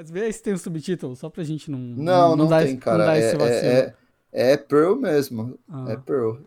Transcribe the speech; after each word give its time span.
Mas 0.00 0.10
vê 0.10 0.32
se 0.32 0.42
tem 0.42 0.54
um 0.54 0.56
subtítulo, 0.56 1.14
só 1.14 1.28
pra 1.28 1.44
gente 1.44 1.70
não. 1.70 1.78
Não, 1.78 2.34
não, 2.34 2.48
não 2.48 2.58
tem, 2.58 2.74
cara. 2.78 3.04
Não 3.04 3.12
é, 3.12 3.20
é, 3.20 3.94
é, 4.32 4.52
é, 4.52 4.56
Pearl 4.56 4.96
mesmo. 4.96 5.58
Ah. 5.68 5.84
É 5.90 5.96
Pearl. 5.98 6.38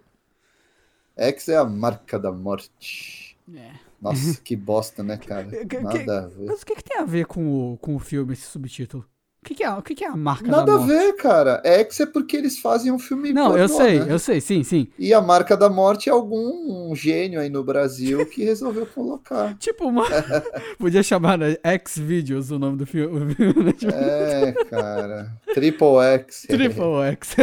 X 1.15 1.49
é 1.49 1.57
a 1.57 1.63
marca 1.63 2.17
da 2.17 2.31
morte. 2.31 3.37
É. 3.55 3.73
Nossa, 4.01 4.41
que 4.41 4.55
bosta, 4.55 5.03
né, 5.03 5.17
cara? 5.17 5.45
Nada. 5.83 6.31
Mas 6.39 6.63
o 6.63 6.65
que, 6.65 6.75
que 6.77 6.83
tem 6.83 6.97
a 6.97 7.05
ver 7.05 7.27
com 7.27 7.73
o, 7.73 7.77
com 7.77 7.95
o 7.95 7.99
filme, 7.99 8.33
esse 8.33 8.41
subtítulo? 8.41 9.05
O 9.43 9.45
que, 9.45 9.55
que, 9.55 9.63
é, 9.63 9.69
o 9.69 9.81
que, 9.81 9.93
que 9.93 10.05
é 10.05 10.07
a 10.07 10.15
marca 10.15 10.47
Nada 10.47 10.63
da 10.63 10.77
morte? 10.77 10.87
Nada 10.87 11.01
a 11.01 11.05
ver, 11.05 11.13
cara. 11.17 11.61
X 11.65 11.99
é 11.99 12.05
porque 12.05 12.37
eles 12.37 12.59
fazem 12.59 12.93
um 12.93 12.97
filme 12.97 13.33
Não, 13.33 13.47
pornô, 13.47 13.57
eu 13.57 13.67
sei, 13.67 13.99
né? 13.99 14.05
eu 14.07 14.17
sei, 14.17 14.39
sim, 14.39 14.63
sim. 14.63 14.87
E 14.97 15.13
a 15.13 15.19
marca 15.19 15.57
da 15.57 15.69
morte 15.69 16.07
é 16.07 16.13
algum 16.13 16.95
gênio 16.95 17.41
aí 17.41 17.49
no 17.49 17.61
Brasil 17.61 18.25
que 18.25 18.45
resolveu 18.45 18.85
colocar. 18.85 19.53
tipo, 19.59 19.85
uma... 19.85 20.05
podia 20.79 21.03
chamar 21.03 21.37
né, 21.37 21.57
X 21.61 21.97
Videos 21.97 22.51
o 22.51 22.57
nome 22.57 22.77
do 22.77 22.85
filme. 22.85 23.35
Né? 23.37 23.73
É, 23.93 24.53
cara. 24.69 25.29
Triple 25.53 25.97
X. 25.97 26.45
Triple 26.47 26.83
X. 27.11 27.35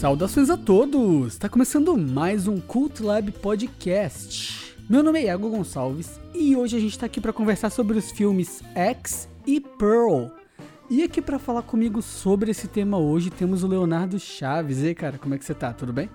Saudações 0.00 0.48
a 0.48 0.56
todos! 0.56 1.34
Está 1.34 1.46
começando 1.46 1.94
mais 1.94 2.48
um 2.48 2.58
Cult 2.58 3.02
Lab 3.02 3.30
Podcast. 3.32 4.74
Meu 4.88 5.02
nome 5.02 5.18
é 5.20 5.24
Iago 5.24 5.50
Gonçalves 5.50 6.18
e 6.34 6.56
hoje 6.56 6.74
a 6.74 6.80
gente 6.80 6.92
está 6.92 7.04
aqui 7.04 7.20
para 7.20 7.34
conversar 7.34 7.68
sobre 7.68 7.98
os 7.98 8.10
filmes 8.10 8.62
X 8.74 9.28
e 9.46 9.60
Pearl. 9.60 10.28
E 10.88 11.02
aqui 11.02 11.20
para 11.20 11.38
falar 11.38 11.60
comigo 11.60 12.00
sobre 12.00 12.50
esse 12.50 12.66
tema 12.66 12.96
hoje 12.96 13.28
temos 13.28 13.62
o 13.62 13.66
Leonardo 13.66 14.18
Chaves. 14.18 14.78
E 14.78 14.86
aí, 14.86 14.94
cara, 14.94 15.18
como 15.18 15.34
é 15.34 15.38
que 15.38 15.44
você 15.44 15.52
tá? 15.52 15.70
Tudo 15.70 15.92
bem? 15.92 16.08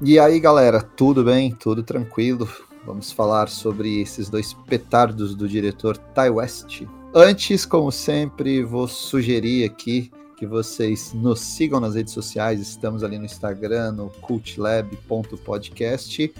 E 0.00 0.20
aí, 0.20 0.38
galera, 0.38 0.80
tudo 0.80 1.24
bem? 1.24 1.50
Tudo 1.50 1.82
tranquilo? 1.82 2.48
Vamos 2.86 3.10
falar 3.10 3.48
sobre 3.48 4.00
esses 4.00 4.30
dois 4.30 4.54
petardos 4.68 5.34
do 5.34 5.48
diretor 5.48 5.98
Ty 5.98 6.30
West. 6.30 6.82
Antes, 7.12 7.66
como 7.66 7.90
sempre, 7.90 8.62
vou 8.62 8.86
sugerir 8.86 9.64
aqui 9.64 10.12
que 10.36 10.46
vocês 10.46 11.14
nos 11.14 11.40
sigam 11.40 11.80
nas 11.80 11.94
redes 11.94 12.12
sociais. 12.12 12.60
Estamos 12.60 13.02
ali 13.02 13.18
no 13.18 13.24
Instagram, 13.24 13.92
no 13.92 14.10
cultlab.podcast. 14.20 16.34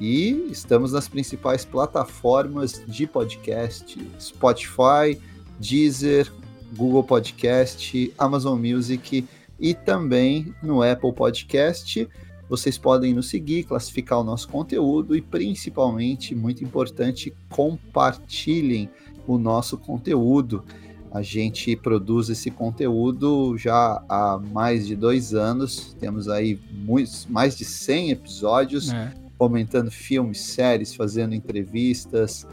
E 0.00 0.46
estamos 0.50 0.92
nas 0.92 1.08
principais 1.08 1.64
plataformas 1.64 2.82
de 2.86 3.06
podcast: 3.06 3.96
Spotify, 4.20 5.16
Deezer, 5.58 6.30
Google 6.76 7.04
Podcast, 7.04 8.12
Amazon 8.18 8.60
Music 8.60 9.26
e 9.58 9.74
também 9.74 10.54
no 10.62 10.82
Apple 10.82 11.12
Podcast. 11.12 12.08
Vocês 12.48 12.78
podem 12.78 13.12
nos 13.12 13.28
seguir, 13.28 13.64
classificar 13.64 14.20
o 14.20 14.24
nosso 14.24 14.48
conteúdo 14.48 15.14
e, 15.14 15.20
principalmente, 15.20 16.34
muito 16.34 16.64
importante, 16.64 17.34
compartilhem 17.50 18.88
o 19.26 19.36
nosso 19.36 19.76
conteúdo. 19.76 20.64
A 21.10 21.22
gente 21.22 21.74
produz 21.74 22.28
esse 22.28 22.50
conteúdo 22.50 23.56
já 23.56 24.02
há 24.08 24.38
mais 24.52 24.86
de 24.86 24.94
dois 24.94 25.34
anos. 25.34 25.96
Temos 25.98 26.28
aí 26.28 26.60
muitos, 26.70 27.26
mais 27.26 27.56
de 27.56 27.64
100 27.64 28.10
episódios, 28.10 28.92
é. 28.92 29.12
comentando 29.38 29.90
filmes, 29.90 30.40
séries, 30.40 30.94
fazendo 30.94 31.34
entrevistas. 31.34 32.46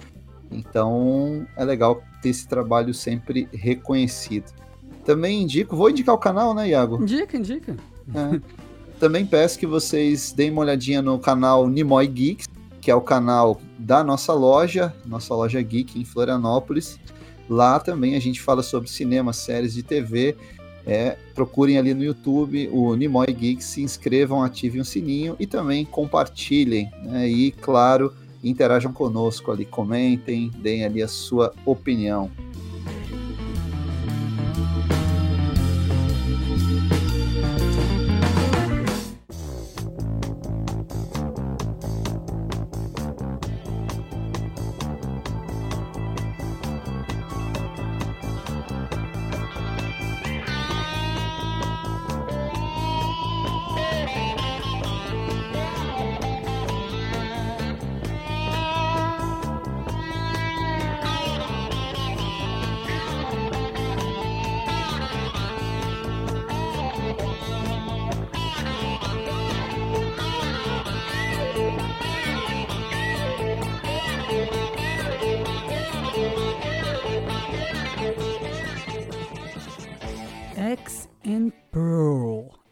Então 0.52 1.45
é 1.58 1.66
legal 1.66 2.02
ter 2.22 2.30
esse 2.30 2.48
trabalho 2.48 2.94
sempre 2.94 3.50
reconhecido. 3.52 4.53
Também 5.04 5.43
indico, 5.43 5.76
vou 5.76 5.89
indicar 5.89 6.16
o 6.16 6.17
canal, 6.17 6.54
né, 6.54 6.70
Iago? 6.70 7.02
Indica, 7.02 7.37
indica. 7.37 7.76
É. 8.14 8.39
Também 8.99 9.26
peço 9.26 9.60
que 9.60 9.67
vocês 9.67 10.32
deem 10.32 10.52
uma 10.52 10.61
olhadinha 10.61 11.02
no 11.02 11.20
canal 11.20 11.67
Nimoy 11.67 12.08
Geeks, 12.08 12.48
que 12.80 12.89
é 12.89 12.95
o 12.95 13.02
canal 13.02 13.60
da 13.77 14.04
nossa 14.04 14.32
loja, 14.32 14.93
nossa 15.05 15.33
loja 15.33 15.61
geek 15.61 15.99
em 15.99 16.05
Florianópolis. 16.05 16.99
Lá 17.50 17.80
também 17.80 18.16
a 18.16 18.20
gente 18.20 18.42
fala 18.42 18.64
sobre 18.64 18.89
cinema, 18.89 19.33
séries 19.33 19.73
de 19.73 19.83
TV. 19.83 20.36
É, 20.88 21.17
procurem 21.33 21.80
ali 21.80 21.94
no 21.94 22.04
YouTube 22.04 22.70
o 22.72 22.95
Nimoy 22.95 23.26
Geeks, 23.33 23.66
se 23.66 23.82
inscrevam, 23.82 24.44
ativem 24.44 24.82
o 24.82 24.86
sininho 24.86 25.36
e 25.39 25.48
também 25.48 25.84
compartilhem. 25.84 26.92
Né? 27.04 27.28
E, 27.28 27.52
claro, 27.52 28.14
interajam 28.44 28.94
conosco 28.94 29.52
ali, 29.52 29.66
comentem, 29.66 30.52
deem 30.58 30.86
ali 30.86 31.02
a 31.02 31.08
sua 31.08 31.54
opinião. 31.66 32.30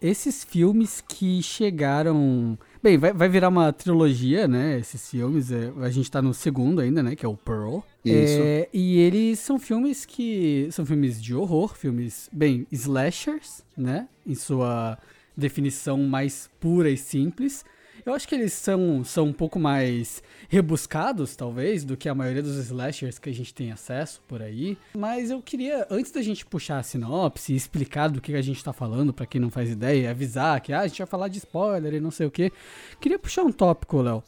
Esses 0.03 0.43
filmes 0.43 1.01
que 1.07 1.41
chegaram. 1.41 2.59
Bem, 2.83 2.97
vai, 2.97 3.13
vai 3.13 3.29
virar 3.29 3.47
uma 3.47 3.71
trilogia, 3.71 4.47
né? 4.47 4.77
Esses 4.77 5.09
filmes. 5.09 5.49
É, 5.49 5.71
a 5.81 5.89
gente 5.89 6.11
tá 6.11 6.21
no 6.21 6.33
segundo 6.33 6.81
ainda, 6.81 7.01
né? 7.01 7.15
Que 7.15 7.25
é 7.25 7.29
o 7.29 7.37
Pearl. 7.37 7.79
Isso. 8.03 8.41
É, 8.43 8.67
e 8.73 8.99
eles 8.99 9.39
são 9.39 9.57
filmes 9.57 10.05
que. 10.05 10.67
São 10.71 10.85
filmes 10.85 11.21
de 11.21 11.33
horror, 11.33 11.73
filmes, 11.73 12.29
bem, 12.33 12.67
slashers, 12.69 13.63
né? 13.77 14.09
Em 14.27 14.35
sua 14.35 14.97
definição 15.37 15.97
mais 15.97 16.49
pura 16.59 16.89
e 16.89 16.97
simples. 16.97 17.63
Eu 18.05 18.13
acho 18.13 18.27
que 18.27 18.35
eles 18.35 18.51
são, 18.53 19.03
são 19.03 19.25
um 19.27 19.33
pouco 19.33 19.57
mais 19.57 20.21
rebuscados, 20.49 21.35
talvez, 21.35 21.85
do 21.85 21.95
que 21.95 22.09
a 22.09 22.15
maioria 22.15 22.43
dos 22.43 22.57
slashers 22.57 23.17
que 23.17 23.29
a 23.29 23.33
gente 23.33 23.53
tem 23.53 23.71
acesso 23.71 24.21
por 24.27 24.41
aí. 24.41 24.77
Mas 24.95 25.31
eu 25.31 25.41
queria, 25.41 25.87
antes 25.89 26.11
da 26.11 26.21
gente 26.21 26.45
puxar 26.45 26.79
a 26.79 26.83
sinopse 26.83 27.53
e 27.53 27.55
explicar 27.55 28.09
do 28.09 28.19
que 28.19 28.35
a 28.35 28.41
gente 28.41 28.63
tá 28.63 28.73
falando, 28.73 29.13
para 29.13 29.25
quem 29.25 29.39
não 29.39 29.49
faz 29.49 29.69
ideia, 29.69 30.11
avisar 30.11 30.59
que 30.59 30.73
ah, 30.73 30.81
a 30.81 30.87
gente 30.87 30.97
vai 30.97 31.07
falar 31.07 31.27
de 31.29 31.37
spoiler 31.37 31.93
e 31.93 31.99
não 31.99 32.11
sei 32.11 32.27
o 32.27 32.31
que, 32.31 32.51
queria 32.99 33.17
puxar 33.17 33.43
um 33.43 33.51
tópico, 33.51 34.01
Léo, 34.01 34.21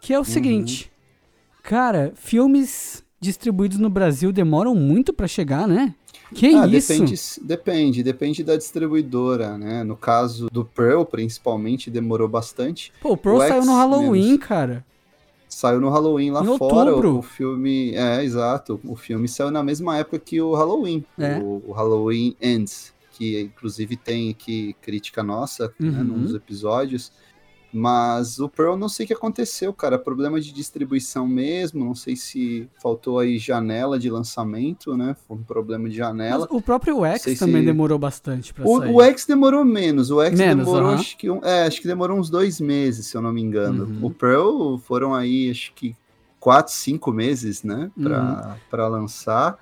que 0.00 0.12
é 0.12 0.16
o 0.16 0.20
uhum. 0.20 0.24
seguinte. 0.24 0.90
Cara, 1.62 2.12
filmes 2.14 3.04
distribuídos 3.20 3.78
no 3.78 3.90
Brasil 3.90 4.32
demoram 4.32 4.74
muito 4.74 5.12
para 5.12 5.26
chegar, 5.26 5.66
né? 5.66 5.94
Que 6.34 6.54
ah, 6.54 6.66
isso? 6.66 6.92
Depende, 6.92 7.14
depende, 7.42 8.02
depende 8.02 8.44
da 8.44 8.56
distribuidora, 8.56 9.56
né? 9.56 9.82
No 9.82 9.96
caso 9.96 10.48
do 10.50 10.64
Pearl, 10.64 11.04
principalmente, 11.04 11.90
demorou 11.90 12.28
bastante. 12.28 12.92
Pô, 13.00 13.12
o 13.12 13.16
Pearl 13.16 13.36
o 13.36 13.40
saiu 13.40 13.64
no 13.64 13.76
Halloween, 13.76 14.24
menos. 14.32 14.46
cara. 14.46 14.84
Saiu 15.48 15.80
no 15.80 15.88
Halloween 15.88 16.30
lá 16.30 16.42
em 16.42 16.58
fora. 16.58 16.90
Outubro. 16.90 17.18
O, 17.18 17.22
filme. 17.22 17.94
É, 17.94 18.22
exato. 18.22 18.78
O 18.84 18.94
filme 18.94 19.26
saiu 19.26 19.50
na 19.50 19.62
mesma 19.62 19.96
época 19.96 20.18
que 20.18 20.40
o 20.40 20.54
Halloween. 20.54 21.04
É. 21.18 21.38
O, 21.38 21.62
o 21.68 21.72
Halloween 21.72 22.36
Ends. 22.40 22.92
Que 23.12 23.40
inclusive 23.40 23.96
tem 23.96 24.30
aqui 24.30 24.76
crítica 24.80 25.22
nossa 25.24 25.72
né, 25.80 25.88
uhum. 25.88 25.90
né, 25.90 26.02
num 26.02 26.22
dos 26.22 26.34
episódios. 26.34 27.10
Mas 27.72 28.38
o 28.38 28.48
Pearl 28.48 28.76
não 28.76 28.88
sei 28.88 29.04
o 29.04 29.06
que 29.06 29.12
aconteceu, 29.12 29.72
cara. 29.72 29.98
Problema 29.98 30.40
de 30.40 30.52
distribuição 30.52 31.26
mesmo. 31.26 31.84
Não 31.84 31.94
sei 31.94 32.16
se 32.16 32.68
faltou 32.80 33.18
aí 33.18 33.38
janela 33.38 33.98
de 33.98 34.08
lançamento, 34.08 34.96
né? 34.96 35.14
Foi 35.26 35.36
um 35.36 35.42
problema 35.42 35.88
de 35.88 35.96
janela. 35.96 36.46
Mas 36.50 36.58
o 36.58 36.62
próprio 36.62 37.04
X 37.04 37.38
também 37.38 37.62
se... 37.62 37.66
demorou 37.66 37.98
bastante 37.98 38.54
pra 38.54 38.66
o, 38.66 38.78
sair. 38.78 38.94
O 38.94 39.02
X 39.02 39.26
demorou 39.26 39.64
menos. 39.64 40.10
O 40.10 40.22
X 40.22 40.38
menos, 40.38 40.64
demorou, 40.64 40.88
uh 40.88 40.94
-huh. 40.94 40.98
acho 40.98 41.16
que 41.18 41.30
um, 41.30 41.44
é, 41.44 41.66
acho 41.66 41.80
que 41.80 41.86
demorou 41.86 42.18
uns 42.18 42.30
dois 42.30 42.60
meses, 42.60 43.06
se 43.06 43.16
eu 43.16 43.20
não 43.20 43.32
me 43.32 43.42
engano. 43.42 43.84
Uhum. 43.84 44.06
O 44.06 44.10
Pearl 44.10 44.78
foram 44.78 45.14
aí, 45.14 45.50
acho 45.50 45.72
que 45.74 45.94
quatro, 46.40 46.72
cinco 46.72 47.12
meses, 47.12 47.62
né? 47.62 47.90
Pra, 48.00 48.22
uhum. 48.22 48.54
Pra 48.70 48.88
lançar. 48.88 49.58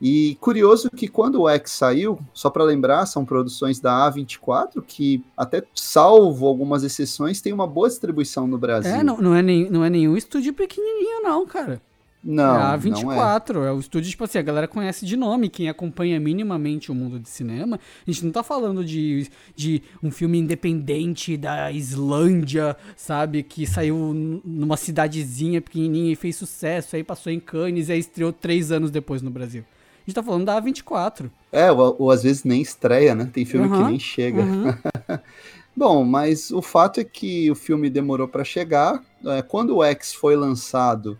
E 0.00 0.36
curioso 0.40 0.90
que 0.90 1.08
quando 1.08 1.42
o 1.42 1.48
X 1.48 1.72
saiu, 1.72 2.18
só 2.32 2.50
para 2.50 2.62
lembrar, 2.62 3.06
são 3.06 3.24
produções 3.24 3.80
da 3.80 4.10
A24 4.10 4.82
que, 4.86 5.24
até 5.36 5.62
salvo 5.74 6.46
algumas 6.46 6.84
exceções, 6.84 7.40
tem 7.40 7.52
uma 7.52 7.66
boa 7.66 7.88
distribuição 7.88 8.46
no 8.46 8.58
Brasil. 8.58 8.92
É, 8.92 9.02
não, 9.02 9.18
não, 9.18 9.34
é, 9.34 9.42
nem, 9.42 9.68
não 9.68 9.84
é 9.84 9.90
nenhum 9.90 10.16
estúdio 10.16 10.54
pequenininho, 10.54 11.22
não, 11.22 11.44
cara. 11.46 11.82
Não, 12.22 12.56
é 12.56 12.62
a 12.62 12.76
24, 12.76 13.62
é. 13.62 13.68
é. 13.68 13.72
o 13.72 13.78
estúdio, 13.78 14.10
tipo 14.10 14.24
assim, 14.24 14.38
a 14.38 14.42
galera 14.42 14.66
conhece 14.66 15.06
de 15.06 15.16
nome, 15.16 15.48
quem 15.48 15.68
acompanha 15.68 16.18
minimamente 16.18 16.90
o 16.90 16.94
mundo 16.94 17.18
de 17.18 17.28
cinema. 17.28 17.78
A 18.06 18.10
gente 18.10 18.24
não 18.24 18.32
tá 18.32 18.42
falando 18.42 18.84
de, 18.84 19.28
de 19.54 19.82
um 20.02 20.10
filme 20.10 20.38
independente 20.38 21.36
da 21.36 21.70
Islândia, 21.70 22.76
sabe? 22.96 23.42
Que 23.42 23.66
saiu 23.66 24.12
numa 24.44 24.76
cidadezinha 24.76 25.60
pequenininha 25.60 26.12
e 26.12 26.16
fez 26.16 26.36
sucesso, 26.36 26.96
aí 26.96 27.04
passou 27.04 27.32
em 27.32 27.38
Cannes 27.38 27.88
e 27.88 27.92
aí 27.92 27.98
estreou 27.98 28.32
três 28.32 28.72
anos 28.72 28.90
depois 28.90 29.22
no 29.22 29.30
Brasil. 29.30 29.64
A 30.08 30.10
gente 30.10 30.14
tá 30.14 30.22
falando 30.22 30.46
da 30.46 30.58
A24. 30.58 31.30
É, 31.52 31.70
ou, 31.70 31.96
ou 31.98 32.10
às 32.10 32.22
vezes 32.22 32.42
nem 32.42 32.62
estreia, 32.62 33.14
né? 33.14 33.28
Tem 33.30 33.44
filme 33.44 33.68
uhum, 33.68 33.76
que 33.76 33.90
nem 33.90 33.98
chega. 33.98 34.40
Uhum. 34.40 34.74
Bom, 35.76 36.02
mas 36.02 36.50
o 36.50 36.62
fato 36.62 36.98
é 36.98 37.04
que 37.04 37.50
o 37.50 37.54
filme 37.54 37.90
demorou 37.90 38.26
para 38.26 38.42
chegar. 38.42 39.04
É, 39.26 39.42
quando 39.42 39.76
o 39.76 39.84
X 39.84 40.14
foi 40.14 40.34
lançado 40.34 41.18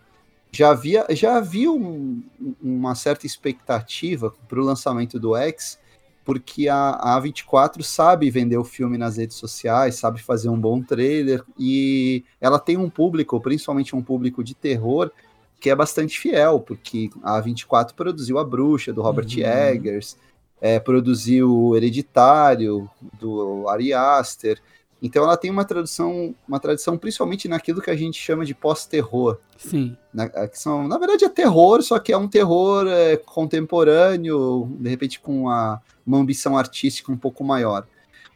já 0.51 0.71
havia, 0.71 1.05
já 1.11 1.37
havia 1.37 1.71
um, 1.71 2.23
uma 2.59 2.95
certa 2.95 3.27
expectativa 3.27 4.33
para 4.47 4.59
o 4.59 4.63
lançamento 4.63 5.19
do 5.19 5.35
X, 5.35 5.77
porque 6.25 6.67
a, 6.67 6.89
a 6.89 7.21
A24 7.21 7.83
sabe 7.83 8.31
vender 8.31 8.57
o 8.57 8.63
filme 8.63 8.97
nas 8.97 9.17
redes 9.17 9.37
sociais, 9.37 9.99
sabe 9.99 10.19
fazer 10.19 10.49
um 10.49 10.59
bom 10.59 10.81
trailer, 10.81 11.43
e 11.59 12.23
ela 12.41 12.57
tem 12.57 12.75
um 12.75 12.89
público, 12.89 13.39
principalmente 13.39 13.95
um 13.95 14.01
público 14.01 14.43
de 14.43 14.55
terror, 14.55 15.11
que 15.59 15.69
é 15.69 15.75
bastante 15.75 16.19
fiel, 16.19 16.59
porque 16.59 17.09
a 17.21 17.41
A24 17.41 17.93
produziu 17.93 18.39
A 18.39 18.43
Bruxa, 18.43 18.93
do 18.93 19.01
Robert 19.01 19.27
uhum. 19.27 19.43
Eggers, 19.43 20.17
é, 20.61 20.79
produziu 20.79 21.55
o 21.55 21.75
Hereditário, 21.75 22.89
do 23.19 23.67
Ari 23.67 23.93
Aster, 23.93 24.61
então 25.01 25.23
ela 25.23 25.37
tem 25.37 25.49
uma 25.49 25.63
tradução, 25.63 26.35
uma 26.47 26.59
tradição 26.59 26.97
principalmente 26.97 27.47
naquilo 27.47 27.81
que 27.81 27.89
a 27.89 27.95
gente 27.95 28.19
chama 28.19 28.45
de 28.45 28.53
pós-terror. 28.53 29.37
Sim. 29.57 29.95
Na, 30.13 30.27
que 30.27 30.59
são, 30.59 30.87
na 30.87 30.97
verdade 30.97 31.23
é 31.23 31.29
terror, 31.29 31.81
só 31.81 31.99
que 31.99 32.11
é 32.11 32.17
um 32.17 32.27
terror 32.27 32.85
é, 32.87 33.15
contemporâneo, 33.15 34.69
de 34.79 34.89
repente 34.89 35.19
com 35.19 35.43
uma, 35.43 35.81
uma 36.05 36.17
ambição 36.17 36.57
artística 36.57 37.11
um 37.11 37.17
pouco 37.17 37.43
maior. 37.43 37.87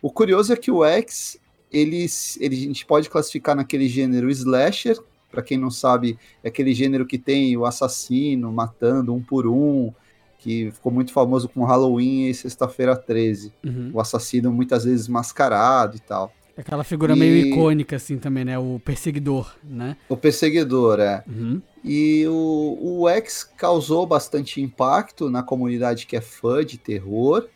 O 0.02 0.10
curioso 0.10 0.54
é 0.54 0.56
que 0.56 0.72
o 0.72 0.86
X, 0.86 1.38
ele, 1.72 2.06
ele, 2.40 2.56
a 2.56 2.60
gente 2.60 2.86
pode 2.86 3.10
classificar 3.10 3.56
naquele 3.56 3.88
gênero 3.90 4.30
slasher, 4.30 4.98
para 5.34 5.42
quem 5.42 5.58
não 5.58 5.72
sabe, 5.72 6.16
é 6.44 6.50
aquele 6.50 6.76
gênero 6.76 7.08
que 7.08 7.18
tem 7.18 7.58
o 7.58 7.66
assassino 7.66 8.54
matando 8.54 9.16
um 9.16 9.20
por 9.20 9.48
um, 9.48 9.92
que 10.38 10.70
ficou 10.70 10.92
muito 10.92 11.12
famoso 11.12 11.50
com 11.50 11.66
Halloween 11.66 12.30
e 12.30 12.34
Sexta-feira 12.36 12.96
13. 12.96 13.52
Uhum. 13.66 13.90
O 13.96 14.00
assassino 14.00 14.54
muitas 14.54 14.84
vezes 14.84 15.08
mascarado 15.08 15.98
e 15.98 16.00
tal. 16.00 16.32
Aquela 16.56 16.84
figura 16.84 17.16
e... 17.16 17.20
meio 17.20 17.48
icônica, 17.48 17.96
assim, 17.96 18.20
também, 18.20 18.46
né? 18.46 18.60
O 18.60 18.80
perseguidor, 18.80 19.56
né? 19.64 19.98
O 20.08 20.16
perseguidor, 20.16 21.00
é. 21.00 21.24
Uhum. 21.28 21.60
E 21.84 22.28
o, 22.28 22.78
o 22.80 23.10
X 23.10 23.44
causou 23.58 24.06
bastante 24.06 24.62
impacto 24.62 25.32
na 25.32 25.42
comunidade 25.42 26.06
que 26.06 26.16
é 26.16 26.22
fã 26.22 26.64
de 26.64 26.78
terror. 26.78 27.48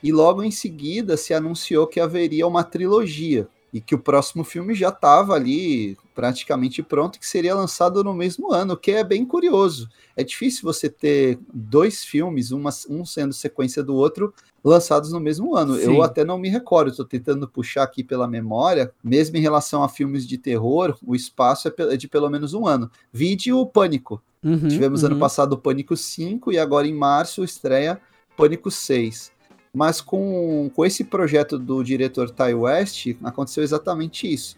E 0.00 0.12
logo 0.12 0.44
em 0.44 0.52
seguida 0.52 1.16
se 1.16 1.34
anunciou 1.34 1.88
que 1.88 1.98
haveria 1.98 2.46
uma 2.46 2.62
trilogia 2.62 3.48
e 3.74 3.80
que 3.80 3.92
o 3.92 3.98
próximo 3.98 4.44
filme 4.44 4.72
já 4.72 4.90
estava 4.90 5.34
ali 5.34 5.98
praticamente 6.14 6.80
pronto, 6.80 7.18
que 7.18 7.26
seria 7.26 7.56
lançado 7.56 8.04
no 8.04 8.14
mesmo 8.14 8.52
ano, 8.52 8.74
o 8.74 8.76
que 8.76 8.92
é 8.92 9.02
bem 9.02 9.26
curioso. 9.26 9.88
É 10.16 10.22
difícil 10.22 10.62
você 10.62 10.88
ter 10.88 11.40
dois 11.52 12.04
filmes, 12.04 12.52
uma, 12.52 12.70
um 12.88 13.04
sendo 13.04 13.34
sequência 13.34 13.82
do 13.82 13.92
outro, 13.96 14.32
lançados 14.62 15.10
no 15.10 15.18
mesmo 15.18 15.56
ano. 15.56 15.74
Sim. 15.74 15.96
Eu 15.96 16.04
até 16.04 16.24
não 16.24 16.38
me 16.38 16.48
recordo, 16.48 16.92
estou 16.92 17.04
tentando 17.04 17.48
puxar 17.48 17.82
aqui 17.82 18.04
pela 18.04 18.28
memória, 18.28 18.92
mesmo 19.02 19.36
em 19.38 19.40
relação 19.40 19.82
a 19.82 19.88
filmes 19.88 20.24
de 20.24 20.38
terror, 20.38 20.96
o 21.04 21.16
espaço 21.16 21.66
é 21.66 21.96
de 21.96 22.06
pelo 22.06 22.30
menos 22.30 22.54
um 22.54 22.68
ano. 22.68 22.88
Vide 23.12 23.52
o 23.52 23.66
Pânico. 23.66 24.22
Uhum, 24.40 24.68
Tivemos 24.68 25.02
uhum. 25.02 25.10
ano 25.10 25.18
passado 25.18 25.54
o 25.54 25.58
Pânico 25.58 25.96
5 25.96 26.52
e 26.52 26.58
agora 26.58 26.86
em 26.86 26.94
março 26.94 27.42
estreia 27.42 28.00
Pânico 28.36 28.70
6. 28.70 29.33
Mas 29.74 30.00
com, 30.00 30.70
com 30.72 30.86
esse 30.86 31.02
projeto 31.04 31.58
do 31.58 31.82
diretor 31.82 32.30
Ty 32.30 32.54
West, 32.54 33.08
aconteceu 33.22 33.64
exatamente 33.64 34.32
isso. 34.32 34.56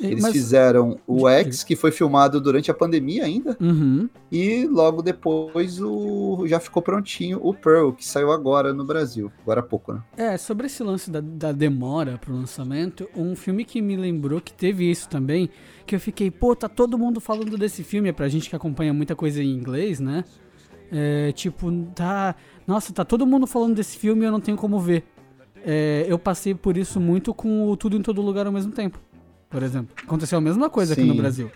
Eles 0.00 0.22
Mas... 0.22 0.32
fizeram 0.32 0.98
o 1.06 1.28
X, 1.28 1.64
que 1.64 1.74
foi 1.74 1.90
filmado 1.90 2.40
durante 2.40 2.70
a 2.70 2.74
pandemia 2.74 3.24
ainda, 3.24 3.56
uhum. 3.60 4.08
e 4.30 4.64
logo 4.66 5.02
depois 5.02 5.80
o 5.80 6.46
já 6.46 6.60
ficou 6.60 6.80
prontinho 6.80 7.40
o 7.42 7.52
Pearl, 7.52 7.90
que 7.90 8.06
saiu 8.06 8.30
agora 8.30 8.72
no 8.72 8.84
Brasil, 8.84 9.32
agora 9.42 9.58
há 9.60 9.62
pouco, 9.62 9.92
né? 9.92 10.02
É, 10.16 10.36
sobre 10.36 10.66
esse 10.66 10.84
lance 10.84 11.10
da, 11.10 11.20
da 11.20 11.50
demora 11.50 12.16
pro 12.16 12.32
lançamento, 12.32 13.08
um 13.16 13.34
filme 13.34 13.64
que 13.64 13.82
me 13.82 13.96
lembrou 13.96 14.40
que 14.40 14.52
teve 14.52 14.88
isso 14.88 15.08
também, 15.08 15.50
que 15.84 15.96
eu 15.96 16.00
fiquei, 16.00 16.30
pô, 16.30 16.54
tá 16.54 16.68
todo 16.68 16.96
mundo 16.96 17.20
falando 17.20 17.58
desse 17.58 17.82
filme, 17.82 18.08
é 18.08 18.12
pra 18.12 18.28
gente 18.28 18.48
que 18.48 18.54
acompanha 18.54 18.94
muita 18.94 19.16
coisa 19.16 19.42
em 19.42 19.50
inglês, 19.50 19.98
né? 19.98 20.24
É, 20.90 21.32
tipo, 21.32 21.70
tá. 21.94 22.34
Nossa, 22.66 22.92
tá 22.92 23.04
todo 23.04 23.26
mundo 23.26 23.46
falando 23.46 23.74
desse 23.74 23.96
filme 23.96 24.22
e 24.22 24.24
eu 24.26 24.32
não 24.32 24.40
tenho 24.40 24.56
como 24.56 24.78
ver. 24.78 25.04
É, 25.64 26.06
eu 26.08 26.18
passei 26.18 26.54
por 26.54 26.76
isso 26.76 27.00
muito 27.00 27.34
com 27.34 27.68
o 27.68 27.76
Tudo 27.76 27.96
em 27.96 28.02
Todo 28.02 28.22
Lugar 28.22 28.46
ao 28.46 28.52
mesmo 28.52 28.72
tempo, 28.72 28.98
por 29.50 29.62
exemplo. 29.62 29.94
Aconteceu 30.02 30.38
a 30.38 30.40
mesma 30.40 30.70
coisa 30.70 30.94
Sim. 30.94 31.02
aqui 31.02 31.10
no 31.10 31.16
Brasil. 31.16 31.50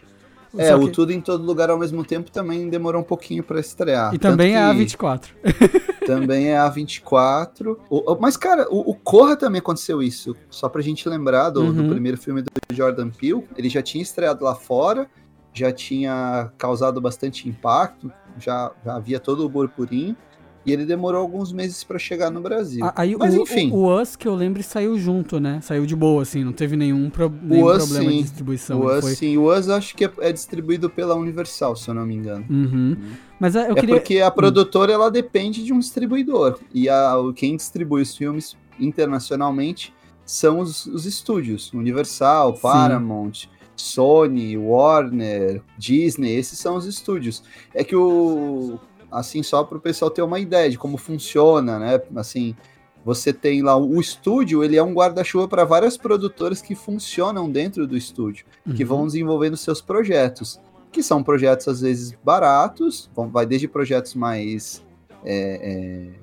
É, 0.57 0.69
Só 0.69 0.77
o 0.77 0.87
que... 0.87 0.91
Tudo 0.91 1.13
em 1.13 1.21
Todo 1.21 1.45
Lugar 1.45 1.71
ao 1.71 1.79
mesmo 1.79 2.05
tempo 2.05 2.31
também 2.31 2.69
demorou 2.69 3.01
um 3.01 3.05
pouquinho 3.05 3.43
para 3.43 3.59
estrear. 3.59 4.15
E 4.15 4.19
também 4.19 4.55
é 4.55 4.63
a 4.63 4.73
24. 4.73 5.35
também 6.05 6.49
é 6.49 6.59
a 6.59 6.69
24. 6.69 7.81
O, 7.89 8.17
mas, 8.17 8.37
cara, 8.37 8.67
o, 8.71 8.91
o, 8.91 8.95
Corra 8.95 9.37
também 9.37 9.61
aconteceu 9.61 10.03
isso. 10.03 10.37
Só 10.51 10.69
pra 10.69 10.83
gente 10.83 11.09
lembrar 11.09 11.51
do, 11.51 11.63
uhum. 11.63 11.73
do 11.73 11.89
primeiro 11.89 12.19
filme 12.19 12.43
do 12.43 12.51
Jordan 12.71 13.09
Peele. 13.09 13.45
Ele 13.57 13.69
já 13.69 13.81
tinha 13.81 14.03
estreado 14.03 14.45
lá 14.45 14.55
fora, 14.55 15.09
já 15.55 15.73
tinha 15.73 16.53
causado 16.59 17.01
bastante 17.01 17.49
impacto 17.49 18.13
já, 18.39 18.73
já 18.85 18.97
havia 18.97 19.21
todo 19.21 19.45
o 19.45 19.49
burburinho. 19.49 20.17
E 20.65 20.73
ele 20.73 20.85
demorou 20.87 21.21
alguns 21.21 21.53
meses 21.53 21.83
para 21.83 21.99
chegar 21.99 22.31
no 22.31 22.41
Brasil. 22.41 22.89
Aí, 22.95 23.17
Mas 23.19 23.35
o, 23.35 23.43
enfim. 23.43 23.71
O, 23.73 23.79
o 23.79 24.01
Us, 24.01 24.15
que 24.15 24.29
eu 24.29 24.35
lembro, 24.35 24.63
saiu 24.63 24.97
junto, 24.97 25.41
né? 25.41 25.61
Saiu 25.61 25.85
de 25.85 25.97
boa, 25.97 26.23
assim, 26.23 26.45
não 26.45 26.53
teve 26.53 26.77
nenhum, 26.77 27.11
pro, 27.11 27.29
nenhum 27.29 27.67
Us, 27.67 27.79
problema 27.79 28.11
sim. 28.11 28.17
de 28.19 28.23
distribuição. 28.23 28.81
O 28.81 28.87
Us, 28.87 29.01
foi... 29.01 29.15
sim. 29.17 29.37
O 29.37 29.53
Us 29.53 29.69
acho 29.69 29.97
que 29.97 30.05
é, 30.05 30.13
é, 30.21 30.33
distribuído 30.33 30.89
pela 30.89 31.17
Universal, 31.17 31.75
se 31.75 31.89
eu 31.89 31.95
não 31.95 32.07
me 32.07 32.15
engano. 32.15 32.47
Uhum. 32.49 32.97
Mas 33.41 33.57
ah, 33.57 33.67
eu 33.67 33.73
é 33.73 33.81
queria... 33.81 33.97
porque 33.97 34.21
a 34.21 34.31
produtora, 34.31 34.93
ela 34.93 35.11
depende 35.11 35.65
de 35.65 35.73
um 35.73 35.81
distribuidor. 35.81 36.61
E 36.73 36.89
a, 36.89 37.17
quem 37.35 37.57
distribui 37.57 38.03
os 38.03 38.17
filmes 38.17 38.57
internacionalmente 38.79 39.93
são 40.25 40.61
os, 40.61 40.87
os 40.87 41.07
estúdios. 41.07 41.73
Universal, 41.73 42.55
Paramount... 42.55 43.35
Sim. 43.35 43.49
Sony, 43.83 44.57
Warner, 44.57 45.61
Disney, 45.77 46.37
esses 46.37 46.59
são 46.59 46.77
os 46.77 46.87
estúdios. 46.87 47.43
É 47.75 47.83
que 47.83 47.97
o 47.97 48.79
assim 49.11 49.43
só 49.43 49.63
para 49.63 49.77
o 49.77 49.81
pessoal 49.81 50.11
ter 50.11 50.23
uma 50.23 50.41
ideia 50.41 50.71
de 50.71 50.79
como 50.79 50.97
funciona, 50.97 51.79
né? 51.79 52.01
Assim, 52.17 52.57
você 53.05 53.33
tem 53.33 53.61
lá 53.61 53.77
o 53.77 54.01
estúdio, 54.01 54.65
ele 54.65 54.77
é 54.77 54.83
um 54.83 54.95
guarda-chuva 54.95 55.47
para 55.47 55.65
várias 55.65 55.97
produtoras 55.97 56.63
que 56.63 56.75
funcionam 56.75 57.51
dentro 57.51 57.87
do 57.87 57.97
estúdio, 57.97 58.47
uhum. 58.67 58.75
que 58.75 58.85
vão 58.85 59.07
desenvolvendo 59.07 59.57
seus 59.57 59.83
projetos, 59.83 60.59
que 60.91 61.03
são 61.03 61.23
projetos 61.23 61.69
às 61.69 61.81
vezes 61.81 62.17
baratos, 62.25 63.11
vai 63.31 63.45
desde 63.45 63.69
projetos 63.69 64.15
mais 64.15 64.83
é, 65.25 66.15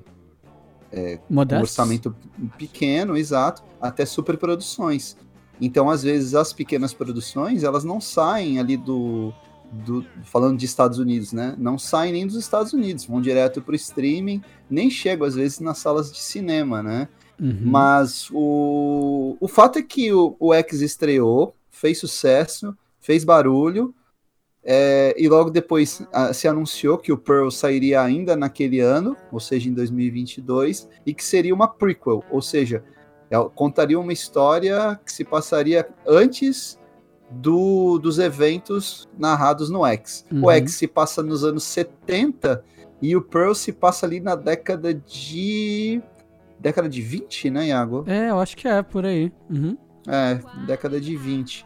é, 0.92 1.12
é, 1.12 1.16
com 1.18 1.60
orçamento 1.60 2.16
pequeno, 2.58 3.16
exato, 3.16 3.62
até 3.80 4.04
superproduções. 4.04 5.16
Então, 5.60 5.90
às 5.90 6.02
vezes, 6.02 6.34
as 6.34 6.52
pequenas 6.52 6.94
produções, 6.94 7.62
elas 7.62 7.84
não 7.84 8.00
saem 8.00 8.58
ali 8.58 8.76
do, 8.76 9.32
do, 9.70 10.04
falando 10.24 10.58
de 10.58 10.64
Estados 10.64 10.98
Unidos, 10.98 11.32
né? 11.32 11.54
Não 11.58 11.78
saem 11.78 12.12
nem 12.12 12.26
dos 12.26 12.36
Estados 12.36 12.72
Unidos, 12.72 13.04
vão 13.04 13.20
direto 13.20 13.60
para 13.60 13.72
o 13.72 13.76
streaming, 13.76 14.42
nem 14.68 14.90
chegam 14.90 15.26
às 15.26 15.34
vezes 15.34 15.60
nas 15.60 15.78
salas 15.78 16.12
de 16.12 16.18
cinema, 16.18 16.82
né? 16.82 17.08
Uhum. 17.38 17.60
Mas 17.62 18.28
o, 18.32 19.36
o 19.40 19.48
fato 19.48 19.78
é 19.78 19.82
que 19.82 20.12
o, 20.12 20.36
o 20.38 20.52
X 20.54 20.80
estreou, 20.80 21.54
fez 21.70 21.98
sucesso, 21.98 22.76
fez 23.00 23.24
barulho, 23.24 23.94
é, 24.62 25.14
e 25.16 25.26
logo 25.26 25.50
depois 25.50 26.02
a, 26.12 26.34
se 26.34 26.46
anunciou 26.46 26.98
que 26.98 27.10
o 27.10 27.16
Pearl 27.16 27.50
sairia 27.50 28.02
ainda 28.02 28.36
naquele 28.36 28.80
ano, 28.80 29.16
ou 29.32 29.40
seja, 29.40 29.68
em 29.70 29.72
2022, 29.72 30.86
e 31.06 31.14
que 31.14 31.24
seria 31.24 31.54
uma 31.54 31.66
prequel, 31.66 32.22
ou 32.30 32.42
seja, 32.42 32.84
contaria 33.54 33.98
uma 33.98 34.12
história 34.12 34.98
que 35.04 35.12
se 35.12 35.24
passaria 35.24 35.88
antes 36.06 36.78
do, 37.30 37.98
dos 37.98 38.18
eventos 38.18 39.08
narrados 39.16 39.70
no 39.70 39.86
X. 39.86 40.26
Uhum. 40.32 40.44
O 40.44 40.50
X 40.50 40.74
se 40.74 40.88
passa 40.88 41.22
nos 41.22 41.44
anos 41.44 41.62
70 41.64 42.64
e 43.00 43.16
o 43.16 43.22
Pearl 43.22 43.54
se 43.54 43.72
passa 43.72 44.04
ali 44.04 44.20
na 44.20 44.34
década 44.34 44.92
de. 44.92 46.02
década 46.58 46.88
de 46.88 47.00
20, 47.00 47.50
né, 47.50 47.68
Iago? 47.68 48.04
É, 48.06 48.30
eu 48.30 48.40
acho 48.40 48.56
que 48.56 48.66
é, 48.66 48.82
por 48.82 49.06
aí. 49.06 49.32
Uhum. 49.48 49.76
É, 50.08 50.40
década 50.66 51.00
de 51.00 51.16
20. 51.16 51.64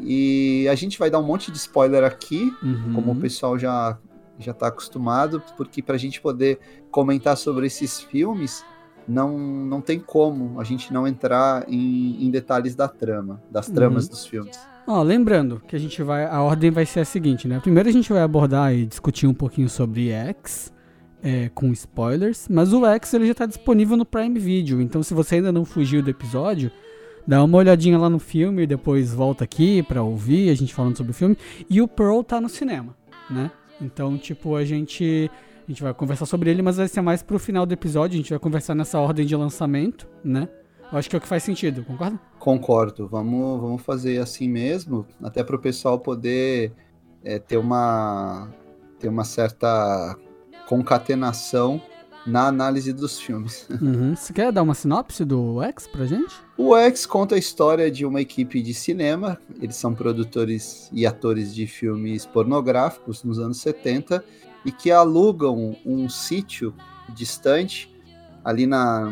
E 0.00 0.68
a 0.70 0.74
gente 0.74 0.98
vai 0.98 1.10
dar 1.10 1.18
um 1.18 1.24
monte 1.24 1.50
de 1.50 1.56
spoiler 1.56 2.04
aqui, 2.04 2.52
uhum. 2.62 2.92
como 2.94 3.12
o 3.12 3.16
pessoal 3.16 3.58
já 3.58 3.98
já 4.40 4.54
tá 4.54 4.68
acostumado, 4.68 5.42
porque 5.56 5.82
para 5.82 5.96
a 5.96 5.98
gente 5.98 6.20
poder 6.20 6.60
comentar 6.92 7.36
sobre 7.36 7.66
esses 7.66 8.00
filmes, 8.00 8.64
não, 9.08 9.38
não 9.38 9.80
tem 9.80 9.98
como 9.98 10.60
a 10.60 10.64
gente 10.64 10.92
não 10.92 11.06
entrar 11.06 11.64
em, 11.68 12.24
em 12.24 12.30
detalhes 12.30 12.74
da 12.74 12.86
trama, 12.86 13.42
das 13.50 13.68
tramas 13.68 14.04
uhum. 14.04 14.10
dos 14.10 14.26
filmes. 14.26 14.58
Ó, 14.86 15.02
lembrando 15.02 15.62
que 15.66 15.74
a 15.74 15.78
gente 15.78 16.02
vai. 16.02 16.24
A 16.24 16.40
ordem 16.42 16.70
vai 16.70 16.86
ser 16.86 17.00
a 17.00 17.04
seguinte, 17.04 17.46
né? 17.46 17.60
Primeiro 17.60 17.88
a 17.88 17.92
gente 17.92 18.12
vai 18.12 18.22
abordar 18.22 18.74
e 18.74 18.86
discutir 18.86 19.26
um 19.26 19.34
pouquinho 19.34 19.68
sobre 19.68 20.10
X. 20.10 20.72
É, 21.20 21.50
com 21.52 21.72
spoilers, 21.72 22.46
mas 22.48 22.72
o 22.72 22.86
X 22.86 23.12
ele 23.12 23.26
já 23.26 23.32
está 23.32 23.44
disponível 23.44 23.96
no 23.96 24.06
Prime 24.06 24.38
Video, 24.38 24.80
então 24.80 25.02
se 25.02 25.12
você 25.12 25.34
ainda 25.34 25.50
não 25.50 25.64
fugiu 25.64 26.00
do 26.00 26.08
episódio, 26.08 26.70
dá 27.26 27.42
uma 27.42 27.58
olhadinha 27.58 27.98
lá 27.98 28.08
no 28.08 28.20
filme 28.20 28.62
e 28.62 28.66
depois 28.68 29.12
volta 29.12 29.42
aqui 29.42 29.82
para 29.82 30.00
ouvir 30.00 30.48
a 30.48 30.54
gente 30.54 30.72
falando 30.72 30.96
sobre 30.96 31.10
o 31.10 31.14
filme. 31.14 31.36
E 31.68 31.82
o 31.82 31.88
Pearl 31.88 32.22
tá 32.22 32.40
no 32.40 32.48
cinema, 32.48 32.94
né? 33.28 33.50
Então, 33.80 34.16
tipo, 34.16 34.54
a 34.54 34.64
gente 34.64 35.28
a 35.68 35.70
gente 35.70 35.82
vai 35.82 35.92
conversar 35.92 36.24
sobre 36.24 36.50
ele, 36.50 36.62
mas 36.62 36.78
vai 36.78 36.88
ser 36.88 37.02
mais 37.02 37.22
pro 37.22 37.38
final 37.38 37.66
do 37.66 37.72
episódio, 37.74 38.14
a 38.14 38.16
gente 38.16 38.30
vai 38.30 38.38
conversar 38.38 38.74
nessa 38.74 38.98
ordem 38.98 39.26
de 39.26 39.36
lançamento, 39.36 40.08
né? 40.24 40.48
Eu 40.90 40.96
acho 40.96 41.10
que 41.10 41.14
é 41.14 41.18
o 41.18 41.20
que 41.20 41.28
faz 41.28 41.42
sentido, 41.42 41.84
concorda? 41.84 42.18
Concordo. 42.38 43.06
Vamos, 43.06 43.60
vamos 43.60 43.82
fazer 43.82 44.18
assim 44.18 44.48
mesmo, 44.48 45.04
até 45.22 45.44
para 45.44 45.54
o 45.54 45.58
pessoal 45.58 45.98
poder 45.98 46.72
é, 47.22 47.38
ter 47.38 47.58
uma 47.58 48.48
ter 48.98 49.08
uma 49.08 49.24
certa 49.24 50.16
concatenação 50.66 51.80
na 52.26 52.46
análise 52.46 52.92
dos 52.92 53.20
filmes. 53.20 53.68
Uhum. 53.80 54.16
Você 54.16 54.32
quer 54.32 54.50
dar 54.50 54.62
uma 54.62 54.74
sinopse 54.74 55.24
do 55.24 55.62
X 55.62 55.86
pra 55.86 56.06
gente? 56.06 56.34
O 56.56 56.74
X 56.76 57.04
conta 57.04 57.34
a 57.34 57.38
história 57.38 57.90
de 57.90 58.06
uma 58.06 58.20
equipe 58.20 58.62
de 58.62 58.72
cinema. 58.72 59.38
Eles 59.60 59.76
são 59.76 59.94
produtores 59.94 60.88
e 60.92 61.06
atores 61.06 61.54
de 61.54 61.66
filmes 61.66 62.24
pornográficos 62.24 63.22
nos 63.22 63.38
anos 63.38 63.60
70 63.60 64.24
e 64.68 64.72
que 64.72 64.90
alugam 64.90 65.74
um 65.82 66.10
sítio 66.10 66.74
distante 67.08 67.90
ali 68.44 68.66
na, 68.66 69.10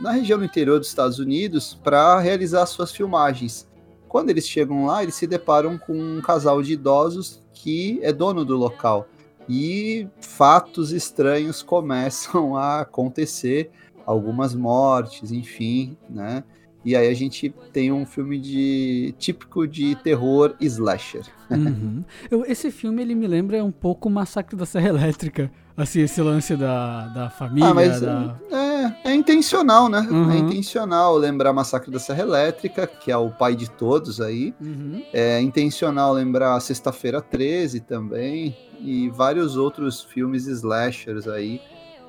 na 0.00 0.10
região 0.10 0.38
do 0.38 0.44
interior 0.46 0.78
dos 0.78 0.88
Estados 0.88 1.18
Unidos 1.18 1.78
para 1.84 2.18
realizar 2.18 2.64
suas 2.64 2.90
filmagens. 2.90 3.68
Quando 4.08 4.30
eles 4.30 4.48
chegam 4.48 4.86
lá, 4.86 5.02
eles 5.02 5.14
se 5.14 5.26
deparam 5.26 5.76
com 5.76 5.92
um 5.92 6.22
casal 6.22 6.62
de 6.62 6.72
idosos 6.72 7.44
que 7.52 8.00
é 8.02 8.10
dono 8.10 8.42
do 8.42 8.56
local. 8.56 9.06
E 9.46 10.08
fatos 10.18 10.92
estranhos 10.92 11.60
começam 11.62 12.56
a 12.56 12.80
acontecer, 12.80 13.70
algumas 14.06 14.54
mortes, 14.54 15.30
enfim, 15.30 15.94
né? 16.08 16.42
E 16.86 16.94
aí 16.94 17.08
a 17.08 17.14
gente 17.14 17.52
tem 17.72 17.90
um 17.90 18.06
filme 18.06 18.38
de 18.38 19.12
típico 19.18 19.66
de 19.66 19.96
terror 19.96 20.54
slasher. 20.60 21.24
Uhum. 21.50 22.04
Eu, 22.30 22.44
esse 22.46 22.70
filme 22.70 23.02
ele 23.02 23.12
me 23.12 23.26
lembra 23.26 23.64
um 23.64 23.72
pouco 23.72 24.08
o 24.08 24.12
Massacre 24.12 24.54
da 24.54 24.64
Serra 24.64 24.90
Elétrica. 24.90 25.50
Assim, 25.76 26.02
esse 26.02 26.22
lance 26.22 26.54
da, 26.54 27.08
da 27.08 27.28
família. 27.28 27.70
Ah, 27.70 27.74
mas 27.74 28.00
da... 28.00 28.38
É, 28.52 29.10
é 29.10 29.14
intencional, 29.16 29.88
né? 29.88 30.06
É 30.08 30.12
uhum. 30.12 30.30
É 30.30 30.38
intencional 30.38 31.16
lembrar 31.16 31.52
Massacre 31.52 31.90
da 31.90 31.98
Serra 31.98 32.22
Elétrica, 32.22 32.86
que 32.86 33.10
é 33.10 33.16
o 33.16 33.30
pai 33.30 33.56
de 33.56 33.68
todos 33.68 34.20
aí. 34.20 34.54
Uhum. 34.60 35.02
É 35.12 35.40
intencional 35.40 36.12
lembrar 36.12 36.60
Sexta-feira 36.60 37.20
13 37.20 37.80
também. 37.80 38.56
E 38.80 39.10
vários 39.10 39.56
outros 39.56 40.04
filmes 40.04 40.46
slashers 40.46 41.26
aí 41.26 41.60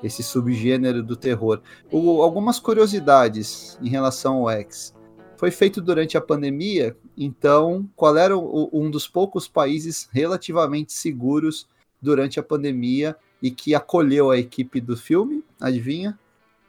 esse 0.02 0.22
subgênero 0.22 1.02
do 1.02 1.16
terror. 1.16 1.60
O, 1.90 2.22
algumas 2.22 2.58
curiosidades 2.58 3.78
em 3.82 3.88
relação 3.88 4.36
ao 4.36 4.50
X. 4.50 4.94
Foi 5.36 5.50
feito 5.50 5.80
durante 5.80 6.16
a 6.16 6.20
pandemia, 6.20 6.96
então 7.16 7.88
qual 7.94 8.16
era 8.16 8.36
o, 8.36 8.68
um 8.72 8.90
dos 8.90 9.06
poucos 9.06 9.46
países 9.46 10.08
relativamente 10.12 10.92
seguros 10.92 11.68
durante 12.02 12.40
a 12.40 12.42
pandemia 12.42 13.16
e 13.40 13.50
que 13.50 13.74
acolheu 13.74 14.30
a 14.30 14.38
equipe 14.38 14.80
do 14.80 14.96
filme? 14.96 15.44
Adivinha? 15.60 16.18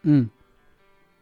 Hum. 0.05 0.27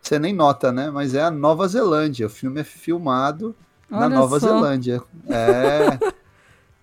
Você 0.02 0.20
nem 0.20 0.34
nota, 0.34 0.72
né? 0.72 0.90
Mas 0.92 1.14
é 1.14 1.22
a 1.22 1.32
Nova 1.32 1.68
Zelândia. 1.68 2.28
O 2.28 2.30
filme 2.30 2.62
é 2.62 2.64
filmado 2.64 3.56
Olha 3.92 4.02
na 4.02 4.10
Nova 4.10 4.40
só. 4.40 4.48
Zelândia. 4.48 5.02
É. 5.28 6.00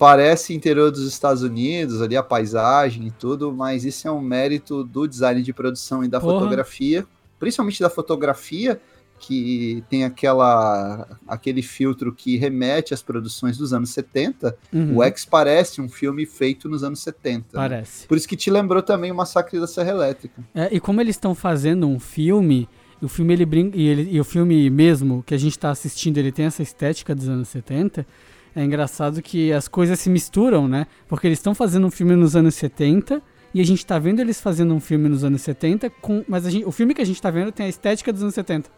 Parece 0.05 0.53
interior 0.53 0.91
dos 0.91 1.07
Estados 1.09 1.43
Unidos, 1.43 2.03
ali 2.03 2.15
a 2.15 2.23
paisagem 2.23 3.07
e 3.07 3.11
tudo, 3.11 3.51
mas 3.51 3.87
isso 3.87 4.07
é 4.07 4.11
um 4.11 4.21
mérito 4.21 4.85
do 4.85 5.07
design 5.07 5.43
de 5.43 5.51
produção 5.51 6.05
e 6.05 6.09
da 6.09 6.21
Porra. 6.21 6.35
fotografia, 6.35 7.07
principalmente 7.39 7.81
da 7.81 7.89
fotografia, 7.89 8.79
que 9.19 9.83
tem 9.89 10.05
aquela 10.05 11.09
aquele 11.27 11.63
filtro 11.63 12.13
que 12.13 12.37
remete 12.37 12.93
às 12.93 13.03
produções 13.03 13.57
dos 13.57 13.73
anos 13.73 13.91
70. 13.91 14.55
Uhum. 14.71 14.99
O 14.99 15.03
X 15.03 15.25
parece 15.25 15.81
um 15.81 15.89
filme 15.89 16.27
feito 16.27 16.69
nos 16.69 16.85
anos 16.85 17.01
70. 17.01 17.39
Né? 17.39 17.45
Parece. 17.55 18.03
Né? 18.03 18.07
Por 18.07 18.19
isso 18.19 18.29
que 18.29 18.37
te 18.37 18.51
lembrou 18.51 18.83
também 18.83 19.11
o 19.11 19.15
Massacre 19.15 19.59
da 19.59 19.67
Serra 19.67 19.91
Elétrica. 19.91 20.43
É, 20.55 20.69
e 20.71 20.81
como 20.81 21.01
eles 21.01 21.17
estão 21.17 21.35
fazendo 21.35 21.89
um 21.89 21.99
filme, 21.99 22.69
o 23.01 23.09
filme 23.09 23.33
ele 23.33 23.47
brinca 23.47 23.75
e, 23.75 23.89
ele, 23.89 24.09
e 24.11 24.21
o 24.21 24.25
filme 24.25 24.69
mesmo 24.69 25.23
que 25.27 25.33
a 25.33 25.39
gente 25.39 25.53
está 25.53 25.71
assistindo, 25.71 26.19
ele 26.19 26.31
tem 26.31 26.45
essa 26.45 26.63
estética 26.63 27.15
dos 27.15 27.27
anos 27.27 27.49
70 27.49 28.07
é 28.55 28.65
engraçado 28.65 29.21
que 29.21 29.53
as 29.53 29.67
coisas 29.67 29.99
se 29.99 30.09
misturam, 30.09 30.69
né? 30.69 30.87
Porque 31.09 31.27
eles 31.27 31.39
estão 31.39 31.55
fazendo 31.55 31.87
um 31.87 31.91
filme 31.91 32.15
nos 32.15 32.37
anos 32.37 32.55
70 32.55 33.21
e 33.53 33.61
a 33.61 33.65
gente 33.65 33.85
tá 33.85 33.99
vendo 33.99 34.21
eles 34.21 34.41
fazendo 34.41 34.75
um 34.75 34.81
filme 34.81 35.09
nos 35.09 35.25
anos 35.25 35.43
70, 35.43 35.91
com, 36.01 36.25
mas 36.29 36.45
gente, 36.45 36.65
o 36.65 36.73
filme 36.73 36.95
que 36.95 37.03
a 37.03 37.07
gente 37.07 37.21
tá 37.21 37.31
vendo 37.31 37.53
tem 37.53 37.67
a 37.67 37.69
estética 37.69 38.13
dos 38.13 38.23
anos 38.23 38.35
70. 38.35 38.71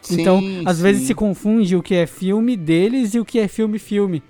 Sim, 0.00 0.20
então, 0.20 0.40
às 0.64 0.76
sim. 0.76 0.82
vezes 0.82 1.06
se 1.06 1.14
confunde 1.14 1.76
o 1.76 1.82
que 1.82 1.94
é 1.94 2.06
filme 2.06 2.56
deles 2.56 3.14
e 3.14 3.20
o 3.20 3.24
que 3.24 3.38
é 3.38 3.48
filme-filme. 3.48 4.22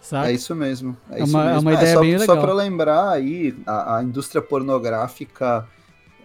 Sabe? 0.00 0.28
É 0.28 0.32
isso 0.32 0.54
mesmo. 0.54 0.94
É, 1.10 1.20
é 1.20 1.24
uma, 1.24 1.44
mesmo. 1.44 1.56
é 1.56 1.58
uma 1.60 1.72
ideia 1.72 1.88
é, 1.88 1.94
só, 1.94 2.00
bem 2.00 2.16
legal. 2.16 2.36
Só 2.36 2.42
para 2.42 2.52
lembrar 2.52 3.10
aí, 3.10 3.56
a, 3.66 3.96
a 3.96 4.02
indústria 4.02 4.42
pornográfica 4.42 5.66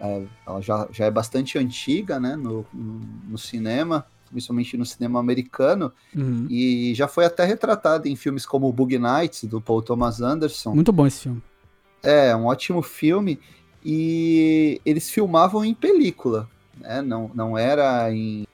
é, 0.00 0.22
ela 0.46 0.60
já, 0.60 0.86
já 0.92 1.06
é 1.06 1.10
bastante 1.10 1.58
antiga 1.58 2.20
né, 2.20 2.36
no, 2.36 2.66
no, 2.72 3.00
no 3.28 3.38
cinema 3.38 4.06
principalmente 4.30 4.76
no 4.76 4.86
cinema 4.86 5.18
americano, 5.18 5.92
uhum. 6.14 6.46
e 6.48 6.94
já 6.94 7.08
foi 7.08 7.24
até 7.24 7.44
retratado 7.44 8.08
em 8.08 8.16
filmes 8.16 8.46
como 8.46 8.72
Bug 8.72 8.98
Nights, 8.98 9.44
do 9.44 9.60
Paul 9.60 9.82
Thomas 9.82 10.20
Anderson. 10.20 10.74
Muito 10.74 10.92
bom 10.92 11.06
esse 11.06 11.22
filme. 11.22 11.42
É, 12.02 12.34
um 12.34 12.46
ótimo 12.46 12.80
filme, 12.82 13.38
e 13.84 14.80
eles 14.84 15.10
filmavam 15.10 15.64
em 15.64 15.74
película, 15.74 16.48
né? 16.78 17.02
não, 17.02 17.30
não 17.34 17.58
era 17.58 18.12
em, 18.12 18.46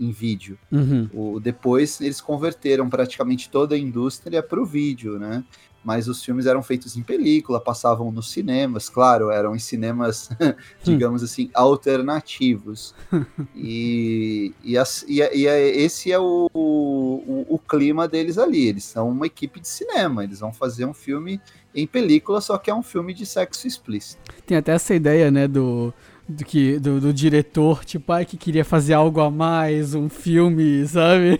em 0.00 0.10
vídeo. 0.10 0.58
Uhum. 0.70 1.08
O, 1.12 1.40
depois 1.40 2.00
eles 2.00 2.20
converteram 2.20 2.88
praticamente 2.88 3.48
toda 3.48 3.74
a 3.74 3.78
indústria 3.78 4.42
para 4.42 4.60
o 4.60 4.66
vídeo, 4.66 5.18
né? 5.18 5.44
Mas 5.84 6.08
os 6.08 6.24
filmes 6.24 6.46
eram 6.46 6.62
feitos 6.62 6.96
em 6.96 7.02
película, 7.02 7.60
passavam 7.60 8.10
nos 8.10 8.30
cinemas, 8.30 8.88
claro, 8.88 9.30
eram 9.30 9.54
em 9.54 9.58
cinemas, 9.58 10.30
digamos 10.82 11.22
assim, 11.22 11.50
alternativos. 11.54 12.94
E, 13.56 14.52
e, 14.62 14.76
as, 14.76 15.04
e, 15.08 15.20
e, 15.20 15.46
esse 15.46 16.10
é 16.10 16.18
o, 16.18 16.50
o, 16.52 17.46
o, 17.48 17.58
clima 17.58 18.06
deles 18.08 18.36
ali. 18.36 18.66
Eles 18.66 18.84
são 18.84 19.08
uma 19.08 19.26
equipe 19.26 19.60
de 19.60 19.68
cinema, 19.68 20.24
eles 20.24 20.40
vão 20.40 20.52
fazer 20.52 20.84
um 20.84 20.92
filme 20.92 21.40
em 21.74 21.86
película, 21.86 22.40
só 22.40 22.58
que 22.58 22.70
é 22.70 22.74
um 22.74 22.82
filme 22.82 23.14
de 23.14 23.24
sexo 23.24 23.66
explícito. 23.66 24.20
Tem 24.46 24.56
até 24.56 24.72
essa 24.72 24.94
ideia, 24.94 25.30
né, 25.30 25.46
do. 25.46 25.92
Do, 26.26 26.42
que, 26.42 26.78
do, 26.78 27.00
do 27.00 27.12
diretor, 27.12 27.84
tipo, 27.84 28.10
ai, 28.10 28.24
que 28.24 28.38
queria 28.38 28.64
fazer 28.64 28.94
algo 28.94 29.20
a 29.20 29.30
mais, 29.30 29.94
um 29.94 30.08
filme, 30.08 30.86
sabe? 30.88 31.38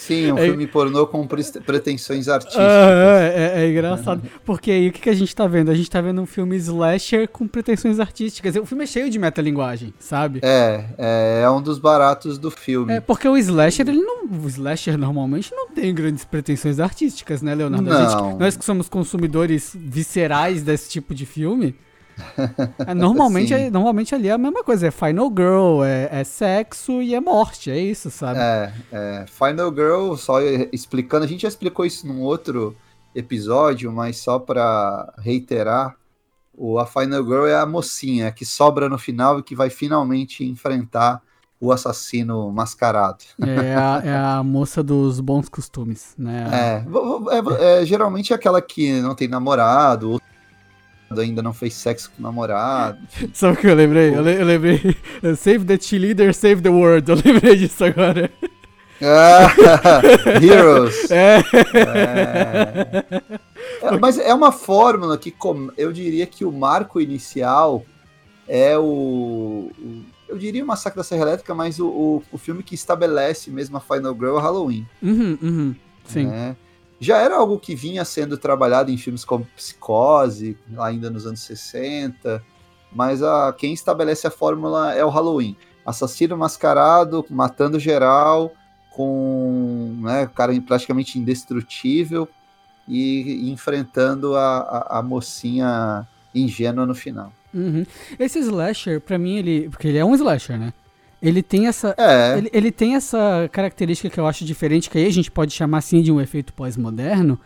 Sim, 0.00 0.32
um 0.32 0.38
é, 0.38 0.46
filme 0.46 0.66
pornô 0.66 1.06
com 1.06 1.26
pretensões 1.26 2.26
artísticas. 2.26 2.64
é, 2.64 3.58
é, 3.58 3.62
é, 3.62 3.70
engraçado. 3.70 4.22
Porque 4.46 4.70
aí 4.70 4.88
o 4.88 4.92
que, 4.92 5.00
que 5.02 5.10
a 5.10 5.14
gente 5.14 5.36
tá 5.36 5.46
vendo? 5.46 5.70
A 5.70 5.74
gente 5.74 5.90
tá 5.90 6.00
vendo 6.00 6.22
um 6.22 6.26
filme 6.26 6.56
slasher 6.56 7.28
com 7.28 7.46
pretensões 7.46 8.00
artísticas. 8.00 8.56
O 8.56 8.64
filme 8.64 8.84
é 8.84 8.86
cheio 8.86 9.10
de 9.10 9.18
metalinguagem, 9.18 9.92
sabe? 9.98 10.40
É, 10.42 10.86
é, 10.96 11.42
é 11.44 11.50
um 11.50 11.60
dos 11.60 11.78
baratos 11.78 12.38
do 12.38 12.50
filme. 12.50 12.94
É, 12.94 13.00
porque 13.00 13.28
o 13.28 13.36
slasher, 13.36 13.86
ele 13.86 14.00
não. 14.00 14.24
O 14.24 14.48
slasher 14.48 14.96
normalmente 14.96 15.54
não 15.54 15.68
tem 15.68 15.94
grandes 15.94 16.24
pretensões 16.24 16.80
artísticas, 16.80 17.42
né, 17.42 17.54
Leonardo? 17.54 17.84
Não. 17.84 18.30
Gente, 18.30 18.38
nós 18.40 18.56
que 18.56 18.64
somos 18.64 18.88
consumidores 18.88 19.76
viscerais 19.78 20.62
desse 20.62 20.88
tipo 20.88 21.14
de 21.14 21.26
filme. 21.26 21.76
É, 22.86 22.94
normalmente, 22.94 23.52
é, 23.52 23.70
normalmente 23.70 24.14
ali 24.14 24.28
é 24.28 24.32
a 24.32 24.38
mesma 24.38 24.64
coisa, 24.64 24.86
é 24.86 24.90
Final 24.90 25.28
Girl, 25.28 25.84
é, 25.84 26.08
é, 26.10 26.24
sexo 26.24 27.02
e 27.02 27.14
é 27.14 27.20
morte, 27.20 27.70
é 27.70 27.78
isso, 27.78 28.10
sabe? 28.10 28.40
É, 28.40 28.72
é, 28.90 29.24
Final 29.26 29.72
Girl, 29.72 30.14
só 30.16 30.40
explicando, 30.72 31.24
a 31.24 31.28
gente 31.28 31.42
já 31.42 31.48
explicou 31.48 31.84
isso 31.84 32.06
num 32.06 32.22
outro 32.22 32.74
episódio, 33.14 33.92
mas 33.92 34.16
só 34.18 34.38
para 34.38 35.12
reiterar, 35.18 35.96
o, 36.54 36.78
a 36.78 36.86
Final 36.86 37.22
Girl 37.24 37.46
é 37.46 37.54
a 37.54 37.66
mocinha 37.66 38.30
que 38.32 38.44
sobra 38.44 38.88
no 38.88 38.98
final 38.98 39.38
e 39.38 39.42
que 39.42 39.54
vai 39.54 39.70
finalmente 39.70 40.44
enfrentar 40.44 41.22
o 41.60 41.70
assassino 41.70 42.50
mascarado. 42.50 43.24
É 43.38 43.74
a, 43.74 44.02
é 44.02 44.16
a 44.16 44.42
moça 44.42 44.82
dos 44.82 45.20
bons 45.20 45.48
costumes, 45.48 46.14
né? 46.16 46.48
É, 46.50 46.84
é, 47.36 47.82
é, 47.82 47.86
geralmente 47.86 48.32
é 48.32 48.36
aquela 48.36 48.62
que 48.62 49.00
não 49.02 49.14
tem 49.14 49.28
namorado, 49.28 50.12
ou 50.12 50.20
ainda 51.18 51.42
não 51.42 51.52
fez 51.52 51.74
sexo 51.74 52.10
com 52.10 52.20
o 52.20 52.22
namorado. 52.22 52.98
Sabe 53.34 53.54
o 53.54 53.56
que 53.56 53.66
eu 53.66 53.74
lembrei? 53.74 54.14
Eu, 54.14 54.22
le 54.22 54.40
eu 54.40 54.44
lembrei. 54.44 54.96
Save 55.36 55.64
the 55.64 55.78
cheerleader, 55.78 56.32
save 56.32 56.62
the 56.62 56.68
world. 56.68 57.10
Eu 57.10 57.16
lembrei 57.16 57.56
disso 57.56 57.84
agora. 57.84 58.30
Ah, 59.02 59.50
heroes. 60.40 61.10
É. 61.10 61.38
é. 61.74 63.32
É, 63.82 63.98
mas 63.98 64.18
é 64.18 64.32
uma 64.32 64.52
fórmula 64.52 65.16
que 65.16 65.34
eu 65.76 65.92
diria 65.92 66.26
que 66.26 66.44
o 66.44 66.52
marco 66.52 67.00
inicial 67.00 67.84
é 68.46 68.76
o, 68.78 69.70
o 69.78 70.02
eu 70.28 70.38
diria 70.38 70.62
o 70.62 70.66
Massacre 70.66 70.96
da 70.96 71.02
Serra 71.02 71.22
Elétrica, 71.22 71.54
mas 71.54 71.80
o, 71.80 71.88
o, 71.88 72.22
o, 72.30 72.38
filme 72.38 72.62
que 72.62 72.74
estabelece 72.74 73.50
mesmo 73.50 73.76
a 73.76 73.80
Final 73.80 74.14
Girl 74.14 74.38
é 74.38 74.40
Halloween. 74.40 74.86
Uhum, 75.02 75.38
uhum, 75.42 75.74
sim. 76.04 76.26
Né? 76.26 76.54
Já 77.00 77.18
era 77.18 77.36
algo 77.36 77.58
que 77.58 77.74
vinha 77.74 78.04
sendo 78.04 78.36
trabalhado 78.36 78.90
em 78.90 78.98
filmes 78.98 79.24
como 79.24 79.48
Psicose, 79.56 80.56
ainda 80.78 81.08
nos 81.08 81.26
anos 81.26 81.40
60, 81.40 82.42
mas 82.92 83.22
a, 83.22 83.54
quem 83.56 83.72
estabelece 83.72 84.26
a 84.26 84.30
fórmula 84.30 84.94
é 84.94 85.04
o 85.04 85.08
Halloween. 85.08 85.56
Assassino 85.84 86.36
mascarado, 86.36 87.24
matando 87.30 87.80
geral, 87.80 88.52
com 88.90 89.96
né, 90.02 90.28
cara 90.34 90.52
praticamente 90.60 91.18
indestrutível 91.18 92.28
e, 92.86 93.46
e 93.46 93.50
enfrentando 93.50 94.36
a, 94.36 94.58
a, 94.58 94.98
a 94.98 95.02
mocinha 95.02 96.06
ingênua 96.34 96.84
no 96.84 96.94
final. 96.94 97.32
Uhum. 97.54 97.84
Esse 98.18 98.38
slasher, 98.40 99.00
para 99.00 99.18
mim, 99.18 99.36
ele. 99.36 99.68
Porque 99.68 99.88
ele 99.88 99.98
é 99.98 100.04
um 100.04 100.14
slasher, 100.14 100.58
né? 100.58 100.72
Ele 101.22 101.42
tem 101.42 101.66
essa. 101.66 101.94
É. 101.98 102.38
Ele, 102.38 102.50
ele, 102.52 102.72
tem 102.72 102.94
essa 102.94 103.48
característica 103.52 104.08
que 104.08 104.18
eu 104.18 104.26
acho 104.26 104.44
diferente, 104.44 104.88
que 104.88 104.96
aí 104.96 105.06
a 105.06 105.12
gente 105.12 105.30
pode 105.30 105.52
chamar 105.52 105.78
assim 105.78 106.00
de 106.00 106.10
um 106.10 106.20
efeito 106.20 106.52
pós-moderno, 106.54 107.38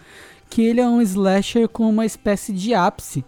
que 0.49 0.63
ele 0.63 0.81
é 0.81 0.87
um 0.87 1.03
slasher 1.03 1.69
com 1.69 1.89
uma 1.89 2.07
espécie 2.07 2.53
de 2.53 2.73
ápice. 2.73 3.25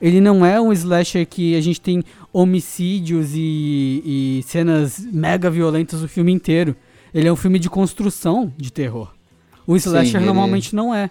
Ele 0.00 0.20
não 0.20 0.46
é 0.46 0.60
um 0.60 0.72
slasher 0.72 1.26
que 1.26 1.54
a 1.56 1.60
gente 1.60 1.80
tem 1.80 2.02
homicídios 2.32 3.32
e, 3.34 4.02
e 4.04 4.42
cenas 4.46 4.98
mega 5.12 5.50
violentas 5.50 6.02
o 6.02 6.08
filme 6.08 6.32
inteiro. 6.32 6.74
Ele 7.12 7.28
é 7.28 7.32
um 7.32 7.36
filme 7.36 7.58
de 7.58 7.68
construção 7.68 8.52
de 8.56 8.72
terror. 8.72 9.12
O 9.66 9.76
slasher 9.76 10.12
Sim, 10.12 10.16
ele... 10.18 10.26
normalmente 10.26 10.74
não 10.74 10.94
é. 10.94 11.10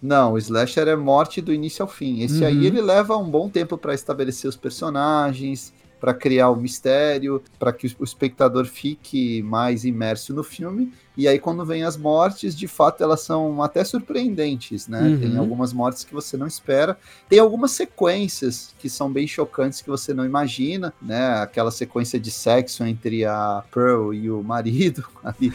Não, 0.00 0.32
o 0.32 0.38
slasher 0.38 0.88
é 0.88 0.96
morte 0.96 1.42
do 1.42 1.52
início 1.52 1.82
ao 1.82 1.88
fim. 1.88 2.22
Esse 2.22 2.40
uhum. 2.40 2.46
aí 2.46 2.66
ele 2.66 2.80
leva 2.80 3.16
um 3.16 3.28
bom 3.28 3.50
tempo 3.50 3.76
para 3.76 3.92
estabelecer 3.92 4.48
os 4.48 4.56
personagens, 4.56 5.74
para 6.00 6.14
criar 6.14 6.50
o 6.50 6.56
mistério, 6.56 7.42
para 7.58 7.72
que 7.72 7.86
o 7.98 8.04
espectador 8.04 8.64
fique 8.64 9.42
mais 9.42 9.84
imerso 9.84 10.34
no 10.34 10.42
filme. 10.42 10.92
E 11.16 11.28
aí, 11.28 11.38
quando 11.38 11.66
vem 11.66 11.82
as 11.82 11.96
mortes, 11.96 12.56
de 12.56 12.66
fato, 12.66 13.02
elas 13.02 13.20
são 13.20 13.62
até 13.62 13.84
surpreendentes, 13.84 14.88
né? 14.88 15.02
Uhum. 15.02 15.20
Tem 15.20 15.36
algumas 15.36 15.72
mortes 15.72 16.02
que 16.02 16.14
você 16.14 16.36
não 16.36 16.46
espera. 16.46 16.96
Tem 17.28 17.38
algumas 17.38 17.72
sequências 17.72 18.74
que 18.78 18.88
são 18.88 19.12
bem 19.12 19.26
chocantes 19.26 19.82
que 19.82 19.90
você 19.90 20.14
não 20.14 20.24
imagina, 20.24 20.94
né? 21.02 21.34
Aquela 21.42 21.70
sequência 21.70 22.18
de 22.18 22.30
sexo 22.30 22.84
entre 22.84 23.26
a 23.26 23.62
Pearl 23.70 24.14
e 24.14 24.30
o 24.30 24.42
marido 24.42 25.04
ali 25.22 25.52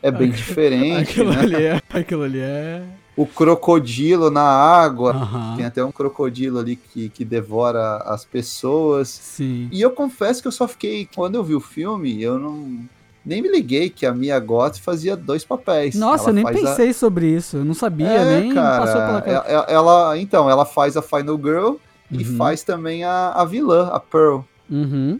é 0.00 0.10
bem 0.12 0.30
diferente. 0.32 1.10
aquilo, 1.10 1.30
né? 1.32 1.40
ali 1.40 1.56
é, 1.56 1.82
aquilo 1.92 2.22
ali 2.22 2.40
é 2.40 2.84
o 3.16 3.26
crocodilo 3.26 4.30
na 4.30 4.42
água. 4.42 5.14
Uhum. 5.14 5.56
Tem 5.56 5.66
até 5.66 5.84
um 5.84 5.92
crocodilo 5.92 6.58
ali 6.58 6.76
que, 6.76 7.08
que 7.08 7.24
devora 7.24 7.98
as 7.98 8.24
pessoas. 8.24 9.08
Sim. 9.08 9.68
E 9.70 9.80
eu 9.80 9.90
confesso 9.90 10.42
que 10.42 10.48
eu 10.48 10.52
só 10.52 10.66
fiquei. 10.66 11.08
Quando 11.14 11.36
eu 11.36 11.44
vi 11.44 11.54
o 11.54 11.60
filme, 11.60 12.22
eu 12.22 12.38
não. 12.38 12.78
Nem 13.24 13.40
me 13.40 13.48
liguei 13.48 13.88
que 13.88 14.04
a 14.04 14.12
Mia 14.12 14.38
Goth 14.38 14.78
fazia 14.78 15.16
dois 15.16 15.44
papéis. 15.44 15.94
Nossa, 15.94 16.28
ela 16.28 16.40
eu 16.40 16.44
nem 16.44 16.62
pensei 16.62 16.90
a... 16.90 16.94
sobre 16.94 17.26
isso. 17.26 17.56
Eu 17.58 17.64
não 17.64 17.72
sabia, 17.72 18.06
é, 18.06 18.40
nem 18.40 18.52
cara, 18.52 18.84
passou 18.84 19.00
pela 19.00 19.22
cabeça. 19.22 19.50
Ela, 19.50 19.66
ela, 19.66 20.18
então, 20.18 20.50
ela 20.50 20.66
faz 20.66 20.94
a 20.94 21.00
Final 21.00 21.38
Girl 21.38 21.66
uhum. 21.66 21.78
e 22.10 22.24
faz 22.24 22.62
também 22.62 23.02
a, 23.02 23.30
a 23.30 23.44
vilã, 23.46 23.88
a 23.88 23.98
Pearl. 23.98 24.40
Uhum. 24.70 25.18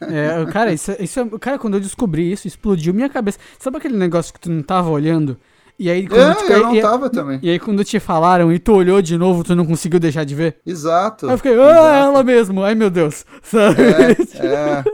é, 0.00 0.44
cara, 0.50 0.72
isso, 0.72 0.96
isso 0.98 1.20
é, 1.20 1.38
cara, 1.38 1.56
quando 1.56 1.74
eu 1.74 1.80
descobri 1.80 2.32
isso, 2.32 2.48
explodiu 2.48 2.92
minha 2.92 3.08
cabeça. 3.08 3.38
Sabe 3.56 3.76
aquele 3.76 3.96
negócio 3.96 4.34
que 4.34 4.40
tu 4.40 4.50
não 4.50 4.62
tava 4.62 4.90
olhando? 4.90 5.36
E 5.78 5.90
aí, 5.90 6.06
quando 6.06 6.20
é, 6.20 6.34
te, 6.34 6.52
eu 6.52 6.62
não 6.62 6.76
e, 6.76 6.80
tava 6.80 7.10
também. 7.10 7.40
E 7.42 7.50
aí, 7.50 7.58
quando 7.58 7.84
te 7.84 7.98
falaram 7.98 8.52
e 8.52 8.58
tu 8.58 8.72
olhou 8.72 9.02
de 9.02 9.18
novo, 9.18 9.42
tu 9.42 9.56
não 9.56 9.66
conseguiu 9.66 9.98
deixar 9.98 10.24
de 10.24 10.34
ver? 10.34 10.60
Exato. 10.64 11.26
Aí 11.26 11.32
eu 11.32 11.36
fiquei, 11.36 11.52
ah, 11.52 11.70
exato. 11.70 11.96
ela 11.96 12.22
mesmo. 12.22 12.62
Ai, 12.62 12.74
meu 12.74 12.90
Deus. 12.90 13.26
Sabe? 13.42 13.82
É, 13.82 14.12
é. 14.46 14.84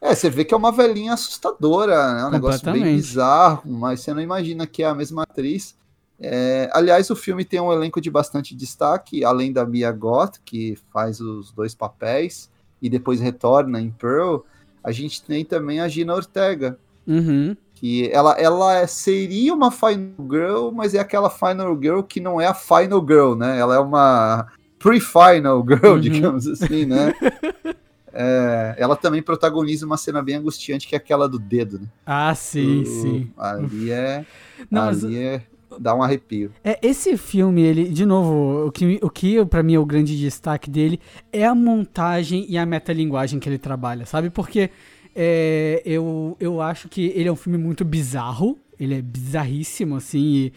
é, 0.00 0.14
você 0.14 0.30
vê 0.30 0.44
que 0.44 0.54
é 0.54 0.56
uma 0.56 0.72
velhinha 0.72 1.12
assustadora, 1.12 2.14
né? 2.14 2.24
Um 2.24 2.30
negócio 2.30 2.72
bem 2.72 2.82
bizarro, 2.82 3.62
mas 3.66 4.00
você 4.00 4.14
não 4.14 4.22
imagina 4.22 4.66
que 4.66 4.82
é 4.82 4.86
a 4.86 4.94
mesma 4.94 5.24
atriz. 5.24 5.76
É, 6.18 6.70
aliás, 6.72 7.10
o 7.10 7.16
filme 7.16 7.44
tem 7.44 7.60
um 7.60 7.70
elenco 7.70 8.00
de 8.00 8.10
bastante 8.10 8.54
destaque, 8.54 9.22
além 9.22 9.52
da 9.52 9.66
Mia 9.66 9.92
Goth, 9.92 10.38
que 10.42 10.78
faz 10.90 11.20
os 11.20 11.52
dois 11.52 11.74
papéis 11.74 12.50
e 12.80 12.88
depois 12.88 13.20
retorna 13.20 13.82
em 13.82 13.90
Pearl. 13.90 14.38
A 14.82 14.92
gente 14.92 15.22
tem 15.22 15.44
também 15.44 15.80
a 15.80 15.88
Gina 15.88 16.14
Ortega, 16.14 16.78
uhum 17.06 17.54
que 17.76 18.10
ela, 18.10 18.32
ela 18.32 18.86
seria 18.86 19.54
uma 19.54 19.70
Final 19.70 20.28
Girl, 20.28 20.70
mas 20.72 20.94
é 20.94 20.98
aquela 20.98 21.30
Final 21.30 21.78
Girl 21.80 22.00
que 22.00 22.18
não 22.20 22.40
é 22.40 22.46
a 22.46 22.54
Final 22.54 23.06
Girl, 23.06 23.34
né? 23.34 23.58
Ela 23.58 23.76
é 23.76 23.78
uma 23.78 24.46
pre-Final 24.78 25.64
Girl, 25.66 25.92
uhum. 25.92 26.00
digamos 26.00 26.46
assim, 26.46 26.84
né? 26.84 27.14
É, 28.18 28.74
ela 28.78 28.96
também 28.96 29.20
protagoniza 29.20 29.84
uma 29.84 29.98
cena 29.98 30.22
bem 30.22 30.36
angustiante, 30.36 30.88
que 30.88 30.94
é 30.94 30.98
aquela 30.98 31.28
do 31.28 31.38
dedo, 31.38 31.80
né? 31.80 31.86
Ah, 32.06 32.34
sim, 32.34 32.80
o, 32.80 32.86
sim. 32.86 33.30
Ali 33.36 33.90
é. 33.90 34.24
Não, 34.70 34.88
ali 34.88 35.02
mas... 35.02 35.14
é 35.14 35.42
dá 35.78 35.94
um 35.94 36.02
arrepio. 36.02 36.50
É, 36.64 36.78
esse 36.82 37.16
filme, 37.16 37.60
ele, 37.60 37.88
de 37.88 38.06
novo, 38.06 38.66
o 38.66 38.72
que, 38.72 38.98
o 39.02 39.10
que 39.10 39.44
para 39.44 39.62
mim 39.62 39.74
é 39.74 39.78
o 39.78 39.84
grande 39.84 40.18
destaque 40.18 40.70
dele 40.70 41.00
é 41.32 41.44
a 41.44 41.54
montagem 41.54 42.46
e 42.48 42.56
a 42.56 42.64
metalinguagem 42.64 43.38
que 43.38 43.48
ele 43.48 43.58
trabalha, 43.58 44.06
sabe? 44.06 44.30
Porque 44.30 44.70
é, 45.16 45.80
eu, 45.86 46.36
eu 46.38 46.60
acho 46.60 46.88
que 46.88 47.06
ele 47.14 47.28
é 47.28 47.32
um 47.32 47.36
filme 47.36 47.56
muito 47.56 47.84
bizarro. 47.86 48.58
Ele 48.78 48.94
é 48.94 49.00
bizarríssimo, 49.00 49.96
assim. 49.96 50.20
E, 50.20 50.52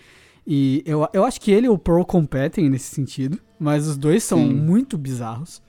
e 0.46 0.84
eu, 0.86 1.08
eu 1.14 1.24
acho 1.24 1.40
que 1.40 1.50
ele 1.50 1.68
e 1.68 1.70
o 1.70 1.78
Pearl 1.78 2.04
competem 2.04 2.70
nesse 2.70 2.94
sentido. 2.94 3.40
Mas 3.58 3.88
os 3.88 3.98
dois 3.98 4.22
são 4.22 4.40
Sim. 4.40 4.54
muito 4.54 4.98
bizarros. 4.98 5.62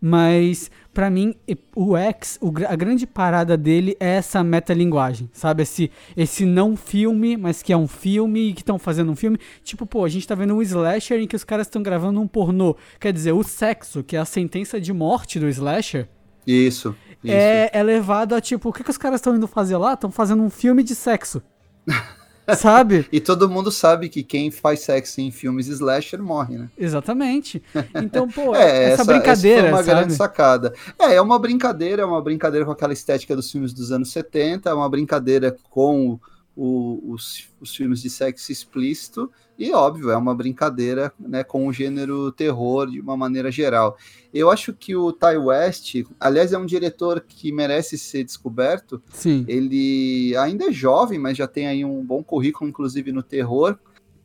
Mas, 0.00 0.70
para 0.94 1.10
mim, 1.10 1.34
o 1.74 1.96
X, 1.96 2.38
o, 2.40 2.52
a 2.68 2.76
grande 2.76 3.06
parada 3.06 3.56
dele 3.56 3.96
é 3.98 4.16
essa 4.16 4.44
metalinguagem, 4.44 5.28
sabe? 5.32 5.62
Esse, 5.62 5.90
esse 6.16 6.44
não 6.44 6.76
filme, 6.76 7.36
mas 7.36 7.62
que 7.62 7.72
é 7.72 7.76
um 7.76 7.88
filme 7.88 8.50
e 8.50 8.52
que 8.52 8.60
estão 8.60 8.78
fazendo 8.78 9.10
um 9.10 9.16
filme. 9.16 9.38
Tipo, 9.64 9.86
pô, 9.86 10.04
a 10.04 10.08
gente 10.08 10.28
tá 10.28 10.34
vendo 10.34 10.54
um 10.54 10.62
slasher 10.62 11.18
em 11.18 11.26
que 11.26 11.34
os 11.34 11.44
caras 11.44 11.66
estão 11.66 11.82
gravando 11.82 12.20
um 12.20 12.28
pornô. 12.28 12.76
Quer 13.00 13.12
dizer, 13.12 13.32
o 13.32 13.42
sexo, 13.42 14.04
que 14.04 14.14
é 14.14 14.20
a 14.20 14.24
sentença 14.24 14.80
de 14.80 14.92
morte 14.92 15.40
do 15.40 15.48
slasher. 15.48 16.08
Isso 16.50 16.94
é, 17.24 17.70
é 17.72 17.82
levado 17.82 18.34
a 18.34 18.40
tipo, 18.40 18.68
o 18.68 18.72
que, 18.72 18.84
que 18.84 18.90
os 18.90 18.98
caras 18.98 19.20
estão 19.20 19.34
indo 19.34 19.46
fazer 19.46 19.76
lá? 19.76 19.94
Estão 19.94 20.10
fazendo 20.10 20.42
um 20.42 20.50
filme 20.50 20.82
de 20.82 20.94
sexo. 20.94 21.42
sabe? 22.56 23.06
E 23.12 23.20
todo 23.20 23.48
mundo 23.48 23.70
sabe 23.70 24.08
que 24.08 24.22
quem 24.22 24.50
faz 24.50 24.80
sexo 24.80 25.20
em 25.20 25.30
filmes 25.30 25.66
slasher 25.66 26.22
morre, 26.22 26.56
né? 26.56 26.68
Exatamente. 26.78 27.62
Então, 27.94 28.28
pô, 28.28 28.54
é, 28.56 28.84
essa, 28.84 29.02
essa 29.02 29.04
brincadeira. 29.04 29.60
Essa 29.60 29.68
foi 29.68 29.70
uma 29.70 29.82
sabe? 29.82 29.98
grande 29.98 30.14
sacada. 30.14 30.74
É, 30.98 31.14
é 31.14 31.20
uma 31.20 31.38
brincadeira, 31.38 32.02
é 32.02 32.04
uma 32.04 32.22
brincadeira 32.22 32.64
com 32.64 32.72
aquela 32.72 32.92
estética 32.92 33.34
dos 33.34 33.50
filmes 33.50 33.72
dos 33.72 33.92
anos 33.92 34.10
70, 34.12 34.70
é 34.70 34.72
uma 34.72 34.88
brincadeira 34.88 35.56
com 35.68 36.18
o, 36.60 37.12
os, 37.12 37.46
os 37.60 37.76
filmes 37.76 38.02
de 38.02 38.10
sexo 38.10 38.50
explícito, 38.50 39.30
e 39.56 39.72
óbvio, 39.72 40.10
é 40.10 40.16
uma 40.16 40.34
brincadeira 40.34 41.12
né, 41.20 41.44
com 41.44 41.68
o 41.68 41.72
gênero 41.72 42.32
terror 42.32 42.90
de 42.90 43.00
uma 43.00 43.16
maneira 43.16 43.48
geral. 43.48 43.96
Eu 44.34 44.50
acho 44.50 44.72
que 44.72 44.96
o 44.96 45.12
Ty 45.12 45.36
West, 45.36 45.94
aliás, 46.18 46.52
é 46.52 46.58
um 46.58 46.66
diretor 46.66 47.24
que 47.26 47.52
merece 47.52 47.96
ser 47.96 48.24
descoberto. 48.24 49.00
Sim. 49.12 49.44
Ele 49.46 50.36
ainda 50.36 50.64
é 50.64 50.72
jovem, 50.72 51.18
mas 51.18 51.36
já 51.36 51.46
tem 51.46 51.68
aí 51.68 51.84
um 51.84 52.04
bom 52.04 52.24
currículo, 52.24 52.68
inclusive 52.68 53.12
no 53.12 53.22
terror. 53.22 53.78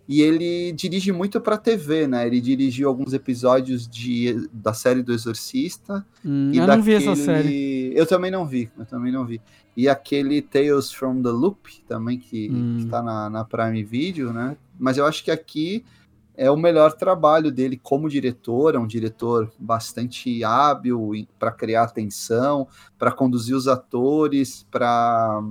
E 0.08 0.22
ele 0.22 0.74
dirige 0.74 1.12
muito 1.12 1.40
para 1.40 1.58
TV, 1.58 2.08
né? 2.08 2.28
Ele 2.28 2.42
dirigiu 2.42 2.90
alguns 2.90 3.14
episódios 3.14 3.88
de, 3.88 4.50
da 4.52 4.74
série 4.74 5.02
do 5.02 5.14
Exorcista. 5.14 6.06
Hum, 6.26 6.52
e 6.54 6.58
eu 6.58 6.68
daquele... 6.68 6.78
não 6.78 6.84
vi 6.84 6.94
essa 6.94 7.16
série. 7.16 7.94
Eu 7.96 8.06
também 8.06 8.30
não 8.30 8.46
vi, 8.46 8.70
eu 8.78 8.86
também 8.86 9.12
não 9.12 9.26
vi. 9.26 9.42
E 9.78 9.88
aquele 9.88 10.42
Tales 10.42 10.92
from 10.92 11.22
the 11.22 11.30
Loop 11.30 11.82
também, 11.88 12.20
que, 12.20 12.50
hum. 12.52 12.80
está 12.80 13.02
na, 13.02 13.30
na 13.30 13.46
Prime 13.46 13.84
Video, 13.84 14.34
né? 14.34 14.58
Mas 14.78 14.98
eu 14.98 15.06
acho 15.06 15.24
que 15.24 15.32
aqui 15.32 15.86
é 16.36 16.50
o 16.50 16.58
melhor 16.58 16.94
trabalho 16.94 17.52
dele 17.52 17.80
como 17.82 18.10
diretor, 18.10 18.76
é 18.76 18.80
um 18.80 18.88
diretor 18.88 19.52
bastante 19.58 20.44
hábil 20.44 21.28
para 21.38 21.52
criar 21.52 21.84
atenção, 21.84 22.68
para 22.98 23.12
conduzir 23.12 23.56
os 23.56 23.68
atores, 23.68 24.66
para 24.70 25.42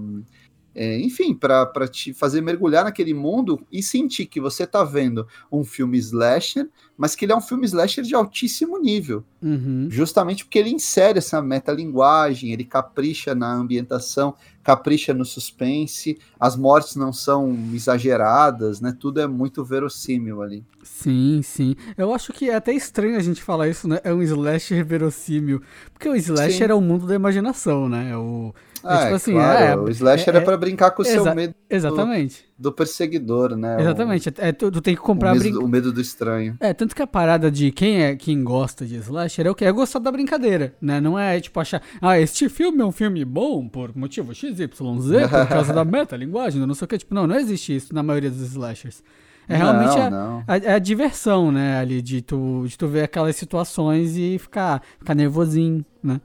é, 0.74 0.98
enfim, 1.00 1.34
para 1.34 1.88
te 1.88 2.14
fazer 2.14 2.40
mergulhar 2.40 2.84
naquele 2.84 3.12
mundo 3.12 3.60
e 3.70 3.82
sentir 3.82 4.26
que 4.26 4.40
você 4.40 4.64
está 4.64 4.82
vendo 4.84 5.26
um 5.50 5.64
filme 5.64 5.98
slasher, 5.98 6.68
mas 6.96 7.14
que 7.14 7.24
ele 7.24 7.32
é 7.32 7.36
um 7.36 7.40
filme 7.40 7.66
slasher 7.66 8.04
de 8.04 8.14
altíssimo 8.14 8.78
nível. 8.78 9.24
Uhum. 9.42 9.88
Justamente 9.90 10.44
porque 10.44 10.58
ele 10.58 10.70
insere 10.70 11.18
essa 11.18 11.42
metalinguagem, 11.42 12.52
ele 12.52 12.64
capricha 12.64 13.34
na 13.34 13.52
ambientação. 13.52 14.34
capricha 14.62 15.12
no 15.12 15.24
suspense, 15.24 16.18
as 16.38 16.56
mortes 16.56 16.94
não 16.94 17.12
são 17.12 17.52
exageradas, 17.74 18.80
né? 18.80 18.96
Tudo 18.98 19.20
é 19.20 19.26
muito 19.26 19.64
verossímil 19.64 20.40
ali. 20.40 20.64
Sim, 20.82 21.40
sim. 21.42 21.74
Eu 21.98 22.14
acho 22.14 22.32
que 22.32 22.48
é 22.48 22.54
até 22.54 22.72
estranho 22.72 23.16
a 23.16 23.20
gente 23.20 23.42
falar 23.42 23.68
isso, 23.68 23.88
né? 23.88 23.98
É 24.04 24.14
um 24.14 24.22
slasher 24.22 24.84
verossímil. 24.84 25.60
Porque 25.92 26.08
o 26.08 26.14
slasher 26.14 26.66
sim. 26.68 26.72
é 26.72 26.74
o 26.74 26.80
mundo 26.80 27.06
da 27.06 27.14
imaginação, 27.14 27.88
né? 27.88 28.10
É 28.10 28.16
o 28.16 28.54
é, 28.84 28.94
é, 28.94 29.02
tipo 29.02 29.14
assim, 29.14 29.32
claro, 29.32 29.64
é, 29.64 29.76
o 29.76 29.88
slasher 29.90 30.34
é, 30.34 30.38
é 30.38 30.40
para 30.40 30.56
brincar 30.56 30.90
com 30.90 31.02
o 31.02 31.04
seu 31.04 31.34
medo 31.34 31.54
exatamente. 31.68 32.44
Do, 32.58 32.70
do 32.70 32.72
perseguidor, 32.72 33.56
né? 33.56 33.80
Exatamente, 33.80 34.28
o, 34.28 34.34
é, 34.38 34.52
tu, 34.52 34.70
tu, 34.70 34.80
tem 34.80 34.94
que 34.94 35.00
comprar... 35.00 35.32
O 35.32 35.34
medo, 35.34 35.58
brin... 35.58 35.64
o 35.64 35.68
medo, 35.68 35.92
do 35.92 36.00
estranho. 36.00 36.56
É, 36.60 36.72
tanto 36.72 36.94
que 36.94 37.02
a 37.02 37.06
parada 37.06 37.50
de 37.50 37.70
quem 37.70 38.02
é 38.02 38.16
quem 38.16 38.42
gosta 38.42 38.84
de 38.84 38.96
slasher 38.96 39.46
é 39.46 39.50
o 39.50 39.54
que? 39.54 39.64
É 39.64 39.72
gostar 39.72 39.98
da 39.98 40.10
brincadeira, 40.10 40.74
né? 40.80 41.00
Não 41.00 41.18
é 41.18 41.40
tipo 41.40 41.58
achar, 41.60 41.82
ah, 42.00 42.18
este 42.18 42.48
filme 42.48 42.80
é 42.80 42.84
um 42.84 42.92
filme 42.92 43.24
bom 43.24 43.68
por 43.68 43.96
motivo 43.96 44.34
XYZ, 44.34 44.68
por 44.68 45.48
causa 45.48 45.72
da 45.72 45.84
meta-linguagem, 45.86 46.64
não 46.66 46.74
sei 46.74 46.84
o 46.84 46.88
que. 46.88 46.98
Tipo, 46.98 47.14
não, 47.14 47.26
não 47.26 47.36
existe 47.36 47.74
isso 47.74 47.94
na 47.94 48.02
maioria 48.02 48.30
dos 48.30 48.40
slashers. 48.40 49.02
É 49.48 49.56
realmente 49.56 49.96
não, 50.10 50.44
a, 50.46 50.54
a, 50.54 50.74
a, 50.76 50.78
diversão, 50.78 51.50
né, 51.50 51.78
ali, 51.78 52.00
de 52.00 52.22
tu, 52.22 52.64
de 52.66 52.78
tu 52.78 52.86
ver 52.86 53.02
aquelas 53.02 53.34
situações 53.36 54.16
e 54.16 54.38
ficar, 54.38 54.82
ficar 54.98 55.14
nervosinho, 55.14 55.84
né? 56.02 56.20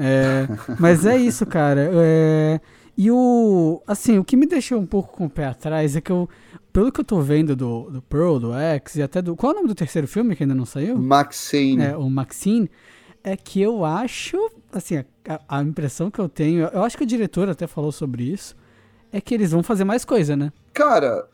É, 0.00 0.48
mas 0.78 1.04
é 1.04 1.16
isso, 1.16 1.44
cara. 1.44 1.90
É, 1.92 2.60
e 2.96 3.10
o. 3.10 3.82
Assim, 3.86 4.18
o 4.18 4.24
que 4.24 4.36
me 4.36 4.46
deixou 4.46 4.80
um 4.80 4.86
pouco 4.86 5.16
com 5.16 5.26
o 5.26 5.30
pé 5.30 5.46
atrás 5.46 5.94
é 5.94 6.00
que 6.00 6.10
eu. 6.10 6.28
Pelo 6.72 6.90
que 6.90 7.00
eu 7.00 7.04
tô 7.04 7.20
vendo 7.20 7.54
do, 7.54 7.90
do 7.90 8.02
Pearl, 8.02 8.38
do 8.38 8.54
X 8.54 8.96
e 8.96 9.02
até 9.02 9.20
do. 9.20 9.36
Qual 9.36 9.52
é 9.52 9.54
o 9.54 9.56
nome 9.56 9.68
do 9.68 9.74
terceiro 9.74 10.08
filme 10.08 10.34
que 10.34 10.42
ainda 10.42 10.54
não 10.54 10.64
saiu? 10.64 10.98
Maxine. 10.98 11.82
É, 11.82 11.96
o 11.96 12.08
Maxine. 12.08 12.70
É 13.22 13.36
que 13.36 13.60
eu 13.60 13.84
acho. 13.84 14.36
Assim, 14.72 14.98
a, 14.98 15.06
a 15.48 15.62
impressão 15.62 16.10
que 16.10 16.18
eu 16.18 16.28
tenho. 16.28 16.66
Eu 16.68 16.82
acho 16.82 16.96
que 16.96 17.04
o 17.04 17.06
diretor 17.06 17.48
até 17.48 17.66
falou 17.66 17.92
sobre 17.92 18.24
isso. 18.24 18.56
É 19.12 19.20
que 19.20 19.34
eles 19.34 19.50
vão 19.50 19.62
fazer 19.62 19.84
mais 19.84 20.04
coisa, 20.04 20.36
né? 20.36 20.52
Cara, 20.72 21.26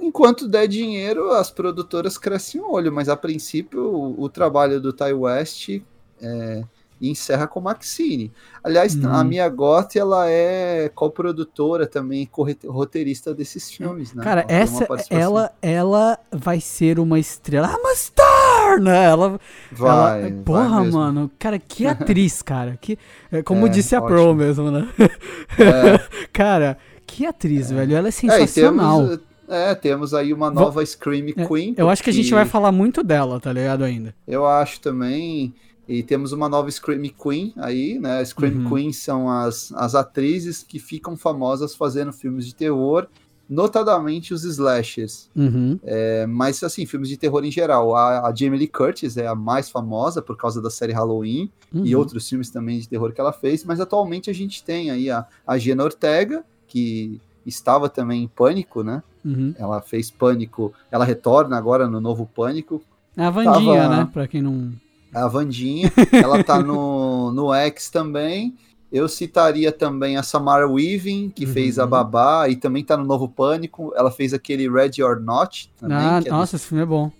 enquanto 0.00 0.48
der 0.48 0.66
dinheiro, 0.66 1.30
as 1.30 1.50
produtoras 1.50 2.18
crescem 2.18 2.60
o 2.60 2.70
olho, 2.72 2.92
mas 2.92 3.08
a 3.08 3.16
princípio 3.16 3.82
o, 3.82 4.22
o 4.22 4.28
trabalho 4.28 4.80
do 4.80 4.92
Ty 4.92 5.12
West 5.12 5.80
é, 6.20 6.64
e 7.00 7.10
encerra 7.10 7.46
com 7.46 7.60
Maxine. 7.60 8.32
Aliás, 8.62 8.94
uhum. 8.94 9.12
a 9.12 9.24
Mia 9.24 9.48
Goth, 9.48 9.96
ela 9.96 10.28
é 10.28 10.90
coprodutora 10.94 11.86
também, 11.86 12.28
roteirista 12.66 13.34
desses 13.34 13.70
filmes, 13.70 14.14
né? 14.14 14.22
Cara, 14.24 14.44
essa, 14.48 14.86
ela, 15.10 15.52
ela 15.60 16.18
vai 16.30 16.60
ser 16.60 16.98
uma 16.98 17.18
estrela. 17.18 17.68
I'm 17.68 17.86
a 17.86 17.94
star! 17.94 18.80
Né? 18.80 19.04
Ela, 19.04 19.38
vai, 19.70 20.22
ela, 20.22 20.42
Porra, 20.42 20.80
vai 20.80 20.90
mano, 20.90 21.30
cara, 21.38 21.58
que 21.58 21.86
atriz, 21.86 22.40
cara. 22.42 22.78
Que, 22.80 22.98
é, 23.30 23.42
como 23.42 23.66
é, 23.66 23.68
disse 23.68 23.94
a 23.94 23.98
ótimo. 23.98 24.16
Pro 24.16 24.34
mesmo, 24.34 24.70
né? 24.70 24.88
É. 24.98 26.26
cara, 26.32 26.78
que 27.06 27.26
atriz, 27.26 27.70
é. 27.70 27.74
velho. 27.74 27.96
Ela 27.96 28.08
é, 28.08 28.10
é 28.10 28.12
sensacional. 28.12 29.02
Temos, 29.02 29.20
é, 29.48 29.74
temos 29.74 30.14
aí 30.14 30.32
uma 30.32 30.50
nova 30.50 30.70
Vou... 30.70 30.86
Scream 30.86 31.28
é, 31.36 31.46
Queen. 31.46 31.74
Eu 31.76 31.88
acho 31.88 32.02
que 32.02 32.10
a 32.10 32.12
gente 32.12 32.32
vai 32.32 32.44
falar 32.44 32.72
muito 32.72 33.02
dela, 33.02 33.38
tá 33.38 33.52
ligado, 33.52 33.84
ainda. 33.84 34.14
Eu 34.26 34.46
acho 34.46 34.80
também. 34.80 35.54
E 35.88 36.02
temos 36.02 36.32
uma 36.32 36.48
nova 36.48 36.70
Scream 36.70 37.02
Queen 37.02 37.52
aí, 37.56 37.98
né? 37.98 38.24
Scream 38.24 38.54
uhum. 38.54 38.70
Queen 38.70 38.92
são 38.92 39.28
as, 39.30 39.72
as 39.72 39.94
atrizes 39.94 40.62
que 40.62 40.78
ficam 40.78 41.16
famosas 41.16 41.74
fazendo 41.74 42.12
filmes 42.12 42.46
de 42.46 42.54
terror, 42.54 43.06
notadamente 43.48 44.32
os 44.32 44.44
slashers. 44.44 45.28
Uhum. 45.36 45.78
É, 45.84 46.26
mas, 46.26 46.62
assim, 46.62 46.86
filmes 46.86 47.08
de 47.08 47.16
terror 47.18 47.44
em 47.44 47.50
geral. 47.50 47.94
A, 47.94 48.28
a, 48.28 48.34
Jamie 48.34 48.58
Lee 48.58 48.68
Curtis 48.68 49.16
é 49.18 49.26
a 49.26 49.34
mais 49.34 49.68
famosa 49.68 50.22
por 50.22 50.36
causa 50.36 50.62
da 50.62 50.70
série 50.70 50.92
Halloween 50.92 51.50
uhum. 51.72 51.84
e 51.84 51.94
outros 51.94 52.28
filmes 52.28 52.50
também 52.50 52.78
de 52.78 52.88
terror 52.88 53.12
que 53.12 53.20
ela 53.20 53.32
fez, 53.32 53.62
mas 53.64 53.78
atualmente 53.78 54.30
a 54.30 54.34
gente 54.34 54.64
tem 54.64 54.90
aí 54.90 55.10
a, 55.10 55.26
a 55.46 55.58
Gina 55.58 55.84
Ortega, 55.84 56.42
que 56.66 57.20
estava 57.44 57.90
também 57.90 58.22
em 58.22 58.28
Pânico, 58.28 58.82
né? 58.82 59.02
Uhum. 59.22 59.54
Ela 59.58 59.82
fez 59.82 60.10
Pânico, 60.10 60.72
ela 60.90 61.04
retorna 61.04 61.56
agora 61.58 61.86
no 61.86 62.00
novo 62.00 62.26
Pânico. 62.26 62.82
É 63.14 63.24
a 63.24 63.30
Vandinha, 63.30 63.82
Tava... 63.82 63.96
né? 63.96 64.10
Pra 64.12 64.26
quem 64.26 64.40
não 64.40 64.72
a 65.14 65.28
Vandinha, 65.28 65.92
ela 66.12 66.42
tá 66.42 66.60
no, 66.60 67.30
no 67.32 67.54
X 67.54 67.88
também. 67.88 68.54
Eu 68.92 69.08
citaria 69.08 69.72
também 69.72 70.16
a 70.16 70.22
Samara 70.22 70.68
Weaving, 70.68 71.30
que 71.30 71.46
uhum. 71.46 71.52
fez 71.52 71.78
a 71.80 71.86
Babá, 71.86 72.48
e 72.48 72.54
também 72.54 72.84
tá 72.84 72.96
no 72.96 73.04
Novo 73.04 73.28
Pânico. 73.28 73.92
Ela 73.96 74.10
fez 74.10 74.32
aquele 74.32 74.70
Ready 74.70 75.02
or 75.02 75.20
Not 75.20 75.72
também. 75.76 75.96
Ah, 75.96 76.22
é 76.24 76.30
nossa, 76.30 76.52
do, 76.52 76.56
esse 76.60 76.68
filme 76.68 76.84
é 76.84 76.86
bom. 76.86 77.10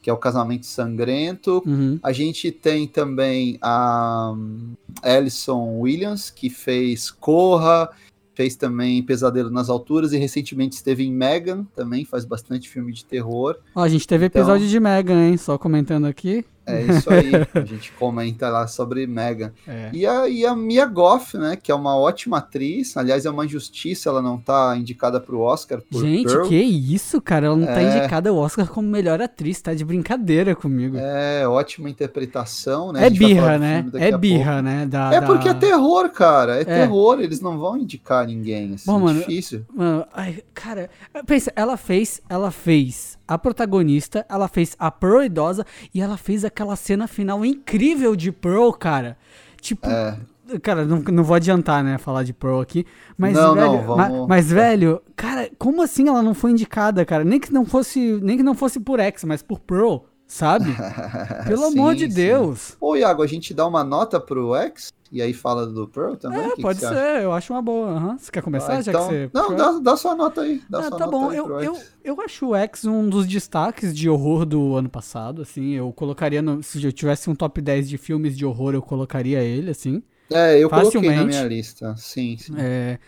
Que 0.00 0.08
é 0.08 0.12
o 0.12 0.16
Casamento 0.16 0.66
Sangrento. 0.66 1.60
Uhum. 1.66 1.98
A 2.02 2.12
gente 2.12 2.52
tem 2.52 2.86
também 2.86 3.58
a 3.60 4.32
um, 4.32 4.74
Alison 5.02 5.80
Williams, 5.80 6.30
que 6.30 6.48
fez 6.48 7.10
Corra, 7.10 7.90
fez 8.32 8.54
também 8.54 9.02
Pesadelo 9.02 9.50
nas 9.50 9.68
Alturas 9.68 10.12
e 10.12 10.18
recentemente 10.18 10.76
esteve 10.76 11.04
em 11.04 11.12
Megan, 11.12 11.66
também 11.74 12.04
faz 12.04 12.24
bastante 12.24 12.68
filme 12.68 12.92
de 12.92 13.04
terror. 13.04 13.56
Ó, 13.74 13.82
a 13.82 13.88
gente 13.88 14.06
teve 14.06 14.26
então... 14.26 14.40
episódio 14.40 14.68
de 14.68 14.78
Megan, 14.78 15.30
hein? 15.30 15.36
Só 15.36 15.58
comentando 15.58 16.04
aqui. 16.04 16.44
É 16.68 16.82
isso 16.82 17.10
aí, 17.10 17.32
a 17.54 17.64
gente 17.64 17.92
comenta 17.92 18.48
lá 18.48 18.66
sobre 18.66 19.06
Megan. 19.06 19.52
É. 19.66 19.90
E, 19.92 20.06
a, 20.06 20.28
e 20.28 20.44
a 20.44 20.54
Mia 20.54 20.86
Goff, 20.86 21.36
né, 21.36 21.56
que 21.56 21.72
é 21.72 21.74
uma 21.74 21.96
ótima 21.96 22.38
atriz, 22.38 22.96
aliás, 22.96 23.24
é 23.24 23.30
uma 23.30 23.44
injustiça 23.44 24.08
ela 24.08 24.20
não 24.20 24.38
tá 24.38 24.76
indicada 24.76 25.20
pro 25.20 25.40
Oscar 25.40 25.80
por 25.90 26.02
Gente, 26.02 26.26
Pearl. 26.26 26.48
que 26.48 26.56
isso, 26.56 27.20
cara, 27.20 27.46
ela 27.46 27.56
não 27.56 27.66
tá 27.66 27.80
é... 27.80 27.90
tá 27.90 27.98
indicada 27.98 28.30
ao 28.30 28.36
Oscar 28.36 28.66
como 28.68 28.88
melhor 28.88 29.20
atriz, 29.20 29.60
tá 29.60 29.74
de 29.74 29.84
brincadeira 29.84 30.54
comigo. 30.54 30.96
É, 30.98 31.46
ótima 31.48 31.88
interpretação, 31.88 32.92
né? 32.92 33.06
É 33.06 33.10
birra, 33.10 33.58
né? 33.58 33.86
É 33.94 34.16
birra, 34.16 34.62
né? 34.62 34.86
Da, 34.86 35.12
é 35.14 35.20
porque 35.20 35.52
da... 35.52 35.56
é 35.56 35.58
terror, 35.58 36.10
cara, 36.10 36.58
é, 36.58 36.62
é, 36.62 36.64
terror, 36.64 37.20
eles 37.20 37.40
não 37.40 37.58
vão 37.58 37.76
indicar 37.76 38.26
ninguém, 38.26 38.74
assim, 38.74 38.84
Bom, 38.86 39.00
mano, 39.00 39.20
difícil. 39.20 39.64
Mano, 39.74 40.06
ai, 40.12 40.42
cara, 40.52 40.90
pensa, 41.26 41.52
ela 41.56 41.76
fez, 41.76 42.20
ela 42.28 42.50
fez 42.50 43.17
a 43.28 43.36
protagonista, 43.36 44.24
ela 44.28 44.48
fez 44.48 44.74
a 44.78 44.90
Pearl 44.90 45.22
idosa 45.22 45.66
e 45.94 46.00
ela 46.00 46.16
fez 46.16 46.44
aquela 46.44 46.74
cena 46.74 47.06
final 47.06 47.44
incrível 47.44 48.16
de 48.16 48.32
Pearl, 48.32 48.70
cara. 48.70 49.18
Tipo, 49.60 49.86
é. 49.88 50.16
cara, 50.62 50.86
não, 50.86 51.00
não 51.00 51.22
vou 51.22 51.36
adiantar, 51.36 51.84
né, 51.84 51.98
falar 51.98 52.22
de 52.22 52.32
Pearl 52.32 52.60
aqui, 52.60 52.86
mas 53.18 53.34
não, 53.34 53.54
velho, 53.54 53.66
não, 53.66 53.82
vamos... 53.82 53.96
mas, 53.96 54.26
mas, 54.28 54.50
velho, 54.50 55.02
cara, 55.14 55.50
como 55.58 55.82
assim 55.82 56.08
ela 56.08 56.22
não 56.22 56.32
foi 56.32 56.52
indicada, 56.52 57.04
cara? 57.04 57.22
Nem 57.22 57.38
que 57.38 57.52
não 57.52 57.66
fosse, 57.66 58.18
nem 58.22 58.38
que 58.38 58.42
não 58.42 58.54
fosse 58.54 58.80
por 58.80 58.98
X, 58.98 59.24
mas 59.24 59.42
por 59.42 59.60
Pearl, 59.60 59.98
sabe? 60.28 60.76
Pelo 61.48 61.70
sim, 61.70 61.78
amor 61.78 61.94
de 61.94 62.08
sim. 62.08 62.14
Deus. 62.14 62.76
Ô, 62.78 62.94
Iago, 62.94 63.22
a 63.22 63.26
gente 63.26 63.52
dá 63.54 63.66
uma 63.66 63.82
nota 63.82 64.20
pro 64.20 64.54
X? 64.54 64.92
E 65.10 65.22
aí 65.22 65.32
fala 65.32 65.66
do 65.66 65.88
Pearl 65.88 66.16
também? 66.16 66.38
É, 66.38 66.50
que 66.54 66.60
pode 66.60 66.80
que 66.80 66.86
ser, 66.86 66.92
acha? 66.92 67.22
eu 67.22 67.32
acho 67.32 67.52
uma 67.52 67.62
boa. 67.62 67.88
Uhum. 67.94 68.18
Você 68.18 68.30
quer 68.30 68.42
começar? 68.42 68.74
Ah, 68.74 68.82
já 68.82 68.92
então... 68.92 69.08
que 69.08 69.14
você... 69.14 69.30
Não, 69.32 69.56
dá, 69.56 69.78
dá 69.78 69.96
sua 69.96 70.14
nota 70.14 70.42
aí. 70.42 70.62
Dá 70.68 70.86
ah, 70.86 70.90
tá 70.90 71.06
bom, 71.06 71.32
eu, 71.32 71.60
eu, 71.60 71.78
eu 72.04 72.20
acho 72.20 72.48
o 72.48 72.54
X 72.54 72.84
um 72.84 73.08
dos 73.08 73.26
destaques 73.26 73.96
de 73.96 74.10
horror 74.10 74.44
do 74.44 74.76
ano 74.76 74.90
passado, 74.90 75.40
assim, 75.40 75.72
eu 75.72 75.90
colocaria, 75.94 76.42
no, 76.42 76.62
se 76.62 76.84
eu 76.84 76.92
tivesse 76.92 77.30
um 77.30 77.34
top 77.34 77.58
10 77.62 77.88
de 77.88 77.96
filmes 77.96 78.36
de 78.36 78.44
horror, 78.44 78.74
eu 78.74 78.82
colocaria 78.82 79.40
ele, 79.40 79.70
assim. 79.70 80.02
É, 80.30 80.58
eu 80.62 80.68
facilmente. 80.68 80.92
coloquei 80.92 81.16
na 81.16 81.24
minha 81.24 81.44
lista, 81.44 81.94
sim, 81.96 82.36
sim. 82.36 82.52
É, 82.58 82.98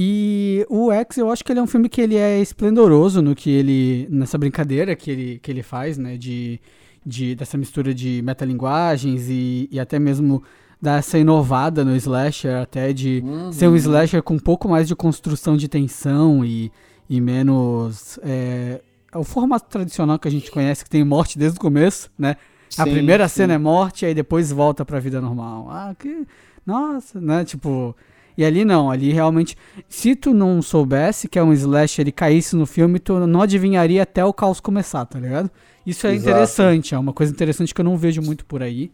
e 0.00 0.64
o 0.70 0.92
X, 0.92 1.16
eu 1.16 1.28
acho 1.28 1.44
que 1.44 1.50
ele 1.50 1.58
é 1.58 1.62
um 1.62 1.66
filme 1.66 1.88
que 1.88 2.00
ele 2.00 2.14
é 2.14 2.40
esplendoroso 2.40 3.20
no 3.20 3.34
que 3.34 3.50
ele, 3.50 4.06
nessa 4.08 4.38
brincadeira 4.38 4.94
que 4.94 5.10
ele, 5.10 5.40
que 5.40 5.50
ele 5.50 5.60
faz, 5.60 5.98
né, 5.98 6.16
de, 6.16 6.60
de, 7.04 7.34
dessa 7.34 7.58
mistura 7.58 7.92
de 7.92 8.22
metalinguagens 8.22 9.28
e, 9.28 9.68
e 9.72 9.80
até 9.80 9.98
mesmo 9.98 10.40
dar 10.80 11.00
essa 11.00 11.18
inovada 11.18 11.84
no 11.84 11.96
slasher, 11.96 12.58
até 12.58 12.92
de 12.92 13.24
uhum. 13.26 13.50
ser 13.50 13.66
um 13.66 13.74
slasher 13.74 14.22
com 14.22 14.34
um 14.34 14.38
pouco 14.38 14.68
mais 14.68 14.86
de 14.86 14.94
construção 14.94 15.56
de 15.56 15.66
tensão 15.66 16.44
e, 16.44 16.70
e 17.10 17.20
menos. 17.20 18.20
É, 18.22 18.80
é, 19.10 19.18
o 19.18 19.24
formato 19.24 19.66
tradicional 19.68 20.16
que 20.16 20.28
a 20.28 20.30
gente 20.30 20.48
conhece, 20.48 20.84
que 20.84 20.90
tem 20.90 21.02
morte 21.02 21.36
desde 21.36 21.58
o 21.58 21.60
começo, 21.60 22.08
né? 22.16 22.36
Sim, 22.70 22.82
a 22.82 22.84
primeira 22.84 23.26
sim. 23.26 23.34
cena 23.34 23.54
é 23.54 23.58
morte, 23.58 24.06
aí 24.06 24.14
depois 24.14 24.52
volta 24.52 24.84
pra 24.84 25.00
vida 25.00 25.20
normal. 25.20 25.66
Ah, 25.68 25.92
que. 25.98 26.24
Nossa, 26.64 27.20
né? 27.20 27.44
Tipo. 27.44 27.96
E 28.38 28.44
ali 28.44 28.64
não, 28.64 28.88
ali 28.88 29.12
realmente. 29.12 29.56
Se 29.88 30.14
tu 30.14 30.32
não 30.32 30.62
soubesse 30.62 31.26
que 31.26 31.40
é 31.40 31.42
um 31.42 31.52
slasher 31.52 32.06
e 32.06 32.12
caísse 32.12 32.54
no 32.54 32.66
filme, 32.66 33.00
tu 33.00 33.26
não 33.26 33.42
adivinharia 33.42 34.04
até 34.04 34.24
o 34.24 34.32
caos 34.32 34.60
começar, 34.60 35.04
tá 35.06 35.18
ligado? 35.18 35.50
Isso 35.84 36.06
é 36.06 36.14
Exato. 36.14 36.30
interessante, 36.30 36.94
é 36.94 36.98
uma 36.98 37.12
coisa 37.12 37.32
interessante 37.32 37.74
que 37.74 37.80
eu 37.80 37.84
não 37.84 37.96
vejo 37.96 38.22
muito 38.22 38.46
por 38.46 38.62
aí. 38.62 38.92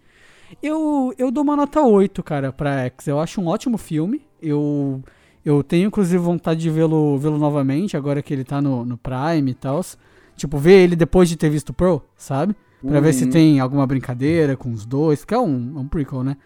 Eu, 0.63 1.13
eu 1.19 1.31
dou 1.31 1.45
uma 1.45 1.57
nota 1.57 1.83
8, 1.83 2.23
cara, 2.23 2.53
pra 2.55 2.87
X. 2.87 3.07
Eu 3.07 3.21
acho 3.21 3.39
um 3.39 3.49
ótimo 3.49 3.77
filme. 3.77 4.23
Eu, 4.41 5.03
eu 5.45 5.63
tenho, 5.63 5.89
inclusive, 5.89 6.17
vontade 6.17 6.61
de 6.61 6.71
vê-lo 6.71 7.19
vê 7.19 7.29
novamente, 7.29 7.99
agora 7.99 8.23
que 8.23 8.33
ele 8.33 8.45
tá 8.45 8.63
no, 8.63 8.83
no 8.83 8.97
Prime 8.97 9.51
e 9.51 9.55
tal. 9.55 9.85
Tipo, 10.37 10.57
ver 10.57 10.85
ele 10.85 10.97
depois 10.97 11.29
de 11.29 11.37
ter 11.37 11.51
visto 11.51 11.71
Pro, 11.75 12.03
sabe? 12.17 12.57
Pra 12.81 12.97
uhum. 12.97 13.03
ver 13.03 13.13
se 13.13 13.25
uhum. 13.25 13.31
tem 13.31 13.61
alguma 13.61 13.87
brincadeira 13.87 14.57
com 14.57 14.71
os 14.73 14.87
dois, 14.87 15.23
que 15.23 15.35
é 15.35 15.39
um, 15.39 15.75
é 15.77 15.81
um 15.81 15.87
prequel, 15.87 16.25
né? 16.25 16.39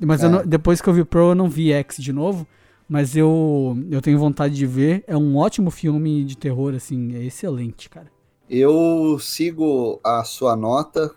Mas 0.00 0.24
é. 0.24 0.28
não, 0.28 0.46
depois 0.46 0.80
que 0.80 0.88
eu 0.88 0.94
vi 0.94 1.04
Pro, 1.04 1.30
eu 1.30 1.34
não 1.34 1.48
vi 1.48 1.72
X 1.72 1.96
de 1.98 2.12
novo. 2.12 2.46
Mas 2.88 3.14
eu, 3.14 3.78
eu 3.88 4.00
tenho 4.02 4.18
vontade 4.18 4.54
de 4.54 4.66
ver. 4.66 5.04
É 5.06 5.16
um 5.16 5.36
ótimo 5.36 5.70
filme 5.70 6.24
de 6.24 6.36
terror, 6.36 6.74
assim. 6.74 7.14
É 7.14 7.22
excelente, 7.22 7.88
cara. 7.88 8.08
Eu 8.48 9.16
sigo 9.20 10.00
a 10.02 10.24
sua 10.24 10.56
nota 10.56 11.14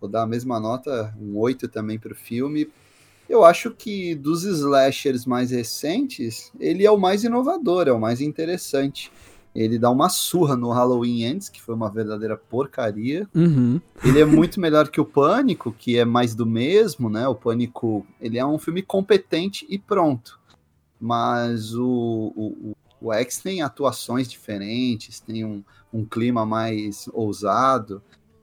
Vou 0.00 0.10
dar 0.10 0.22
a 0.22 0.26
mesma 0.26 0.60
nota, 0.60 1.14
um 1.20 1.36
8 1.36 1.68
também 1.68 1.98
para 1.98 2.12
o 2.12 2.16
filme. 2.16 2.68
Eu 3.28 3.44
acho 3.44 3.72
que 3.72 4.14
dos 4.14 4.44
slashers 4.44 5.26
mais 5.26 5.50
recentes, 5.50 6.52
ele 6.60 6.84
é 6.84 6.90
o 6.90 6.98
mais 6.98 7.24
inovador, 7.24 7.88
é 7.88 7.92
o 7.92 8.00
mais 8.00 8.20
interessante. 8.20 9.10
Ele 9.56 9.78
dá 9.78 9.90
uma 9.90 10.10
surra 10.10 10.54
no 10.54 10.70
Halloween 10.70 11.24
Ends, 11.24 11.48
que 11.48 11.62
foi 11.62 11.74
uma 11.74 11.90
verdadeira 11.90 12.36
porcaria. 12.36 13.26
Uhum. 13.34 13.80
Ele 14.04 14.20
é 14.20 14.24
muito 14.24 14.60
melhor 14.60 14.88
que 14.88 15.00
o 15.00 15.04
Pânico, 15.04 15.72
que 15.72 15.96
é 15.96 16.04
mais 16.04 16.34
do 16.34 16.44
mesmo, 16.44 17.08
né? 17.08 17.26
O 17.26 17.34
Pânico, 17.34 18.06
ele 18.20 18.38
é 18.38 18.44
um 18.44 18.58
filme 18.58 18.82
competente 18.82 19.66
e 19.70 19.78
pronto. 19.78 20.38
Mas 21.00 21.74
o, 21.74 22.32
o, 22.36 22.76
o 23.00 23.12
X 23.14 23.38
tem 23.38 23.62
atuações 23.62 24.28
diferentes, 24.28 25.20
tem 25.20 25.42
um, 25.42 25.64
um 25.92 26.04
clima 26.04 26.44
mais 26.44 27.08
ousado. 27.14 28.02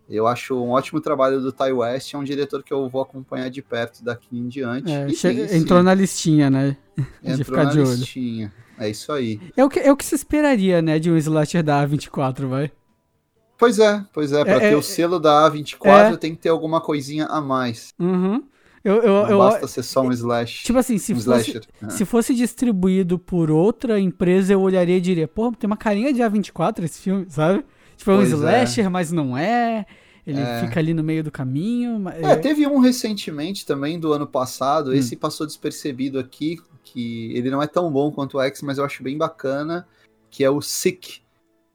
Eu 0.09 0.25
acho 0.25 0.55
um 0.55 0.71
ótimo 0.71 0.99
trabalho 0.99 1.39
do 1.39 1.51
Ty 1.51 1.71
West, 1.73 2.13
é 2.13 2.17
um 2.17 2.23
diretor 2.23 2.63
que 2.63 2.73
eu 2.73 2.89
vou 2.89 3.03
acompanhar 3.03 3.49
de 3.49 3.61
perto 3.61 4.03
daqui 4.03 4.35
em 4.37 4.47
diante. 4.47 4.91
É, 4.91 5.55
entrou 5.55 5.83
na 5.83 5.93
listinha, 5.93 6.49
né? 6.49 6.75
Entrou 7.21 7.37
de 7.37 7.43
ficar 7.43 7.63
na 7.65 7.71
de 7.71 7.79
olho. 7.79 7.93
listinha. 7.93 8.51
É 8.77 8.89
isso 8.89 9.11
aí. 9.11 9.39
É 9.55 9.63
o, 9.63 9.69
que, 9.69 9.79
é 9.79 9.91
o 9.91 9.97
que 9.97 10.05
se 10.05 10.15
esperaria, 10.15 10.81
né, 10.81 10.99
de 10.99 11.11
um 11.11 11.17
slasher 11.17 11.63
da 11.63 11.85
A24, 11.85 12.47
vai? 12.47 12.71
Pois 13.57 13.79
é, 13.79 14.03
pois 14.13 14.33
é. 14.33 14.43
Pra 14.43 14.55
é, 14.55 14.59
ter 14.59 14.73
é, 14.73 14.75
o 14.75 14.81
selo 14.81 15.19
da 15.19 15.49
A24 15.49 16.13
é. 16.13 16.17
tem 16.17 16.35
que 16.35 16.41
ter 16.41 16.49
alguma 16.49 16.81
coisinha 16.81 17.25
a 17.27 17.39
mais. 17.39 17.93
Uhum. 17.99 18.43
Eu, 18.83 18.95
eu, 18.95 19.23
Não 19.23 19.29
eu, 19.29 19.37
basta 19.37 19.65
ser 19.67 19.83
só 19.83 20.01
um 20.01 20.11
slash. 20.11 20.65
Tipo 20.65 20.77
assim, 20.77 20.97
se, 20.97 21.13
um 21.13 21.21
fosse, 21.21 21.61
é. 21.81 21.89
se 21.89 22.03
fosse 22.03 22.35
distribuído 22.35 23.17
por 23.17 23.49
outra 23.49 23.97
empresa, 23.97 24.51
eu 24.51 24.59
olharia 24.59 24.97
e 24.97 25.01
diria, 25.01 25.27
pô, 25.27 25.51
tem 25.53 25.67
uma 25.67 25.77
carinha 25.77 26.11
de 26.11 26.19
A24 26.19 26.83
esse 26.83 26.99
filme, 26.99 27.25
sabe? 27.29 27.63
Tipo, 27.95 28.11
é 28.11 28.13
um 28.15 28.17
pois 28.17 28.31
é. 28.31 28.35
slasher, 28.35 28.89
mas 28.89 29.11
não 29.11 29.37
é. 29.37 29.85
Ele 30.27 30.39
é. 30.39 30.61
fica 30.61 30.79
ali 30.79 30.93
no 30.93 31.03
meio 31.03 31.23
do 31.23 31.31
caminho. 31.31 32.09
É, 32.09 32.35
teve 32.35 32.67
um 32.67 32.79
recentemente 32.79 33.65
também 33.65 33.99
do 33.99 34.11
ano 34.11 34.27
passado. 34.27 34.91
Hum. 34.91 34.93
Esse 34.93 35.15
passou 35.15 35.45
despercebido 35.45 36.19
aqui, 36.19 36.59
que 36.93 37.35
ele 37.35 37.49
não 37.49 37.61
é 37.61 37.67
tão 37.67 37.91
bom 37.91 38.11
quanto 38.11 38.37
o 38.37 38.41
X, 38.41 38.61
mas 38.61 38.77
eu 38.77 38.85
acho 38.85 39.01
bem 39.01 39.17
bacana, 39.17 39.87
que 40.29 40.43
é 40.43 40.49
o 40.49 40.61
Sick, 40.61 41.21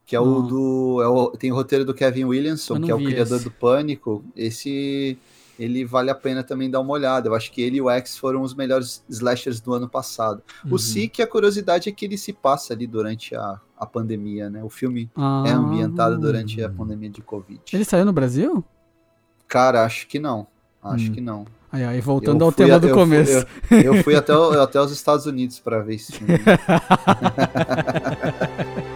que 0.05 0.15
é 0.15 0.19
o 0.19 0.41
do. 0.41 1.01
É 1.03 1.07
o, 1.07 1.31
tem 1.31 1.51
o 1.51 1.55
roteiro 1.55 1.83
do 1.83 1.93
Kevin 1.93 2.25
Williamson, 2.25 2.79
que 2.81 2.89
é 2.89 2.95
o 2.95 2.97
criador 2.97 3.35
esse. 3.35 3.43
do 3.43 3.51
Pânico. 3.51 4.23
Esse 4.35 5.17
ele 5.59 5.83
vale 5.83 6.09
a 6.09 6.15
pena 6.15 6.41
também 6.41 6.69
dar 6.69 6.79
uma 6.79 6.93
olhada. 6.93 7.27
Eu 7.27 7.35
acho 7.35 7.51
que 7.51 7.61
ele 7.61 7.77
e 7.77 7.81
o 7.81 7.89
X 7.89 8.17
foram 8.17 8.41
os 8.41 8.55
melhores 8.55 9.03
slashers 9.09 9.59
do 9.59 9.73
ano 9.73 9.89
passado. 9.89 10.41
Uhum. 10.63 10.73
O 10.73 10.79
Sick, 10.79 11.21
a 11.21 11.27
curiosidade 11.27 11.89
é 11.89 11.91
que 11.91 12.05
ele 12.05 12.17
se 12.17 12.31
passa 12.31 12.73
ali 12.73 12.87
durante 12.87 13.35
a, 13.35 13.59
a 13.77 13.85
pandemia, 13.85 14.49
né? 14.49 14.63
O 14.63 14.69
filme 14.69 15.11
ah. 15.15 15.43
é 15.45 15.51
ambientado 15.51 16.17
durante 16.17 16.63
a 16.63 16.69
pandemia 16.69 17.09
de 17.09 17.21
Covid. 17.21 17.61
Ele 17.73 17.83
saiu 17.83 18.05
no 18.05 18.13
Brasil? 18.13 18.63
Cara, 19.49 19.83
acho 19.83 20.07
que 20.07 20.17
não. 20.17 20.47
Acho 20.83 21.09
hum. 21.09 21.13
que 21.13 21.21
não. 21.21 21.45
Aí, 21.71 21.83
aí 21.83 22.01
voltando 22.01 22.41
eu 22.41 22.47
ao 22.47 22.51
tema 22.51 22.75
a, 22.75 22.79
do 22.79 22.89
começo. 22.89 23.45
Fui, 23.63 23.79
eu, 23.79 23.93
eu, 23.93 24.03
fui 24.03 24.15
até, 24.15 24.33
até 24.33 24.81
os 24.81 24.91
Estados 24.91 25.27
Unidos 25.27 25.59
para 25.59 25.81
ver 25.81 25.95
esse 25.95 26.13
filme. 26.13 26.33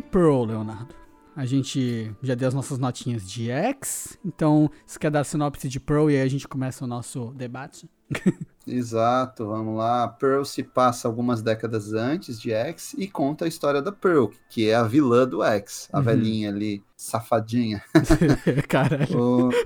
Pearl, 0.00 0.44
Leonardo. 0.44 0.94
A 1.36 1.44
gente 1.44 2.10
já 2.22 2.34
deu 2.34 2.48
as 2.48 2.54
nossas 2.54 2.78
notinhas 2.78 3.28
de 3.28 3.50
X, 3.50 4.18
então 4.24 4.70
você 4.86 4.98
quer 4.98 5.10
dar 5.10 5.20
a 5.20 5.24
sinopse 5.24 5.68
de 5.68 5.78
Pearl 5.78 6.10
e 6.10 6.16
aí 6.16 6.22
a 6.22 6.28
gente 6.28 6.48
começa 6.48 6.84
o 6.84 6.88
nosso 6.88 7.26
debate? 7.36 7.90
Exato, 8.66 9.46
vamos 9.46 9.76
lá. 9.76 10.08
Pearl 10.08 10.44
se 10.44 10.62
passa 10.62 11.06
algumas 11.06 11.42
décadas 11.42 11.92
antes 11.92 12.40
de 12.40 12.52
X 12.52 12.94
e 12.96 13.06
conta 13.06 13.44
a 13.44 13.48
história 13.48 13.82
da 13.82 13.92
Pearl, 13.92 14.28
que 14.48 14.70
é 14.70 14.74
a 14.74 14.82
vilã 14.82 15.28
do 15.28 15.42
X, 15.42 15.90
a 15.92 15.98
uhum. 15.98 16.04
velhinha 16.04 16.48
ali, 16.48 16.82
safadinha. 16.96 17.82
Caralho. 18.66 19.20
o... 19.20 19.50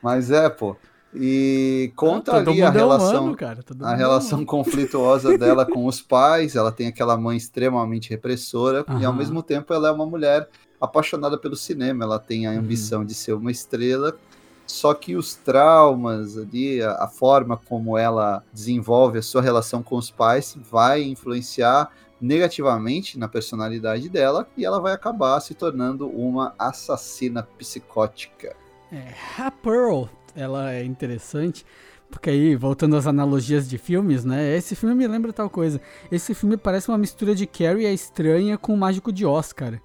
Mas 0.00 0.30
é, 0.30 0.48
pô. 0.48 0.76
E 1.20 1.92
conta 1.96 2.40
Não, 2.40 2.52
ali 2.52 2.62
a 2.62 2.70
relação, 2.70 3.32
humano, 3.32 3.36
a 3.82 3.94
relação 3.94 4.44
conflituosa 4.44 5.36
dela 5.36 5.66
com 5.66 5.84
os 5.84 6.00
pais. 6.00 6.54
Ela 6.54 6.70
tem 6.70 6.86
aquela 6.86 7.16
mãe 7.16 7.36
extremamente 7.36 8.08
repressora 8.08 8.84
e 9.00 9.04
ao 9.04 9.12
mesmo 9.12 9.42
tempo 9.42 9.74
ela 9.74 9.88
é 9.88 9.90
uma 9.90 10.06
mulher 10.06 10.48
apaixonada 10.80 11.36
pelo 11.36 11.56
cinema. 11.56 12.04
Ela 12.04 12.20
tem 12.20 12.46
a 12.46 12.52
uhum. 12.52 12.58
ambição 12.58 13.00
uhum. 13.00 13.06
de 13.06 13.14
ser 13.14 13.32
uma 13.32 13.50
estrela. 13.50 14.16
Só 14.64 14.94
que 14.94 15.16
os 15.16 15.34
traumas 15.34 16.38
ali, 16.38 16.80
a, 16.82 16.92
a 16.92 17.08
forma 17.08 17.56
como 17.56 17.98
ela 17.98 18.44
desenvolve 18.52 19.18
a 19.18 19.22
sua 19.22 19.42
relação 19.42 19.82
com 19.82 19.96
os 19.96 20.10
pais 20.10 20.56
vai 20.70 21.02
influenciar 21.02 21.90
negativamente 22.20 23.18
na 23.18 23.26
personalidade 23.26 24.08
dela 24.08 24.46
e 24.56 24.64
ela 24.64 24.80
vai 24.80 24.92
acabar 24.92 25.40
se 25.40 25.54
tornando 25.54 26.08
uma 26.08 26.54
assassina 26.58 27.42
psicótica. 27.42 28.54
É, 28.92 29.14
a 29.38 29.50
Pearl 29.50 30.04
ela 30.38 30.72
é 30.72 30.84
interessante, 30.84 31.66
porque 32.10 32.30
aí, 32.30 32.56
voltando 32.56 32.96
às 32.96 33.06
analogias 33.06 33.68
de 33.68 33.76
filmes, 33.76 34.24
né? 34.24 34.56
Esse 34.56 34.74
filme 34.74 34.94
me 34.94 35.06
lembra 35.06 35.32
tal 35.32 35.50
coisa. 35.50 35.80
Esse 36.10 36.34
filme 36.34 36.56
parece 36.56 36.88
uma 36.88 36.96
mistura 36.96 37.34
de 37.34 37.46
Carrie 37.46 37.86
a 37.86 37.92
Estranha 37.92 38.56
com 38.56 38.72
o 38.72 38.76
Mágico 38.76 39.12
de 39.12 39.26
Oz, 39.26 39.52
cara. 39.52 39.80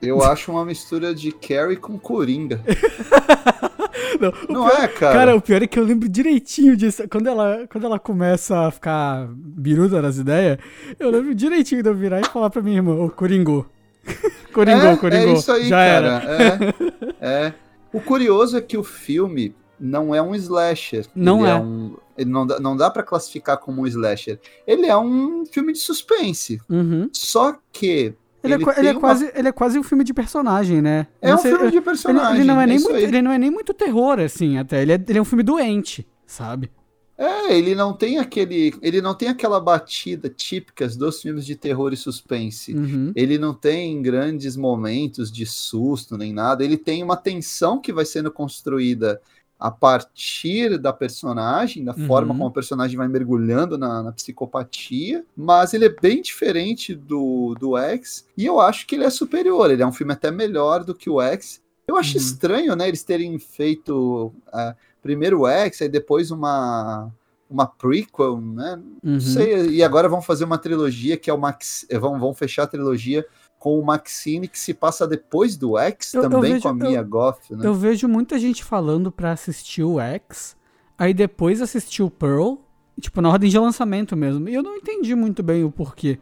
Eu 0.00 0.22
acho 0.22 0.52
uma 0.52 0.64
mistura 0.64 1.14
de 1.14 1.32
Carrie 1.32 1.76
com 1.76 1.98
Coringa. 1.98 2.62
Não, 4.20 4.32
Não 4.48 4.68
pior, 4.68 4.84
é, 4.84 4.88
cara? 4.88 5.14
Cara, 5.14 5.36
o 5.36 5.40
pior 5.40 5.62
é 5.62 5.66
que 5.66 5.78
eu 5.78 5.84
lembro 5.84 6.08
direitinho 6.08 6.76
disso. 6.76 7.06
Quando 7.08 7.26
ela, 7.26 7.66
quando 7.70 7.84
ela 7.84 7.98
começa 7.98 8.66
a 8.66 8.70
ficar 8.70 9.26
biruda 9.30 10.00
nas 10.00 10.16
ideias, 10.16 10.58
eu 10.98 11.10
lembro 11.10 11.34
direitinho 11.34 11.82
de 11.82 11.88
eu 11.88 11.94
virar 11.94 12.20
e 12.20 12.24
falar 12.24 12.50
pra 12.50 12.62
minha 12.62 12.76
irmã, 12.76 12.94
ô, 12.94 13.10
Coringô. 13.10 13.66
Coringô, 14.52 14.86
é, 14.86 14.96
Coringô. 14.96 15.30
É 15.30 15.32
isso 15.32 15.52
aí, 15.52 15.68
Já 15.68 15.76
cara. 15.76 16.06
Era. 16.06 16.74
É, 17.20 17.46
é. 17.46 17.54
O 17.92 18.00
curioso 18.00 18.56
é 18.56 18.60
que 18.60 18.76
o 18.76 18.84
filme, 18.84 19.54
não 19.78 20.14
é 20.14 20.22
um 20.22 20.34
slasher. 20.34 21.06
Não 21.14 21.40
ele 21.40 21.48
é. 21.48 21.50
é 21.50 21.56
um, 21.56 21.96
ele 22.16 22.30
não 22.30 22.46
dá, 22.46 22.60
não 22.60 22.76
dá 22.76 22.90
para 22.90 23.02
classificar 23.02 23.58
como 23.58 23.82
um 23.82 23.86
slasher. 23.86 24.38
Ele 24.66 24.86
é 24.86 24.96
um 24.96 25.44
filme 25.46 25.72
de 25.72 25.78
suspense. 25.78 26.60
Uhum. 26.68 27.08
Só 27.12 27.58
que. 27.72 28.14
Ele, 28.42 28.54
ele, 28.54 28.64
é, 28.64 28.78
ele 28.78 28.88
é 28.88 28.92
uma... 28.92 29.00
quase, 29.00 29.32
ele 29.34 29.48
é 29.48 29.52
quase 29.52 29.78
um 29.78 29.82
filme 29.82 30.04
de 30.04 30.14
personagem, 30.14 30.80
né? 30.80 31.06
É 31.20 31.34
um 31.34 31.38
filme 31.38 31.70
de 31.70 31.80
personagem. 31.80 32.36
Ele, 32.36 32.44
não 32.44 32.60
é 32.60 32.66
nem 32.66 32.78
muito, 32.78 32.96
ele 32.96 33.22
não 33.22 33.32
é 33.32 33.38
nem 33.38 33.50
muito 33.50 33.74
terror, 33.74 34.20
assim, 34.20 34.56
até. 34.56 34.82
Ele 34.82 34.92
é, 34.92 35.04
ele 35.08 35.18
é 35.18 35.22
um 35.22 35.24
filme 35.24 35.42
doente, 35.42 36.06
sabe? 36.26 36.70
É, 37.18 37.56
ele 37.56 37.74
não 37.74 37.94
tem 37.94 38.18
aquele. 38.18 38.74
Ele 38.82 39.00
não 39.00 39.14
tem 39.14 39.28
aquela 39.28 39.58
batida 39.58 40.28
típicas 40.28 40.96
dos 40.96 41.22
filmes 41.22 41.46
de 41.46 41.56
terror 41.56 41.92
e 41.92 41.96
suspense. 41.96 42.74
Uhum. 42.74 43.10
Ele 43.16 43.38
não 43.38 43.54
tem 43.54 44.02
grandes 44.02 44.54
momentos 44.54 45.32
de 45.32 45.46
susto 45.46 46.18
nem 46.18 46.32
nada. 46.32 46.62
Ele 46.62 46.76
tem 46.76 47.02
uma 47.02 47.16
tensão 47.16 47.80
que 47.80 47.92
vai 47.92 48.04
sendo 48.04 48.30
construída 48.30 49.20
a 49.58 49.70
partir 49.70 50.78
da 50.78 50.92
personagem, 50.92 51.84
da 51.84 51.94
uhum. 51.94 52.06
forma 52.06 52.34
como 52.34 52.46
a 52.46 52.50
personagem 52.50 52.96
vai 52.96 53.08
mergulhando 53.08 53.78
na, 53.78 54.02
na, 54.02 54.12
psicopatia, 54.12 55.24
mas 55.36 55.72
ele 55.72 55.86
é 55.86 55.88
bem 55.88 56.20
diferente 56.20 56.94
do, 56.94 57.54
do 57.58 57.76
X, 57.76 58.26
e 58.36 58.44
eu 58.44 58.60
acho 58.60 58.86
que 58.86 58.94
ele 58.94 59.04
é 59.04 59.10
superior, 59.10 59.70
ele 59.70 59.82
é 59.82 59.86
um 59.86 59.92
filme 59.92 60.12
até 60.12 60.30
melhor 60.30 60.84
do 60.84 60.94
que 60.94 61.08
o 61.08 61.20
X. 61.20 61.62
Eu 61.88 61.96
acho 61.96 62.16
uhum. 62.16 62.22
estranho, 62.22 62.76
né, 62.76 62.88
eles 62.88 63.02
terem 63.02 63.38
feito 63.38 64.32
uh, 64.48 64.74
primeiro 65.02 65.40
o 65.40 65.48
X, 65.48 65.80
e 65.80 65.88
depois 65.88 66.30
uma 66.30 67.10
uma 67.48 67.64
prequel, 67.64 68.40
né? 68.40 68.74
Uhum. 69.04 69.12
Não 69.12 69.20
sei, 69.20 69.68
e 69.68 69.82
agora 69.82 70.08
vão 70.08 70.20
fazer 70.20 70.44
uma 70.44 70.58
trilogia 70.58 71.16
que 71.16 71.30
é 71.30 71.32
o 71.32 71.38
Max, 71.38 71.86
vão, 72.00 72.18
vão 72.18 72.34
fechar 72.34 72.64
a 72.64 72.66
trilogia 72.66 73.24
com 73.58 73.78
o 73.78 73.84
Maxine, 73.84 74.48
que 74.48 74.58
se 74.58 74.72
passa 74.74 75.06
depois 75.06 75.56
do 75.56 75.78
X, 75.78 76.14
eu, 76.14 76.22
também 76.22 76.36
eu 76.36 76.42
vejo, 76.42 76.62
com 76.62 76.68
a 76.68 76.74
Mia 76.74 76.98
eu, 76.98 77.06
Goff, 77.06 77.54
né? 77.54 77.66
Eu 77.66 77.74
vejo 77.74 78.08
muita 78.08 78.38
gente 78.38 78.62
falando 78.62 79.10
pra 79.10 79.32
assistir 79.32 79.82
o 79.82 80.00
X, 80.00 80.56
aí 80.98 81.12
depois 81.12 81.60
assistir 81.62 82.02
o 82.02 82.10
Pearl, 82.10 82.54
tipo, 83.00 83.20
na 83.20 83.28
ordem 83.28 83.50
de 83.50 83.58
lançamento 83.58 84.16
mesmo. 84.16 84.48
E 84.48 84.54
eu 84.54 84.62
não 84.62 84.76
entendi 84.76 85.14
muito 85.14 85.42
bem 85.42 85.64
o 85.64 85.70
porquê. 85.70 86.18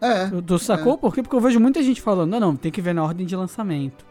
É. 0.00 0.30
Tu 0.46 0.58
sacou 0.58 0.94
é. 0.94 0.96
por 0.96 1.14
quê? 1.14 1.22
Porque 1.22 1.36
eu 1.36 1.40
vejo 1.40 1.60
muita 1.60 1.82
gente 1.82 2.00
falando, 2.00 2.30
não, 2.30 2.40
não, 2.40 2.56
tem 2.56 2.72
que 2.72 2.80
ver 2.80 2.94
na 2.94 3.04
ordem 3.04 3.26
de 3.26 3.36
lançamento. 3.36 4.06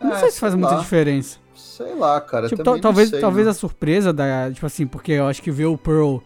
Não 0.00 0.12
é, 0.12 0.18
sei 0.18 0.30
se 0.30 0.40
faz 0.40 0.54
lá. 0.54 0.60
muita 0.60 0.76
diferença. 0.76 1.38
Sei 1.54 1.94
lá, 1.94 2.20
cara. 2.20 2.48
Tipo, 2.48 2.62
talvez 2.80 3.10
sei, 3.10 3.20
talvez 3.20 3.46
a 3.46 3.54
surpresa 3.54 4.12
da. 4.12 4.50
Tipo 4.52 4.66
assim, 4.66 4.86
porque 4.86 5.12
eu 5.12 5.26
acho 5.26 5.40
que 5.40 5.50
ver 5.50 5.66
o 5.66 5.78
Pearl 5.78 6.18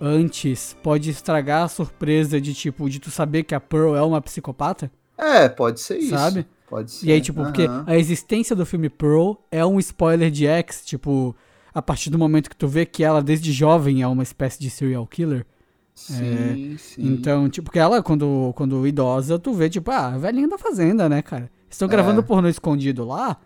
antes 0.00 0.76
pode 0.82 1.10
estragar 1.10 1.62
a 1.62 1.68
surpresa 1.68 2.40
de, 2.40 2.52
tipo, 2.52 2.90
de 2.90 2.98
tu 2.98 3.10
saber 3.10 3.44
que 3.44 3.54
a 3.54 3.60
Pearl 3.60 3.94
é 3.94 4.02
uma 4.02 4.20
psicopata. 4.20 4.90
É, 5.22 5.48
pode 5.48 5.80
ser 5.80 5.98
isso. 5.98 6.10
Sabe? 6.10 6.46
Pode 6.68 6.90
ser. 6.90 7.06
E 7.06 7.12
aí, 7.12 7.20
tipo, 7.20 7.40
uhum. 7.40 7.46
porque 7.46 7.66
a 7.86 7.96
existência 7.96 8.56
do 8.56 8.66
filme 8.66 8.88
Pearl 8.88 9.34
é 9.50 9.64
um 9.64 9.78
spoiler 9.78 10.30
de 10.30 10.46
X, 10.46 10.84
tipo, 10.84 11.36
a 11.72 11.80
partir 11.80 12.10
do 12.10 12.18
momento 12.18 12.50
que 12.50 12.56
tu 12.56 12.66
vê 12.66 12.84
que 12.84 13.04
ela, 13.04 13.22
desde 13.22 13.52
jovem, 13.52 14.02
é 14.02 14.06
uma 14.06 14.22
espécie 14.22 14.58
de 14.58 14.68
serial 14.68 15.06
killer. 15.06 15.46
Sim, 15.94 16.74
é, 16.74 16.78
sim. 16.78 17.06
Então, 17.06 17.48
tipo, 17.48 17.66
porque 17.66 17.78
ela, 17.78 18.02
quando, 18.02 18.52
quando 18.56 18.86
idosa, 18.86 19.38
tu 19.38 19.52
vê, 19.52 19.68
tipo, 19.68 19.90
ah, 19.90 20.16
velhinha 20.18 20.48
da 20.48 20.58
fazenda, 20.58 21.08
né, 21.08 21.22
cara? 21.22 21.50
Estão 21.70 21.86
gravando 21.86 22.20
é. 22.20 22.22
pornô 22.22 22.48
escondido 22.48 23.04
lá 23.04 23.38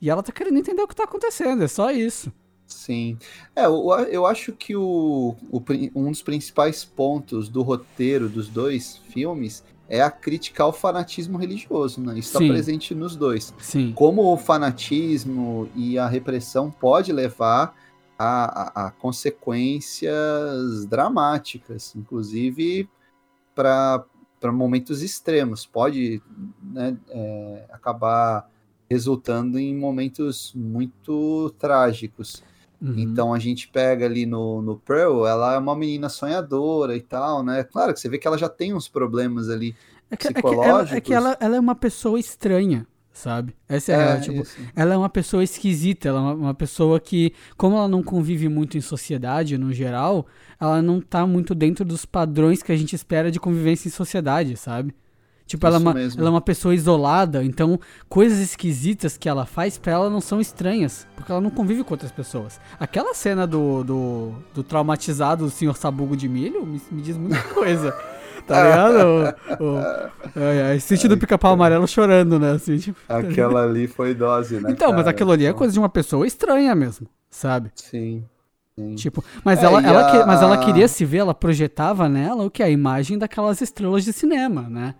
e 0.00 0.08
ela 0.08 0.22
tá 0.22 0.32
querendo 0.32 0.58
entender 0.58 0.82
o 0.82 0.88
que 0.88 0.96
tá 0.96 1.04
acontecendo, 1.04 1.62
é 1.62 1.68
só 1.68 1.90
isso. 1.90 2.32
Sim. 2.66 3.18
É, 3.54 3.66
eu, 3.66 3.90
eu 4.10 4.26
acho 4.26 4.52
que 4.52 4.76
o, 4.76 5.34
o, 5.50 5.62
um 5.94 6.10
dos 6.10 6.22
principais 6.22 6.84
pontos 6.84 7.48
do 7.48 7.62
roteiro 7.62 8.28
dos 8.28 8.48
dois 8.48 8.96
filmes 9.10 9.64
é 9.90 10.00
a 10.00 10.10
crítica 10.10 10.62
ao 10.62 10.72
fanatismo 10.72 11.36
religioso, 11.36 12.00
né? 12.00 12.16
Isso 12.16 12.28
está 12.28 12.38
presente 12.38 12.94
nos 12.94 13.16
dois. 13.16 13.52
Sim. 13.58 13.92
Como 13.92 14.32
o 14.32 14.36
fanatismo 14.36 15.68
e 15.74 15.98
a 15.98 16.06
repressão 16.06 16.70
pode 16.70 17.12
levar 17.12 17.74
a, 18.16 18.84
a, 18.84 18.86
a 18.86 18.90
consequências 18.92 20.86
dramáticas, 20.86 21.92
inclusive 21.96 22.88
para 23.52 24.06
momentos 24.52 25.02
extremos. 25.02 25.66
Pode 25.66 26.22
né, 26.62 26.96
é, 27.08 27.64
acabar 27.70 28.48
resultando 28.88 29.58
em 29.58 29.76
momentos 29.76 30.52
muito 30.54 31.50
trágicos. 31.58 32.44
Uhum. 32.80 32.94
Então 32.98 33.34
a 33.34 33.38
gente 33.38 33.68
pega 33.68 34.06
ali 34.06 34.24
no, 34.24 34.62
no 34.62 34.78
Pearl, 34.78 35.26
ela 35.26 35.54
é 35.54 35.58
uma 35.58 35.76
menina 35.76 36.08
sonhadora 36.08 36.96
e 36.96 37.00
tal, 37.00 37.42
né? 37.42 37.62
Claro 37.62 37.92
que 37.92 38.00
você 38.00 38.08
vê 38.08 38.18
que 38.18 38.26
ela 38.26 38.38
já 38.38 38.48
tem 38.48 38.72
uns 38.72 38.88
problemas 38.88 39.50
ali 39.50 39.76
é 40.10 40.16
que, 40.16 40.32
psicológicos. 40.32 40.92
É 40.92 41.00
que, 41.00 41.12
ela, 41.12 41.32
é, 41.32 41.36
que 41.36 41.42
ela, 41.42 41.46
ela 41.48 41.56
é 41.56 41.60
uma 41.60 41.74
pessoa 41.74 42.18
estranha, 42.18 42.86
sabe? 43.12 43.54
Essa 43.68 43.92
é, 43.92 43.94
é 43.94 43.98
ela, 43.98 44.20
tipo, 44.20 44.42
ela 44.74 44.94
é 44.94 44.96
uma 44.96 45.10
pessoa 45.10 45.44
esquisita, 45.44 46.08
ela 46.08 46.18
é 46.18 46.22
uma, 46.22 46.34
uma, 46.34 46.54
pessoa 46.54 46.98
que, 46.98 47.34
como 47.56 47.76
ela 47.76 47.88
não 47.88 48.02
convive 48.02 48.48
muito 48.48 48.78
em 48.78 48.80
sociedade 48.80 49.58
no 49.58 49.72
geral, 49.72 50.26
ela 50.58 50.80
não 50.80 51.02
tá 51.02 51.26
muito 51.26 51.54
dentro 51.54 51.84
dos 51.84 52.06
padrões 52.06 52.62
que 52.62 52.72
a 52.72 52.76
gente 52.76 52.94
espera 52.94 53.30
de 53.30 53.38
convivência 53.38 53.88
em 53.88 53.92
sociedade, 53.92 54.56
sabe? 54.56 54.94
Tipo, 55.50 55.66
ela 55.66 55.78
é, 55.78 55.80
uma, 55.80 55.90
ela 56.00 56.26
é 56.28 56.30
uma 56.30 56.40
pessoa 56.40 56.72
isolada, 56.72 57.42
então 57.42 57.76
coisas 58.08 58.38
esquisitas 58.38 59.16
que 59.16 59.28
ela 59.28 59.44
faz 59.44 59.76
pra 59.76 59.90
ela 59.90 60.08
não 60.08 60.20
são 60.20 60.40
estranhas, 60.40 61.08
porque 61.16 61.32
ela 61.32 61.40
não 61.40 61.50
convive 61.50 61.82
com 61.82 61.92
outras 61.92 62.12
pessoas. 62.12 62.60
Aquela 62.78 63.12
cena 63.14 63.48
do, 63.48 63.82
do, 63.82 64.32
do 64.54 64.62
traumatizado 64.62 65.46
do 65.46 65.50
senhor 65.50 65.76
Sabugo 65.76 66.16
de 66.16 66.28
Milho 66.28 66.64
me, 66.64 66.80
me 66.92 67.02
diz 67.02 67.18
muita 67.18 67.42
coisa. 67.52 67.92
tá 68.46 68.62
ligado? 68.62 69.34
o, 69.58 69.64
o, 69.64 70.40
é, 70.40 70.76
é, 70.76 70.78
sítio 70.78 71.08
do 71.08 71.18
pica-pau 71.18 71.54
amarelo 71.54 71.88
chorando, 71.88 72.38
né? 72.38 72.52
Assim, 72.52 72.78
tipo, 72.78 73.00
tá 73.08 73.18
Aquela 73.18 73.64
ali 73.64 73.88
foi 73.88 74.14
dose, 74.14 74.60
né? 74.60 74.70
Então, 74.70 74.90
cara? 74.90 74.98
mas 74.98 75.08
aquilo 75.08 75.32
ali 75.32 75.46
é 75.46 75.52
coisa 75.52 75.72
de 75.72 75.80
uma 75.80 75.88
pessoa 75.88 76.28
estranha 76.28 76.76
mesmo, 76.76 77.08
sabe? 77.28 77.72
Sim. 77.74 78.24
Tipo, 78.94 79.24
mas, 79.44 79.60
é, 79.60 79.66
ela, 79.66 79.82
ela 79.84 80.06
a... 80.06 80.10
que, 80.12 80.24
mas 80.24 80.40
ela 80.40 80.58
queria 80.58 80.86
se 80.86 81.04
ver, 81.04 81.18
ela 81.18 81.34
projetava 81.34 82.08
nela 82.08 82.44
o 82.44 82.50
que? 82.50 82.62
A 82.62 82.70
imagem 82.70 83.18
daquelas 83.18 83.60
estrelas 83.60 84.04
de 84.04 84.12
cinema, 84.12 84.68
né? 84.70 84.94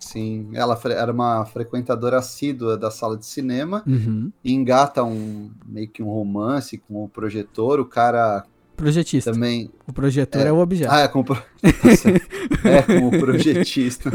Sim, 0.00 0.48
ela 0.54 0.80
era 0.86 1.12
uma 1.12 1.44
frequentadora 1.44 2.18
assídua 2.18 2.76
da 2.76 2.90
sala 2.90 3.18
de 3.18 3.26
cinema, 3.26 3.84
uhum. 3.86 4.32
engata 4.42 5.04
um 5.04 5.50
meio 5.66 5.88
que 5.88 6.02
um 6.02 6.08
romance 6.08 6.78
com 6.78 7.04
o 7.04 7.08
projetor, 7.08 7.78
o 7.78 7.84
cara 7.84 8.44
projetista. 8.80 9.32
Também. 9.32 9.70
O 9.86 9.92
projetor 9.92 10.40
é, 10.40 10.48
é 10.48 10.52
o 10.52 10.58
objeto. 10.58 10.90
Ah, 10.90 11.00
é 11.00 11.08
com, 11.08 11.22
pro... 11.22 11.36
é, 12.64 12.82
com 12.82 13.08
o 13.08 13.20
projetista. 13.20 14.10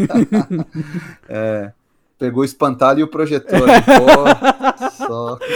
é, 1.30 1.72
pegou 2.18 2.42
o 2.42 2.46
espantalho 2.46 3.02
e 3.02 3.04
o 3.04 3.08
projetor. 3.08 3.68
Pô, 3.86 4.90
só. 4.90 5.38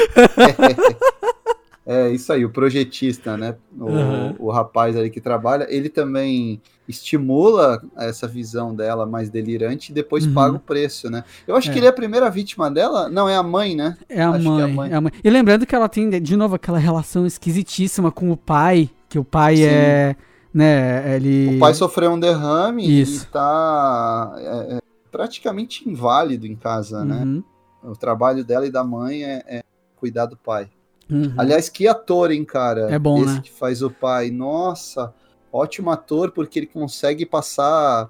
É 1.92 2.08
isso 2.12 2.32
aí, 2.32 2.46
o 2.46 2.52
projetista, 2.52 3.36
né? 3.36 3.56
O, 3.76 3.86
uhum. 3.86 4.36
o 4.38 4.52
rapaz 4.52 4.96
ali 4.96 5.10
que 5.10 5.20
trabalha, 5.20 5.66
ele 5.72 5.90
também 5.90 6.62
estimula 6.88 7.82
essa 7.98 8.28
visão 8.28 8.76
dela 8.76 9.08
mais 9.08 9.32
delirante 9.32 9.92
e 9.92 9.96
depois 9.96 10.24
uhum. 10.28 10.34
paga 10.36 10.56
o 10.58 10.60
preço, 10.60 11.10
né? 11.10 11.24
Eu 11.48 11.56
acho 11.56 11.72
é. 11.72 11.74
que 11.74 11.80
ele 11.80 11.88
é 11.88 11.90
a 11.90 11.94
primeira 11.94 12.30
vítima 12.30 12.70
dela. 12.70 13.10
Não, 13.10 13.28
é 13.28 13.36
a 13.36 13.42
mãe, 13.42 13.76
né? 13.76 13.98
É 14.08 14.22
a, 14.22 14.38
mãe, 14.38 14.62
é 14.62 14.64
a 14.64 14.68
mãe, 14.68 14.92
é 14.92 14.94
a 14.94 15.02
mãe. 15.02 15.12
E 15.24 15.30
lembrando 15.32 15.66
que 15.66 15.74
ela 15.74 15.90
tem, 15.90 16.08
de 16.12 16.38
novo, 16.38 16.54
aquela 16.54 16.78
relação 16.78 17.26
esquisitíssima 17.26 18.12
com 18.12 18.30
o 18.30 18.38
pai, 18.38 18.88
que 19.10 19.18
o 19.18 19.24
pai 19.24 19.56
Sim. 19.56 19.64
é. 19.64 20.16
Né, 20.54 21.16
ele... 21.16 21.56
O 21.56 21.60
pai 21.60 21.74
sofreu 21.74 22.12
um 22.12 22.20
derrame 22.20 23.02
Isso. 23.02 23.24
e 23.24 23.28
tá 23.30 24.36
é, 24.38 24.76
é, 24.76 24.80
praticamente 25.12 25.90
inválido 25.90 26.46
em 26.46 26.56
casa, 26.56 27.04
né? 27.04 27.16
uhum. 27.16 27.38
né? 27.38 27.44
O 27.84 27.96
trabalho 27.96 28.44
dela 28.44 28.68
e 28.68 28.72
da 28.72 28.84
mãe 28.84 29.24
é, 29.24 29.44
é 29.48 29.64
cuidar 29.96 30.28
do 30.28 30.38
pai. 30.38 30.70
Uhum. 31.10 31.34
Aliás, 31.38 31.70
que 31.70 31.88
ator, 31.88 32.32
hein, 32.32 32.46
cara? 32.46 32.92
É 32.94 33.00
bom, 33.00 33.24
Esse 33.24 33.36
né? 33.36 33.42
que 33.44 33.52
faz 33.52 33.82
o 33.82 33.90
pai. 33.90 34.30
Nossa, 34.30 35.14
ótimo 35.52 35.90
ator, 35.90 36.32
porque 36.32 36.60
ele 36.60 36.68
consegue 36.68 37.26
passar 37.26 38.10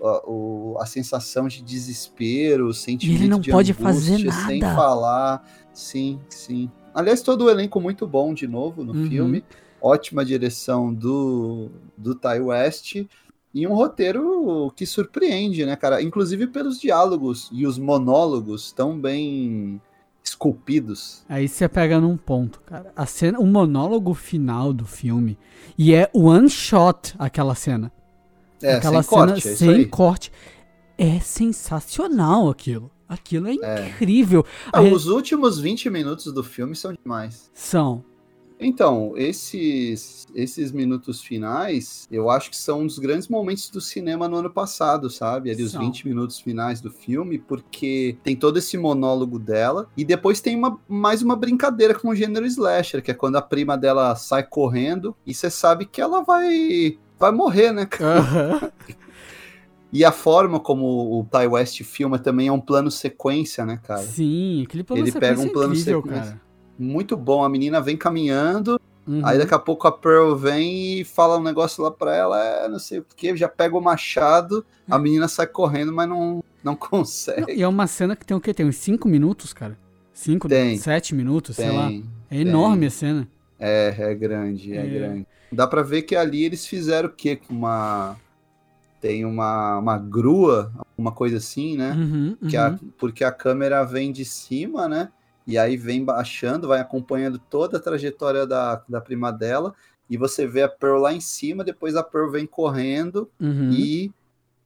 a, 0.00 0.30
o, 0.30 0.76
a 0.78 0.86
sensação 0.86 1.48
de 1.48 1.62
desespero, 1.62 2.68
o 2.68 2.74
sentimento 2.74 3.22
ele 3.22 3.28
não 3.28 3.40
de 3.40 3.50
pode 3.50 3.72
fazer 3.72 4.24
nada. 4.24 4.46
sem 4.46 4.60
falar. 4.60 5.44
Sim, 5.72 6.20
sim. 6.28 6.70
Aliás, 6.94 7.20
todo 7.20 7.44
o 7.44 7.50
elenco 7.50 7.80
muito 7.80 8.06
bom 8.06 8.32
de 8.32 8.46
novo 8.46 8.84
no 8.84 8.94
uhum. 8.94 9.08
filme. 9.08 9.44
Ótima 9.80 10.24
direção 10.24 10.92
do, 10.92 11.68
do 11.96 12.14
Ty 12.14 12.40
West. 12.40 13.04
E 13.52 13.66
um 13.66 13.74
roteiro 13.74 14.72
que 14.76 14.84
surpreende, 14.84 15.64
né, 15.64 15.76
cara? 15.76 16.02
Inclusive 16.02 16.46
pelos 16.46 16.78
diálogos 16.78 17.48
e 17.52 17.66
os 17.66 17.78
monólogos 17.78 18.70
tão 18.70 18.98
bem 18.98 19.80
esculpidos. 20.36 21.24
Aí 21.28 21.48
você 21.48 21.66
pega 21.68 21.98
num 21.98 22.16
ponto, 22.16 22.60
cara. 22.60 22.92
A 22.94 23.06
cena, 23.06 23.40
o 23.40 23.46
monólogo 23.46 24.12
final 24.12 24.72
do 24.72 24.84
filme 24.84 25.38
e 25.76 25.94
é 25.94 26.10
one 26.12 26.48
shot 26.48 27.14
aquela 27.18 27.54
cena. 27.54 27.90
É, 28.62 28.74
aquela 28.74 29.02
sem 29.02 29.10
cena 29.10 29.26
corte, 29.26 29.48
é 29.48 29.54
sem 29.54 29.88
corte. 29.88 30.32
É 30.98 31.20
sensacional 31.20 32.48
aquilo. 32.48 32.90
Aquilo 33.08 33.48
é, 33.48 33.56
é. 33.62 33.88
incrível. 33.88 34.44
Ah, 34.72 34.82
Os 34.82 35.06
últimos 35.06 35.58
20 35.58 35.90
minutos 35.90 36.32
do 36.32 36.42
filme 36.42 36.74
são 36.74 36.92
demais. 36.92 37.50
São. 37.54 38.04
Então, 38.58 39.12
esses, 39.16 40.26
esses 40.34 40.72
minutos 40.72 41.20
finais, 41.20 42.08
eu 42.10 42.30
acho 42.30 42.50
que 42.50 42.56
são 42.56 42.80
um 42.80 42.86
dos 42.86 42.98
grandes 42.98 43.28
momentos 43.28 43.68
do 43.68 43.80
cinema 43.80 44.28
no 44.28 44.36
ano 44.36 44.50
passado, 44.50 45.10
sabe? 45.10 45.50
Ali, 45.50 45.62
os 45.62 45.74
20 45.74 46.08
minutos 46.08 46.40
finais 46.40 46.80
do 46.80 46.90
filme, 46.90 47.38
porque 47.38 48.16
tem 48.22 48.34
todo 48.34 48.58
esse 48.58 48.78
monólogo 48.78 49.38
dela, 49.38 49.88
e 49.96 50.04
depois 50.04 50.40
tem 50.40 50.56
uma, 50.56 50.78
mais 50.88 51.22
uma 51.22 51.36
brincadeira 51.36 51.94
com 51.94 52.08
o 52.08 52.14
gênero 52.14 52.46
slasher, 52.46 53.02
que 53.02 53.10
é 53.10 53.14
quando 53.14 53.36
a 53.36 53.42
prima 53.42 53.76
dela 53.76 54.14
sai 54.16 54.42
correndo, 54.42 55.14
e 55.26 55.34
você 55.34 55.50
sabe 55.50 55.84
que 55.84 56.00
ela 56.00 56.22
vai, 56.22 56.98
vai 57.18 57.32
morrer, 57.32 57.72
né? 57.72 57.88
Uhum. 58.00 58.70
E 59.92 60.04
a 60.04 60.12
forma 60.12 60.58
como 60.58 61.20
o 61.20 61.24
Ty 61.24 61.46
West 61.46 61.82
filma 61.84 62.18
também 62.18 62.48
é 62.48 62.52
um 62.52 62.60
plano 62.60 62.90
sequência, 62.90 63.64
né, 63.64 63.80
cara? 63.82 64.02
Sim, 64.02 64.64
aquele 64.66 64.82
plano 64.82 65.02
Ele 65.02 65.12
sequência 65.12 65.36
pega 65.36 65.48
um 65.48 65.52
plano 65.52 65.74
é 65.74 65.78
incrível, 65.78 66.02
sequência. 66.02 66.32
Cara 66.32 66.45
muito 66.78 67.16
bom. 67.16 67.44
A 67.44 67.48
menina 67.48 67.80
vem 67.80 67.96
caminhando, 67.96 68.80
uhum. 69.06 69.24
aí 69.24 69.38
daqui 69.38 69.54
a 69.54 69.58
pouco 69.58 69.86
a 69.86 69.92
Pearl 69.92 70.34
vem 70.34 71.00
e 71.00 71.04
fala 71.04 71.38
um 71.38 71.42
negócio 71.42 71.82
lá 71.82 71.90
pra 71.90 72.14
ela, 72.14 72.44
é, 72.44 72.68
não 72.68 72.78
sei 72.78 72.98
o 72.98 73.06
que, 73.16 73.36
já 73.36 73.48
pega 73.48 73.76
o 73.76 73.80
machado, 73.80 74.64
a 74.88 74.98
menina 74.98 75.28
sai 75.28 75.46
correndo, 75.46 75.92
mas 75.92 76.08
não, 76.08 76.42
não 76.62 76.74
consegue. 76.76 77.42
Não, 77.42 77.50
e 77.50 77.62
é 77.62 77.68
uma 77.68 77.86
cena 77.86 78.16
que 78.16 78.26
tem 78.26 78.36
o 78.36 78.40
quê? 78.40 78.52
Tem 78.52 78.66
uns 78.66 78.76
5 78.76 79.08
minutos, 79.08 79.52
cara? 79.52 79.78
5, 80.12 80.48
7 80.78 81.14
minutos, 81.14 81.56
tem, 81.56 81.68
sei 81.68 81.76
lá. 81.76 81.90
É 82.30 82.40
enorme 82.40 82.80
tem. 82.80 82.86
a 82.86 82.90
cena. 82.90 83.28
É, 83.58 83.94
é 83.98 84.14
grande, 84.14 84.74
é, 84.74 84.86
é, 84.86 84.86
grande. 84.86 85.26
Dá 85.52 85.66
pra 85.66 85.82
ver 85.82 86.02
que 86.02 86.16
ali 86.16 86.44
eles 86.44 86.66
fizeram 86.66 87.08
o 87.08 87.12
quê? 87.12 87.36
Com 87.36 87.54
uma. 87.54 88.16
Tem 89.00 89.24
uma, 89.24 89.78
uma 89.78 89.98
grua, 89.98 90.72
uma 90.96 91.12
coisa 91.12 91.36
assim, 91.36 91.76
né? 91.76 91.92
Uhum, 91.92 92.36
uhum. 92.40 92.48
Que 92.48 92.56
a, 92.56 92.78
porque 92.98 93.22
a 93.22 93.30
câmera 93.30 93.84
vem 93.84 94.10
de 94.10 94.24
cima, 94.24 94.88
né? 94.88 95.10
E 95.46 95.56
aí 95.56 95.76
vem 95.76 96.04
baixando, 96.04 96.68
vai 96.68 96.80
acompanhando 96.80 97.38
toda 97.38 97.76
a 97.76 97.80
trajetória 97.80 98.46
da, 98.46 98.82
da 98.88 99.00
prima 99.00 99.30
dela, 99.30 99.74
e 100.08 100.16
você 100.16 100.46
vê 100.46 100.62
a 100.62 100.68
Pearl 100.68 101.00
lá 101.00 101.12
em 101.12 101.20
cima, 101.20 101.64
depois 101.64 101.96
a 101.96 102.02
Pearl 102.02 102.30
vem 102.30 102.46
correndo 102.46 103.30
uhum. 103.40 103.70
e 103.70 104.12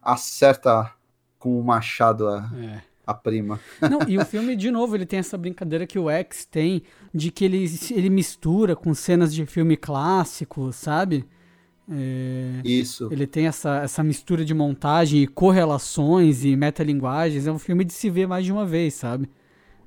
acerta 0.02 0.92
com 1.38 1.58
o 1.58 1.64
machado 1.64 2.28
a, 2.28 2.50
é. 2.56 2.82
a 3.06 3.14
prima. 3.14 3.58
Não, 3.80 4.00
e 4.06 4.18
o 4.18 4.24
filme, 4.24 4.54
de 4.54 4.70
novo, 4.70 4.94
ele 4.94 5.06
tem 5.06 5.18
essa 5.18 5.36
brincadeira 5.36 5.86
que 5.86 5.98
o 5.98 6.10
X 6.10 6.44
tem, 6.44 6.82
de 7.12 7.30
que 7.30 7.44
ele, 7.44 7.64
ele 7.90 8.10
mistura 8.10 8.76
com 8.76 8.92
cenas 8.94 9.34
de 9.34 9.46
filme 9.46 9.76
clássico, 9.76 10.72
sabe? 10.72 11.26
É, 11.90 12.60
Isso. 12.64 13.08
Ele 13.10 13.26
tem 13.26 13.46
essa, 13.46 13.78
essa 13.78 14.02
mistura 14.02 14.44
de 14.44 14.54
montagem 14.54 15.22
e 15.22 15.26
correlações 15.26 16.44
e 16.44 16.54
metalinguagens. 16.54 17.46
É 17.46 17.52
um 17.52 17.58
filme 17.58 17.84
de 17.84 17.92
se 17.92 18.08
ver 18.08 18.28
mais 18.28 18.44
de 18.44 18.52
uma 18.52 18.64
vez, 18.64 18.94
sabe? 18.94 19.28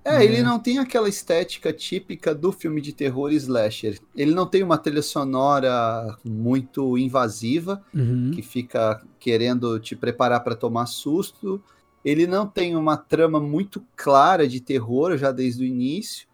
É, 0.05 0.23
ele 0.23 0.37
é. 0.37 0.43
não 0.43 0.59
tem 0.59 0.79
aquela 0.79 1.07
estética 1.07 1.71
típica 1.71 2.35
do 2.35 2.51
filme 2.51 2.81
de 2.81 2.91
terror 2.91 3.31
slasher. 3.31 3.99
Ele 4.15 4.33
não 4.33 4.45
tem 4.45 4.61
uma 4.61 4.77
trilha 4.77 5.01
sonora 5.01 6.17
muito 6.23 6.97
invasiva, 6.97 7.81
uhum. 7.93 8.31
que 8.33 8.41
fica 8.41 9.01
querendo 9.19 9.79
te 9.79 9.95
preparar 9.95 10.43
para 10.43 10.55
tomar 10.55 10.87
susto. 10.87 11.61
Ele 12.03 12.27
não 12.27 12.45
tem 12.45 12.75
uma 12.75 12.97
trama 12.97 13.39
muito 13.39 13.81
clara 13.95 14.45
de 14.47 14.59
terror 14.59 15.17
já 15.17 15.31
desde 15.31 15.63
o 15.63 15.65
início. 15.65 16.27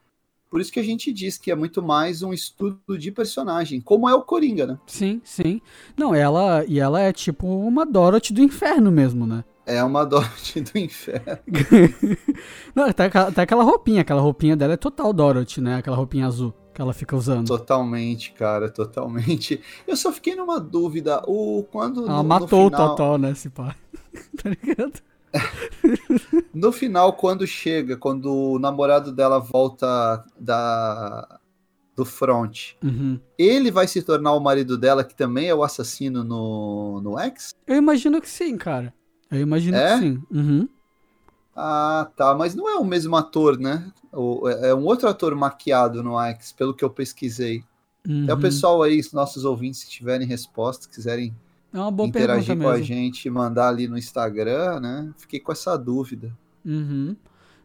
Por 0.50 0.60
isso 0.60 0.72
que 0.72 0.80
a 0.80 0.84
gente 0.84 1.14
diz 1.14 1.38
que 1.38 1.52
é 1.52 1.56
muito 1.56 1.82
mais 1.82 2.24
um 2.24 2.34
estudo 2.34 2.98
de 2.98 3.12
personagem, 3.12 3.80
como 3.80 4.10
é 4.10 4.16
o 4.16 4.24
Coringa, 4.24 4.66
né? 4.66 4.80
Sim, 4.88 5.22
sim. 5.24 5.62
Não, 5.96 6.16
ela 6.16 6.66
e 6.68 6.80
ela 6.80 7.00
é 7.00 7.14
tipo 7.14 7.46
uma 7.46 7.86
Dorothy 7.86 8.34
do 8.34 8.42
inferno 8.42 8.92
mesmo, 8.92 9.28
né? 9.28 9.44
É 9.70 9.84
uma 9.84 10.04
Dorothy 10.04 10.62
do 10.66 10.78
inferno. 10.80 11.40
Não, 12.74 12.86
até, 12.86 13.06
até 13.06 13.44
aquela 13.44 13.64
roupinha, 13.64 14.02
aquela 14.02 14.20
roupinha 14.20 14.58
dela 14.58 14.74
é 14.74 14.78
total 14.78 15.14
Dorothy, 15.14 15.62
né? 15.62 15.76
Aquela 15.76 15.96
roupinha 15.96 16.26
azul 16.26 16.54
que 16.74 16.82
ela 16.82 16.92
fica 16.92 17.16
usando. 17.16 17.48
Totalmente, 17.48 18.32
cara, 18.32 18.70
totalmente. 18.70 19.62
Eu 19.88 19.96
só 19.96 20.12
fiquei 20.12 20.36
numa 20.36 20.60
dúvida, 20.60 21.22
o 21.28 21.64
quando 21.72 22.06
Ela 22.08 22.24
no, 22.24 22.24
matou 22.24 22.64
no 22.64 22.70
final... 22.72 22.86
o 22.86 22.90
Totó, 22.90 23.18
né, 23.18 23.32
esse 23.32 23.50
pai. 23.50 23.76
tá 24.42 24.50
ligado? 24.50 24.94
no 26.52 26.72
final, 26.72 27.14
quando 27.14 27.46
chega, 27.46 27.96
quando 27.96 28.34
o 28.34 28.58
namorado 28.58 29.12
dela 29.12 29.38
volta 29.38 30.26
da 30.40 31.40
do 31.96 32.06
front, 32.06 32.76
uhum. 32.82 33.20
ele 33.38 33.70
vai 33.70 33.86
se 33.86 34.02
tornar 34.02 34.32
o 34.32 34.40
marido 34.40 34.78
dela, 34.78 35.04
que 35.04 35.14
também 35.14 35.50
é 35.50 35.54
o 35.54 35.64
assassino 35.64 36.24
no, 36.24 37.02
no 37.02 37.20
X? 37.20 37.54
Eu 37.68 37.76
imagino 37.76 38.22
que 38.22 38.30
sim, 38.30 38.58
cara. 38.58 38.94
Eu 39.32 39.42
imagino 39.42 39.78
é? 39.78 39.94
que 39.94 40.00
sim. 40.00 40.24
Uhum. 40.32 40.70
Ah, 41.56 42.10
tá. 42.16 42.34
Mas 42.36 42.56
não 42.56 42.70
é 42.70 42.76
o 42.78 42.86
mesmo 42.86 43.16
ator, 43.16 43.58
né? 43.58 43.92
É, 44.62 44.70
é 44.70 44.76
um 44.76 44.86
outro 44.86 45.08
ator 45.08 45.36
maquiado 45.36 46.02
no 46.02 46.20
X, 46.20 46.52
pelo 46.52 46.74
que 46.74 46.84
eu 46.84 46.90
pesquisei. 46.90 47.64
Uhum. 48.08 48.26
É 48.28 48.34
o 48.34 48.40
pessoal 48.40 48.82
aí, 48.82 49.02
nossos 49.14 49.46
ouvintes, 49.46 49.82
se 49.82 49.90
tiverem 49.90 50.28
resposta, 50.28 50.88
quiserem 50.90 51.36
é 51.74 52.06
interagir 52.06 52.56
com 52.56 52.64
mesmo. 52.64 52.70
a 52.70 52.82
gente, 52.82 53.30
mandar 53.30 53.70
ali 53.70 53.88
no 53.88 53.98
Instagram, 53.98 54.80
né? 54.80 55.12
Fiquei 55.18 55.40
com 55.40 55.52
essa 55.52 55.78
dúvida. 55.78 56.36
Uhum. 56.66 57.16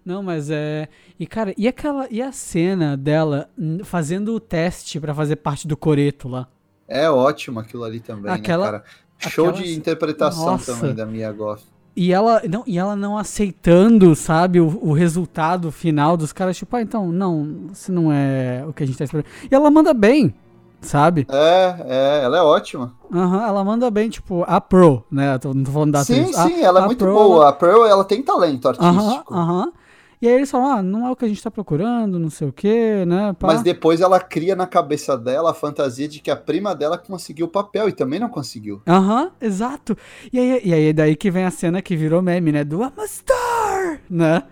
Não, 0.04 0.22
mas 0.22 0.50
é. 0.50 0.88
E 1.18 1.26
cara, 1.26 1.54
e 1.56 1.66
aquela. 1.66 2.06
E 2.10 2.20
a 2.20 2.30
cena 2.30 2.96
dela 2.96 3.48
fazendo 3.84 4.34
o 4.34 4.40
teste 4.40 5.00
para 5.00 5.14
fazer 5.14 5.36
parte 5.36 5.66
do 5.66 5.76
coreto 5.76 6.28
lá? 6.28 6.46
É 6.86 7.08
ótimo 7.08 7.60
aquilo 7.60 7.82
ali 7.82 7.98
também, 7.98 8.24
né, 8.24 8.32
aquela, 8.32 8.64
né, 8.66 8.72
cara? 8.72 8.84
Show 9.30 9.48
aquela... 9.48 9.64
de 9.64 9.74
interpretação 9.74 10.46
Nossa. 10.46 10.74
também 10.74 10.94
da 10.94 11.06
Mia 11.06 11.30
Goff. 11.32 11.62
E 11.96 12.12
ela, 12.12 12.42
não, 12.48 12.64
e 12.66 12.76
ela 12.76 12.96
não 12.96 13.16
aceitando, 13.16 14.16
sabe, 14.16 14.60
o, 14.60 14.80
o 14.82 14.92
resultado 14.92 15.70
final 15.70 16.16
dos 16.16 16.32
caras, 16.32 16.56
tipo, 16.56 16.74
ah, 16.74 16.82
então, 16.82 17.12
não, 17.12 17.70
se 17.72 17.92
não 17.92 18.12
é 18.12 18.64
o 18.66 18.72
que 18.72 18.82
a 18.82 18.86
gente 18.86 18.98
tá 18.98 19.04
esperando. 19.04 19.26
E 19.48 19.54
ela 19.54 19.70
manda 19.70 19.94
bem, 19.94 20.34
sabe? 20.80 21.24
É, 21.30 21.76
é, 21.86 22.24
ela 22.24 22.38
é 22.38 22.42
ótima. 22.42 22.92
Aham, 23.12 23.36
uhum, 23.36 23.44
ela 23.44 23.64
manda 23.64 23.90
bem, 23.92 24.10
tipo, 24.10 24.44
a 24.48 24.60
Pro, 24.60 25.04
né? 25.08 25.38
Não 25.44 25.62
tô 25.62 25.70
falando 25.70 25.92
da 25.92 26.02
Sim, 26.02 26.22
atriz. 26.22 26.36
sim, 26.36 26.62
a, 26.62 26.66
ela 26.66 26.82
é 26.82 26.86
muito 26.86 26.98
Pro, 26.98 27.14
boa. 27.14 27.48
A 27.48 27.52
Pro, 27.52 27.84
ela 27.84 28.04
tem 28.04 28.20
talento 28.22 28.66
artístico. 28.66 29.00
Aham, 29.00 29.24
aham. 29.30 29.72
E 30.20 30.28
aí 30.28 30.34
eles 30.34 30.50
falam, 30.50 30.72
ah, 30.72 30.82
não 30.82 31.06
é 31.06 31.10
o 31.10 31.16
que 31.16 31.24
a 31.24 31.28
gente 31.28 31.42
tá 31.42 31.50
procurando, 31.50 32.18
não 32.18 32.30
sei 32.30 32.48
o 32.48 32.52
quê, 32.52 33.04
né? 33.06 33.34
Pá. 33.38 33.48
Mas 33.48 33.62
depois 33.62 34.00
ela 34.00 34.20
cria 34.20 34.56
na 34.56 34.66
cabeça 34.66 35.16
dela 35.16 35.50
a 35.50 35.54
fantasia 35.54 36.08
de 36.08 36.20
que 36.20 36.30
a 36.30 36.36
prima 36.36 36.74
dela 36.74 36.96
conseguiu 36.96 37.46
o 37.46 37.48
papel 37.48 37.88
e 37.88 37.92
também 37.92 38.18
não 38.18 38.28
conseguiu. 38.28 38.82
Aham, 38.86 39.30
exato. 39.40 39.96
E 40.32 40.38
aí, 40.38 40.60
e 40.64 40.74
aí 40.74 40.92
daí 40.92 41.16
que 41.16 41.30
vem 41.30 41.44
a 41.44 41.50
cena 41.50 41.82
que 41.82 41.96
virou 41.96 42.22
meme, 42.22 42.52
né? 42.52 42.64
Do 42.64 42.82
I'm 42.82 42.92
a 42.96 43.06
star! 43.06 44.00
Né? 44.08 44.42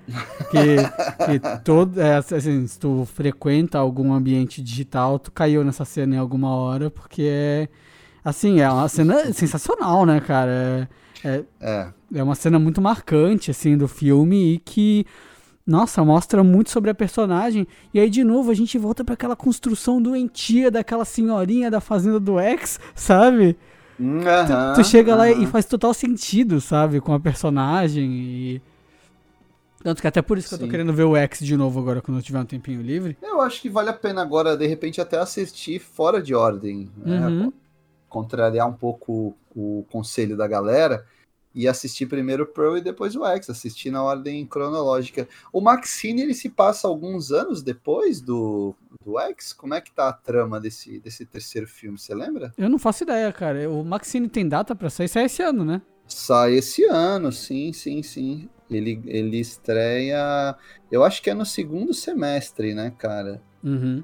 Que, 0.51 0.77
que 1.27 1.41
todo, 1.65 2.01
é, 2.01 2.17
assim, 2.17 2.67
se 2.67 2.79
tu 2.79 3.07
frequenta 3.13 3.79
algum 3.79 4.13
ambiente 4.13 4.63
digital, 4.63 5.19
tu 5.19 5.31
caiu 5.33 5.65
nessa 5.65 5.85
cena 5.85 6.17
em 6.17 6.19
alguma 6.19 6.55
hora, 6.55 6.91
porque 6.91 7.23
é, 7.23 7.69
assim, 8.25 8.61
é 8.61 8.71
uma 8.71 8.89
cena 8.89 9.33
sensacional, 9.33 10.05
né, 10.05 10.21
cara? 10.21 10.89
É, 11.25 11.45
é, 11.61 11.89
é 12.15 12.23
uma 12.23 12.35
cena 12.35 12.59
muito 12.59 12.81
marcante, 12.81 13.51
assim, 13.51 13.77
do 13.77 13.87
filme 13.87 14.55
e 14.55 14.59
que 14.59 15.07
nossa, 15.67 16.05
mostra 16.05 16.43
muito 16.43 16.71
sobre 16.71 16.91
a 16.91 16.95
personagem. 16.95 17.67
E 17.95 18.01
aí, 18.01 18.11
de 18.11 18.25
novo, 18.25 18.51
a 18.51 18.55
gente 18.55 18.77
volta 18.77 19.05
para 19.05 19.15
aquela 19.15 19.37
construção 19.37 20.03
doentia 20.03 20.71
daquela 20.71 21.05
senhorinha 21.05 21.71
da 21.71 21.81
fazenda 21.81 22.19
do 22.19 22.41
ex, 22.41 22.81
sabe? 22.95 23.57
Uhum, 23.99 24.21
tu, 24.21 24.83
tu, 24.83 24.85
chega 24.85 25.13
uhum. 25.13 25.19
lá 25.19 25.31
e 25.31 25.47
faz 25.47 25.65
total 25.65 25.95
sentido, 25.95 26.61
sabe? 26.61 27.01
Com 27.01 27.15
a 27.15 27.21
personagem 27.21 28.11
e. 28.11 28.63
Tanto 29.83 30.01
que 30.01 30.07
até 30.07 30.23
por 30.23 30.39
isso 30.39 30.49
que 30.49 30.57
Sim. 30.57 30.63
eu 30.63 30.67
tô 30.67 30.71
querendo 30.71 30.93
ver 30.93 31.05
o 31.05 31.17
X 31.17 31.41
de 31.41 31.57
novo 31.57 31.81
agora, 31.81 32.01
quando 32.01 32.19
eu 32.19 32.23
tiver 32.23 32.39
um 32.39 32.45
tempinho 32.45 32.81
livre. 32.81 33.17
Eu 33.21 33.41
acho 33.41 33.61
que 33.61 33.69
vale 33.69 33.91
a 33.91 33.93
pena 33.93 34.23
agora, 34.23 34.57
de 34.57 34.67
repente, 34.67 35.01
até 35.01 35.19
assistir 35.19 35.81
fora 35.81 36.23
de 36.23 36.35
ordem. 36.35 36.89
Né? 36.97 37.27
Uhum. 37.27 37.53
Contrariar 38.09 38.69
um 38.69 38.73
pouco 38.73 39.37
o 39.55 39.85
conselho 39.91 40.37
da 40.37 40.47
galera 40.47 41.05
e 41.55 41.69
assistir 41.69 42.07
primeiro 42.07 42.45
o 42.45 42.47
Pro 42.47 42.77
e 42.77 42.81
depois 42.81 43.15
o 43.15 43.25
X, 43.27 43.51
assistir 43.51 43.91
na 43.91 44.03
ordem 44.03 44.47
cronológica. 44.47 45.29
O 45.53 45.61
Maxine 45.61 46.23
ele 46.23 46.35
se 46.35 46.49
passa 46.49 46.89
alguns 46.89 47.31
anos 47.31 47.63
depois 47.63 48.21
do, 48.21 48.75
do 49.05 49.19
X? 49.19 49.53
Como 49.53 49.75
é 49.75 49.81
que 49.81 49.93
tá 49.93 50.09
a 50.09 50.13
trama 50.13 50.61
desse, 50.61 50.99
desse 50.99 51.27
terceiro 51.27 51.67
filme, 51.67 51.99
você 51.99 52.15
lembra? 52.15 52.53
Eu 52.57 52.71
não 52.71 52.79
faço 52.79 53.05
ideia, 53.05 53.33
cara. 53.33 53.71
O 53.71 53.85
Maxine 53.85 54.29
tem 54.29 54.49
data 54.49 54.75
para 54.75 54.91
sair, 54.91 55.09
sai 55.09 55.25
esse 55.25 55.43
ano, 55.43 55.65
né? 55.65 55.83
Sai 56.07 56.55
esse 56.55 56.85
ano, 56.85 57.31
sim, 57.31 57.73
sim, 57.73 58.03
sim. 58.03 58.49
Ele, 58.71 59.03
ele 59.07 59.39
estreia, 59.39 60.57
eu 60.91 61.05
acho 61.05 61.23
que 61.23 61.29
é 61.29 61.35
no 61.35 61.45
segundo 61.45 61.93
semestre, 61.93 62.75
né, 62.75 62.93
cara? 62.97 63.43
Uhum. 63.63 64.03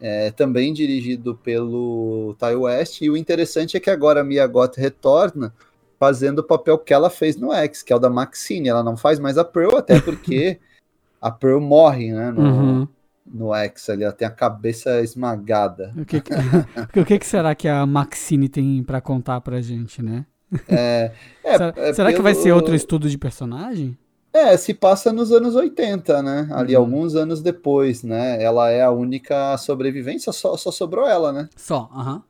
É, 0.00 0.30
também 0.30 0.72
dirigido 0.72 1.34
pelo 1.34 2.34
Ty 2.38 2.54
West, 2.56 3.00
e 3.00 3.08
o 3.08 3.16
interessante 3.16 3.76
é 3.76 3.80
que 3.80 3.88
agora 3.88 4.20
a 4.20 4.24
Mia 4.24 4.46
Goth 4.46 4.76
retorna 4.76 5.54
fazendo 6.02 6.40
o 6.40 6.42
papel 6.42 6.76
que 6.76 6.92
ela 6.92 7.08
fez 7.08 7.36
no 7.36 7.52
X, 7.52 7.80
que 7.80 7.92
é 7.92 7.96
o 7.96 7.98
da 8.00 8.10
Maxine. 8.10 8.68
Ela 8.68 8.82
não 8.82 8.96
faz 8.96 9.20
mais 9.20 9.38
a 9.38 9.44
Pearl, 9.44 9.76
até 9.76 10.00
porque 10.00 10.58
a 11.22 11.30
Pearl 11.30 11.60
morre, 11.60 12.10
né? 12.10 12.32
No, 12.32 12.42
uhum. 12.42 12.88
no 13.24 13.54
X 13.54 13.88
ali, 13.88 14.02
ela 14.02 14.12
tem 14.12 14.26
a 14.26 14.30
cabeça 14.32 15.00
esmagada. 15.00 15.94
O 15.96 16.04
que, 16.04 16.20
que, 16.20 16.32
o 16.98 17.04
que, 17.04 17.18
que 17.20 17.24
será 17.24 17.54
que 17.54 17.68
a 17.68 17.86
Maxine 17.86 18.48
tem 18.48 18.82
para 18.82 19.00
contar 19.00 19.40
pra 19.42 19.60
gente, 19.60 20.02
né? 20.02 20.26
É, 20.68 21.12
é, 21.44 21.52
será, 21.56 21.74
é 21.76 21.92
será 21.92 22.08
pelo... 22.08 22.16
que 22.16 22.22
vai 22.22 22.34
ser 22.34 22.50
outro 22.50 22.74
estudo 22.74 23.08
de 23.08 23.16
personagem? 23.16 23.96
É, 24.32 24.56
se 24.56 24.74
passa 24.74 25.12
nos 25.12 25.30
anos 25.30 25.54
80, 25.54 26.20
né? 26.20 26.48
Ali, 26.50 26.74
uhum. 26.74 26.82
alguns 26.82 27.14
anos 27.14 27.40
depois, 27.40 28.02
né? 28.02 28.42
Ela 28.42 28.70
é 28.70 28.82
a 28.82 28.90
única 28.90 29.56
sobrevivência, 29.56 30.32
só, 30.32 30.56
só 30.56 30.72
sobrou 30.72 31.06
ela, 31.06 31.32
né? 31.32 31.48
Só, 31.54 31.88
aham. 31.94 32.14
Uhum. 32.16 32.22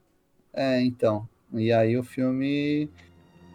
É, 0.52 0.82
então. 0.82 1.26
E 1.54 1.72
aí 1.72 1.96
o 1.96 2.02
filme 2.02 2.90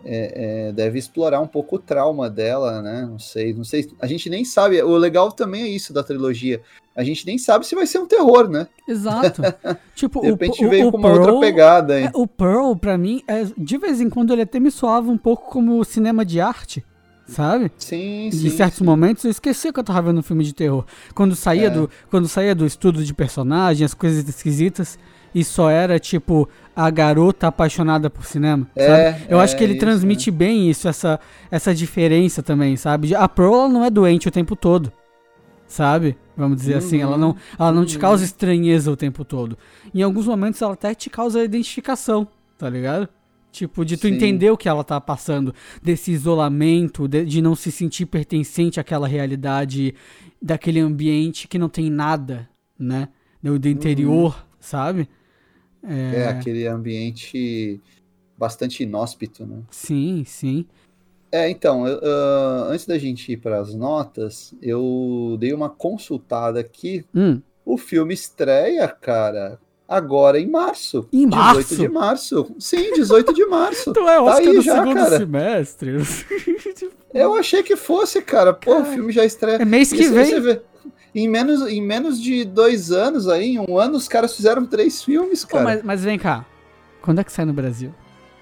é, 0.07 0.67
é, 0.67 0.71
deve 0.71 0.97
explorar 0.97 1.41
um 1.41 1.47
pouco 1.47 1.75
o 1.75 1.79
trauma 1.79 2.29
dela, 2.29 2.81
né? 2.81 3.05
Não 3.09 3.19
sei, 3.19 3.53
não 3.53 3.65
sei. 3.65 3.89
A 4.01 4.07
gente 4.07 4.29
nem 4.29 4.45
sabe. 4.45 4.81
O 4.81 4.95
legal 4.95 5.31
também 5.31 5.63
é 5.63 5.67
isso 5.67 5.91
da 5.91 6.01
trilogia. 6.01 6.61
A 6.95 7.03
gente 7.03 7.25
nem 7.25 7.37
sabe 7.37 7.67
se 7.67 7.75
vai 7.75 7.85
ser 7.85 7.99
um 7.99 8.07
terror, 8.07 8.49
né? 8.49 8.67
Exato. 8.87 9.41
tipo, 9.93 10.21
de 10.21 10.31
repente 10.31 10.65
o, 10.65 10.69
veio 10.69 10.87
o, 10.87 10.91
com 10.91 10.97
uma 10.97 11.09
Pearl, 11.11 11.25
outra 11.25 11.39
pegada. 11.41 11.99
É, 11.99 12.09
o 12.13 12.25
Pearl, 12.25 12.73
para 12.75 12.97
mim, 12.97 13.21
é, 13.27 13.45
de 13.57 13.77
vez 13.77 13.99
em 13.99 14.09
quando 14.09 14.31
ele 14.31 14.43
até 14.43 14.59
me 14.59 14.71
soava 14.71 15.11
um 15.11 15.17
pouco 15.17 15.51
como 15.51 15.83
cinema 15.83 16.25
de 16.25 16.39
arte 16.39 16.83
sabe? 17.27 17.69
Sim, 17.77 18.29
sim. 18.31 18.47
Em 18.47 18.49
certos 18.49 18.79
sim. 18.79 18.85
momentos 18.85 19.25
eu 19.25 19.31
esquecia 19.31 19.73
que 19.73 19.79
eu 19.79 19.83
tava 19.83 20.01
vendo 20.01 20.19
um 20.19 20.23
filme 20.23 20.45
de 20.45 20.53
terror. 20.53 20.85
Quando 21.13 21.35
saía, 21.35 21.67
é. 21.67 21.69
do, 21.69 21.89
quando 22.09 22.25
saía 22.25 22.55
do 22.55 22.65
estudo 22.65 23.03
de 23.03 23.13
personagem, 23.13 23.83
as 23.83 23.93
coisas 23.93 24.27
esquisitas, 24.27 24.97
e 25.33 25.43
só 25.43 25.69
era 25.69 25.99
tipo 25.99 26.47
a 26.75 26.89
garota 26.89 27.47
apaixonada 27.47 28.09
por 28.09 28.25
cinema, 28.25 28.67
é, 28.75 29.11
sabe? 29.11 29.25
Eu 29.29 29.39
é, 29.39 29.43
acho 29.43 29.57
que 29.57 29.63
ele 29.63 29.73
isso, 29.73 29.79
transmite 29.79 30.29
é. 30.29 30.33
bem 30.33 30.69
isso, 30.69 30.87
essa, 30.87 31.19
essa 31.49 31.73
diferença 31.73 32.43
também, 32.43 32.75
sabe? 32.77 33.15
A 33.15 33.29
ela 33.37 33.67
não 33.67 33.83
é 33.83 33.89
doente 33.89 34.27
o 34.27 34.31
tempo 34.31 34.55
todo, 34.55 34.91
sabe? 35.67 36.17
Vamos 36.35 36.57
dizer 36.57 36.73
uhum. 36.73 36.77
assim, 36.77 37.01
ela 37.01 37.17
não, 37.17 37.35
ela 37.59 37.71
não 37.71 37.83
te 37.83 37.95
uhum. 37.95 38.01
causa 38.01 38.23
estranheza 38.23 38.91
o 38.91 38.95
tempo 38.95 39.25
todo. 39.25 39.57
Em 39.93 40.01
alguns 40.03 40.27
momentos 40.27 40.61
ela 40.61 40.73
até 40.73 40.93
te 40.93 41.09
causa 41.09 41.43
identificação, 41.43 42.27
tá 42.57 42.69
ligado? 42.69 43.09
Tipo, 43.51 43.83
de 43.83 43.97
tu 43.97 44.07
Sim. 44.07 44.13
entender 44.13 44.51
o 44.51 44.57
que 44.57 44.69
ela 44.69 44.83
tá 44.83 45.01
passando, 45.01 45.53
desse 45.81 46.11
isolamento, 46.11 47.07
de, 47.07 47.25
de, 47.25 47.41
não 47.41 47.55
se 47.55 47.71
sentir 47.71 48.05
pertencente 48.05 48.79
àquela 48.79 49.07
realidade, 49.07 49.95
daquele 50.39 50.79
ambiente 50.79 51.47
que 51.47 51.57
não 51.57 51.69
tem 51.69 51.89
nada, 51.89 52.47
né? 52.77 53.09
Do, 53.41 53.57
do 53.57 53.67
interior, 53.67 54.35
uhum. 54.35 54.57
sabe? 54.59 55.09
É... 55.83 56.21
é 56.21 56.27
aquele 56.27 56.67
ambiente 56.67 57.81
bastante 58.37 58.83
inóspito, 58.83 59.45
né? 59.45 59.61
Sim, 59.71 60.23
sim. 60.25 60.65
É, 61.31 61.49
então, 61.49 61.83
uh, 61.83 62.69
antes 62.69 62.85
da 62.85 62.97
gente 62.97 63.31
ir 63.31 63.37
para 63.37 63.59
as 63.59 63.73
notas, 63.73 64.53
eu 64.61 65.35
dei 65.39 65.53
uma 65.53 65.69
consultada 65.69 66.59
aqui. 66.59 67.03
Hum. 67.13 67.41
O 67.65 67.77
filme 67.77 68.13
estreia, 68.13 68.87
cara, 68.87 69.59
agora 69.87 70.39
em 70.39 70.49
março. 70.49 71.07
Em 71.11 71.27
18 71.27 71.35
março? 71.35 71.75
de 71.75 71.89
março. 71.89 72.55
Sim, 72.59 72.93
18 72.93 73.33
de 73.33 73.45
março. 73.45 73.89
então 73.91 74.09
é 74.09 74.15
tá 74.15 74.23
Oscar 74.23 74.53
do 74.53 74.61
já, 74.61 74.75
segundo 74.75 74.95
cara. 74.95 75.17
semestre. 75.17 75.91
eu 77.13 77.35
achei 77.35 77.61
que 77.61 77.75
fosse, 77.75 78.21
cara. 78.21 78.53
Pô, 78.53 78.71
cara, 78.71 78.83
o 78.83 78.85
filme 78.85 79.11
já 79.11 79.25
estreia. 79.25 79.57
É 79.57 79.65
mês 79.65 79.91
que 79.91 80.07
vem. 80.07 80.39
Vê, 80.39 80.61
em 81.17 81.27
menos, 81.27 81.67
em 81.67 81.81
menos 81.81 82.21
de 82.21 82.45
dois 82.45 82.91
anos 82.91 83.27
aí, 83.27 83.55
em 83.55 83.59
um 83.59 83.79
ano, 83.79 83.97
os 83.97 84.07
caras 84.07 84.35
fizeram 84.35 84.65
três 84.65 85.03
filmes, 85.03 85.43
cara. 85.43 85.63
mas, 85.63 85.83
mas, 85.83 86.03
vem 86.03 86.19
cá, 86.19 86.45
quando 87.01 87.19
é 87.19 87.23
que 87.23 87.31
sai 87.31 87.45
no 87.45 87.53
Brasil? 87.53 87.93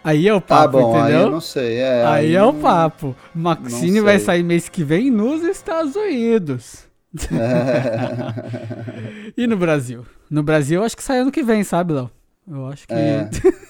Aí 0.03 0.27
é 0.27 0.33
o 0.33 0.41
papo, 0.41 0.77
ah, 0.77 0.81
bom, 0.81 0.97
entendeu? 0.97 1.17
Aí 1.17 1.23
eu 1.23 1.31
não 1.31 1.41
sei, 1.41 1.77
é. 1.77 2.05
Aí, 2.05 2.27
aí 2.27 2.35
é 2.35 2.43
o 2.43 2.53
papo. 2.53 3.15
Maxine 3.33 4.01
vai 4.01 4.19
sair 4.19 4.43
mês 4.43 4.69
que 4.69 4.83
vem 4.83 5.09
nos 5.09 5.41
Estados 5.41 5.95
Unidos, 5.95 6.85
e 9.37 9.47
no 9.47 9.55
Brasil? 9.55 10.05
No 10.29 10.43
Brasil, 10.43 10.83
acho 10.83 10.97
que 10.97 11.03
sai 11.03 11.19
ano 11.19 11.31
que 11.31 11.43
vem, 11.43 11.63
sabe, 11.63 11.93
Léo? 11.93 12.11
Eu 12.47 12.67
acho 12.67 12.87
que. 12.87 12.93
É. 12.93 13.29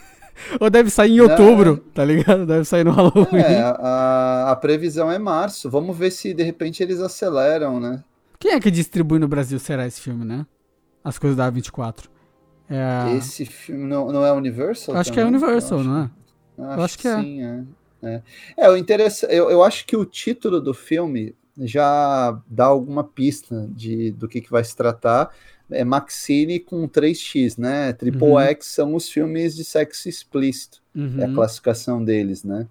Ou 0.59 0.69
deve 0.69 0.89
sair 0.89 1.11
em 1.11 1.21
outubro, 1.21 1.75
Não, 1.75 1.91
tá 1.93 2.03
ligado? 2.03 2.45
Deve 2.45 2.65
sair 2.65 2.83
no 2.83 2.91
Halloween. 2.91 3.39
É, 3.39 3.61
a, 3.61 4.51
a, 4.51 4.55
previsão 4.55 5.09
é 5.09 5.17
março. 5.17 5.69
Vamos 5.69 5.97
ver 5.97 6.11
se 6.11 6.33
de 6.33 6.43
repente 6.43 6.83
eles 6.83 6.99
aceleram, 6.99 7.79
né? 7.79 8.03
Quem 8.39 8.51
é 8.51 8.59
que 8.59 8.71
distribui 8.71 9.19
no 9.19 9.27
Brasil 9.27 9.59
será 9.59 9.85
esse 9.87 10.01
filme, 10.01 10.25
né? 10.25 10.45
As 11.03 11.17
coisas 11.17 11.37
da 11.37 11.51
A24. 11.51 12.05
É. 12.69 13.15
Esse 13.15 13.45
filme 13.45 13.85
não, 13.85 14.11
não 14.11 14.25
é 14.25 14.31
Universal? 14.31 14.95
Acho 14.95 15.11
também? 15.11 15.13
que 15.13 15.35
é 15.35 15.37
Universal, 15.37 15.83
não 15.83 15.97
é? 16.03 16.11
Acho, 16.57 16.81
acho 16.81 16.99
que, 16.99 17.07
é. 17.07 17.21
Sim, 17.21 17.43
é. 17.43 17.63
é. 18.03 18.21
É, 18.57 18.69
o 18.69 18.77
interesse, 18.77 19.25
eu, 19.29 19.49
eu 19.49 19.63
acho 19.63 19.85
que 19.85 19.95
o 19.95 20.05
título 20.05 20.59
do 20.59 20.73
filme 20.73 21.35
já 21.57 22.39
dá 22.47 22.65
alguma 22.65 23.03
pista 23.03 23.67
de, 23.71 24.11
do 24.11 24.27
que, 24.27 24.41
que 24.41 24.51
vai 24.51 24.63
se 24.63 24.75
tratar. 24.75 25.33
É 25.69 25.83
Maxine 25.83 26.59
com 26.59 26.87
3x, 26.87 27.57
né? 27.57 27.93
Triple 27.93 28.21
uhum. 28.21 28.39
X 28.39 28.67
são 28.67 28.93
os 28.93 29.09
filmes 29.09 29.55
de 29.55 29.63
sexo 29.63 30.07
explícito, 30.07 30.81
uhum. 30.93 31.19
é 31.19 31.25
a 31.25 31.27
uhum. 31.27 31.35
classificação 31.35 32.03
deles, 32.03 32.43
né? 32.43 32.67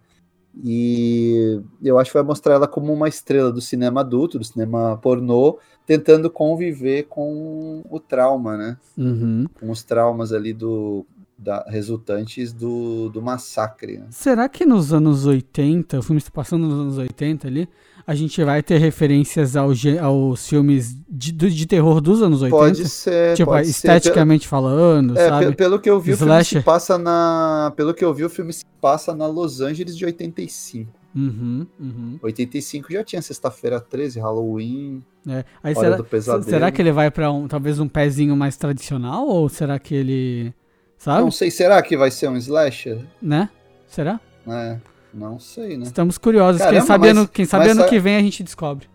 E 0.63 1.61
eu 1.83 1.99
acho 1.99 2.11
que 2.11 2.17
vai 2.17 2.23
mostrar 2.23 2.55
ela 2.55 2.69
como 2.69 2.93
uma 2.93 3.09
estrela 3.09 3.51
do 3.51 3.61
cinema 3.61 4.01
adulto, 4.01 4.39
do 4.39 4.45
cinema 4.45 4.97
pornô, 4.99 5.59
tentando 5.87 6.31
conviver 6.31 7.05
com 7.05 7.83
o 7.91 7.99
trauma, 7.99 8.57
né? 8.57 8.77
Uhum. 8.97 9.47
Com 9.59 9.71
os 9.71 9.83
traumas 9.83 10.33
ali 10.33 10.53
do, 10.53 11.05
da, 11.37 11.65
resultantes 11.69 12.53
do, 12.53 13.09
do 13.11 13.21
massacre. 13.21 13.99
Né? 13.99 14.07
Será 14.11 14.49
que 14.49 14.65
nos 14.65 14.93
anos 14.93 15.27
80, 15.27 15.99
o 15.99 16.03
filme 16.03 16.19
está 16.19 16.31
passando 16.31 16.67
nos 16.67 16.81
anos 16.81 16.99
80 16.99 17.47
ali, 17.47 17.69
a 18.07 18.15
gente 18.15 18.43
vai 18.45 18.63
ter 18.63 18.79
referências 18.79 19.57
ao, 19.57 19.71
aos 20.03 20.49
filmes 20.49 20.97
de, 21.09 21.33
de 21.33 21.67
terror 21.67 22.01
dos 22.01 22.23
anos 22.23 22.43
80? 22.43 22.57
Pode 22.57 22.89
ser. 22.89 23.35
Tipo, 23.35 23.53
pode 23.53 23.69
esteticamente 23.69 24.45
ser. 24.45 24.51
falando, 24.51 25.19
é, 25.19 25.29
sabe? 25.29 25.55
Pelo 25.55 25.79
que 25.79 25.89
eu 25.89 25.99
vi, 25.99 26.13
Slasher. 26.13 26.29
o 26.29 26.45
filme 26.45 26.45
se 26.45 26.65
passa 26.65 26.99
na. 26.99 27.73
Pelo 27.77 27.95
que 27.95 28.05
eu 28.05 28.13
vi, 28.13 28.25
o 28.25 28.31
filme 28.31 28.53
se 28.53 28.65
passa 28.81 29.15
na 29.15 29.27
Los 29.27 29.61
Angeles 29.61 29.97
de 29.97 30.05
85. 30.05 31.05
Uhum, 31.15 31.65
uhum. 31.79 32.19
85 32.21 32.93
já 32.93 33.05
tinha 33.05 33.23
sexta-feira 33.23 33.81
13, 33.81 34.19
Halloween. 34.19 35.03
É. 35.27 35.45
Aí 35.63 35.75
será, 35.75 36.43
será 36.43 36.73
que 36.73 36.83
ele 36.83 36.91
vai 36.91 37.11
para 37.11 37.31
um, 37.31 37.47
talvez 37.47 37.79
um 37.79 37.89
pezinho 37.89 38.37
mais 38.37 38.57
tradicional 38.57 39.27
ou 39.27 39.49
será 39.49 39.79
que 39.79 39.95
ele, 39.95 40.53
sabe? 40.99 41.23
Não 41.23 41.31
sei, 41.31 41.51
será 41.51 41.81
que 41.81 41.97
vai 41.97 42.11
ser 42.11 42.29
um 42.29 42.37
slasher? 42.37 42.99
Né? 43.23 43.49
Será? 43.87 44.21
É. 44.47 44.79
Não 45.15 45.39
sei, 45.39 45.77
né? 45.77 45.85
Estamos 45.85 46.19
curiosos. 46.19 46.61
Caramba, 46.61 46.79
quem 46.79 46.87
sabe, 46.87 47.07
mas, 47.09 47.17
ano, 47.17 47.29
quem 47.29 47.45
sabe 47.45 47.69
ano 47.71 47.87
que 47.87 47.99
vem 48.01 48.17
a 48.17 48.21
gente 48.21 48.43
descobre. 48.43 48.89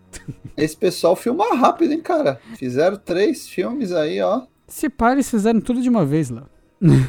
Esse 0.56 0.76
pessoal 0.76 1.16
filma 1.16 1.56
rápido, 1.56 1.92
hein, 1.92 2.00
cara? 2.00 2.40
Fizeram 2.56 2.96
três 2.96 3.48
filmes 3.48 3.92
aí, 3.92 4.20
ó. 4.20 4.42
Se 4.68 4.88
pá, 4.88 5.12
eles 5.12 5.30
fizeram 5.30 5.60
tudo 5.60 5.80
de 5.80 5.88
uma 5.88 6.04
vez 6.04 6.30
lá. 6.30 6.44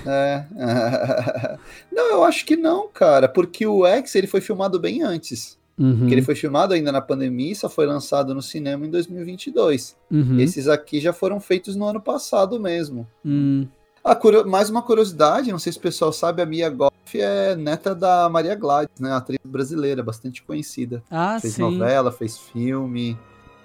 É. 0.06 0.46
não, 1.92 2.10
eu 2.12 2.24
acho 2.24 2.46
que 2.46 2.56
não, 2.56 2.88
cara, 2.88 3.28
porque 3.28 3.66
o 3.66 3.86
X 3.86 4.16
ele 4.16 4.28
foi 4.28 4.42
filmado 4.42 4.80
bem 4.80 5.02
antes. 5.02 5.60
Uhum. 5.80 6.08
ele 6.10 6.22
foi 6.22 6.36
filmado 6.36 6.76
ainda 6.76 6.92
na 6.92 7.02
pandemia 7.02 7.54
e 7.54 7.56
só 7.56 7.68
foi 7.68 7.88
lançado 7.88 8.36
no 8.36 8.42
cinema 8.42 8.86
em 8.86 8.90
2022. 8.90 9.96
Uhum. 10.12 10.40
Esses 10.40 10.68
aqui 10.68 11.00
já 11.00 11.12
foram 11.12 11.40
feitos 11.40 11.76
no 11.76 11.86
ano 11.86 12.00
passado 12.00 12.60
mesmo. 12.60 13.08
Uhum. 13.26 13.68
Ah, 14.04 14.18
mais 14.48 14.70
uma 14.70 14.82
curiosidade, 14.82 15.52
não 15.52 15.60
sei 15.60 15.72
se 15.72 15.78
o 15.78 15.82
pessoal 15.82 16.12
sabe, 16.12 16.42
a 16.42 16.46
Mia 16.46 16.70
Goff 16.70 16.92
é 17.14 17.56
neta 17.56 17.94
da 17.94 18.28
Maria 18.30 18.56
Gladys, 18.56 19.00
né? 19.00 19.12
Atriz 19.12 19.40
brasileira, 19.46 20.02
bastante 20.02 20.42
conhecida. 20.42 21.04
Ah, 21.10 21.40
fez 21.40 21.54
sim. 21.54 21.62
novela, 21.62 22.12
fez 22.12 22.38
filme. 22.38 23.18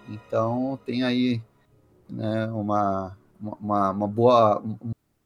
Então 0.09 0.79
tem 0.85 1.03
aí 1.03 1.41
né, 2.09 2.47
uma, 2.49 3.17
uma, 3.41 3.91
uma 3.91 4.09
boa. 4.09 4.63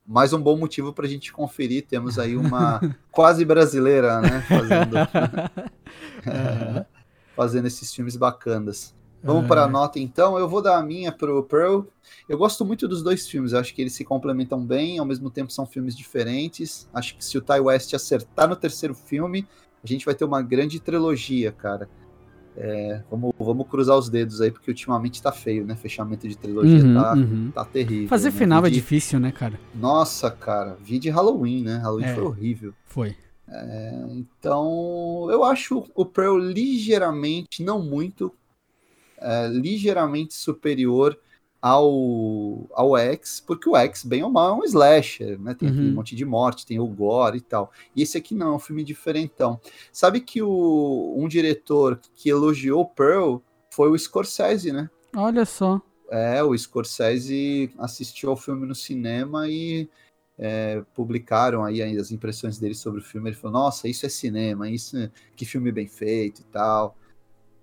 mais 0.07 0.33
um 0.33 0.41
bom 0.41 0.57
motivo 0.57 0.93
para 0.93 1.07
a 1.07 1.09
gente 1.09 1.33
conferir. 1.33 1.87
Temos 1.87 2.17
aí 2.17 2.37
uma 2.37 2.81
quase 3.11 3.45
brasileira, 3.45 4.21
né? 4.21 4.43
Fazendo, 4.43 4.97
fazendo 7.35 7.67
esses 7.67 7.93
filmes 7.93 8.15
bacanas. 8.15 8.95
Vamos 9.23 9.47
para 9.47 9.65
a 9.65 9.69
é. 9.69 9.71
nota 9.71 9.99
então. 9.99 10.39
Eu 10.39 10.49
vou 10.49 10.63
dar 10.63 10.79
a 10.79 10.83
minha 10.83 11.13
pro 11.13 11.43
Pearl. 11.43 11.83
Eu 12.29 12.39
gosto 12.39 12.65
muito 12.65 12.89
dos 12.89 13.03
dois 13.03 13.29
filmes. 13.29 13.53
Eu 13.53 13.61
acho 13.61 13.75
que 13.75 13.81
eles 13.81 13.93
se 13.93 14.05
complementam 14.05 14.65
bem, 14.65 14.99
ao 14.99 15.05
mesmo 15.05 15.31
tempo 15.31 15.53
são 15.53 15.67
filmes 15.67 15.97
diferentes. 15.97 16.89
Acho 16.93 17.17
que 17.17 17.25
se 17.25 17.37
o 17.37 17.41
Ty 17.41 17.61
West 17.61 17.93
acertar 17.95 18.49
no 18.49 18.57
terceiro 18.57 18.95
filme, 18.95 19.47
a 19.83 19.87
gente 19.87 20.05
vai 20.05 20.15
ter 20.15 20.25
uma 20.25 20.43
grande 20.43 20.81
trilogia, 20.81 21.53
cara. 21.53 21.89
É, 22.57 23.03
vamos, 23.11 23.33
vamos 23.39 23.67
cruzar 23.69 23.97
os 23.97 24.09
dedos 24.09 24.41
aí, 24.41 24.51
porque 24.51 24.71
ultimamente 24.71 25.23
tá 25.23 25.33
feio, 25.33 25.65
né? 25.65 25.77
Fechamento 25.77 26.29
de 26.29 26.37
trilogia 26.37 26.85
uhum, 26.85 26.95
tá, 26.95 27.13
uhum. 27.15 27.51
tá 27.55 27.65
terrível. 27.65 28.09
Fazer 28.09 28.31
né? 28.31 28.39
final 28.39 28.67
é 28.67 28.71
difícil, 28.71 29.21
né, 29.21 29.31
cara? 29.31 29.59
Nossa, 29.75 30.31
cara. 30.31 30.77
Vi 30.83 30.99
de 30.99 31.11
Halloween, 31.11 31.63
né? 31.63 31.77
Halloween 31.77 32.07
é, 32.07 32.15
foi 32.15 32.25
horrível. 32.25 32.75
Foi. 32.85 33.17
É, 33.49 34.05
então, 34.11 35.29
eu 35.31 35.45
acho 35.45 35.85
o 35.95 36.05
Pearl 36.05 36.39
ligeiramente, 36.39 37.63
não 37.63 37.83
muito, 37.83 38.33
é, 39.21 39.49
ligeiramente 39.49 40.35
superior 40.35 41.19
ao, 41.61 42.67
ao 42.73 42.97
X, 42.97 43.43
porque 43.47 43.69
o 43.69 43.77
X, 43.77 44.05
bem 44.05 44.23
ou 44.23 44.31
mal, 44.31 44.57
é 44.57 44.63
um 44.63 44.65
slasher, 44.65 45.39
né? 45.39 45.55
Tem 45.55 45.69
uhum. 45.69 45.91
um 45.91 45.93
monte 45.93 46.17
de 46.17 46.25
morte, 46.25 46.65
tem 46.65 46.81
o 46.81 46.87
gore 46.87 47.39
e 47.39 47.41
tal. 47.41 47.71
E 47.95 48.03
esse 48.03 48.17
aqui 48.17 48.35
não, 48.35 48.53
é 48.53 48.57
um 48.57 48.59
filme 48.59 48.83
diferentão. 48.83 49.61
Sabe 49.93 50.21
que 50.21 50.43
o, 50.43 51.15
um 51.17 51.29
diretor 51.29 52.01
que 52.15 52.31
elogiou 52.31 52.87
Pearl 52.87 53.39
foi 53.71 53.91
o 53.91 53.99
Scorsese, 53.99 54.73
né? 54.73 54.89
Olha 55.15 55.45
só. 55.45 55.81
É, 56.11 56.43
o 56.43 56.57
Scorsese 56.57 57.73
assistiu 57.79 58.31
ao 58.31 58.37
filme 58.37 58.67
no 58.67 58.75
cinema 58.75 59.47
e 59.49 59.89
é, 60.39 60.83
publicaram 60.95 61.63
aí 61.63 61.83
as 61.83 62.11
impressões 62.11 62.59
dele 62.59 62.75
sobre 62.75 63.01
o 63.01 63.05
filme. 63.05 63.29
Ele 63.29 63.37
falou: 63.37 63.61
Nossa, 63.61 63.87
isso 63.87 64.07
é 64.07 64.09
cinema, 64.09 64.69
isso 64.69 64.97
que 65.37 65.45
filme 65.45 65.71
bem 65.71 65.87
feito 65.87 66.41
e 66.41 66.45
tal. 66.45 66.97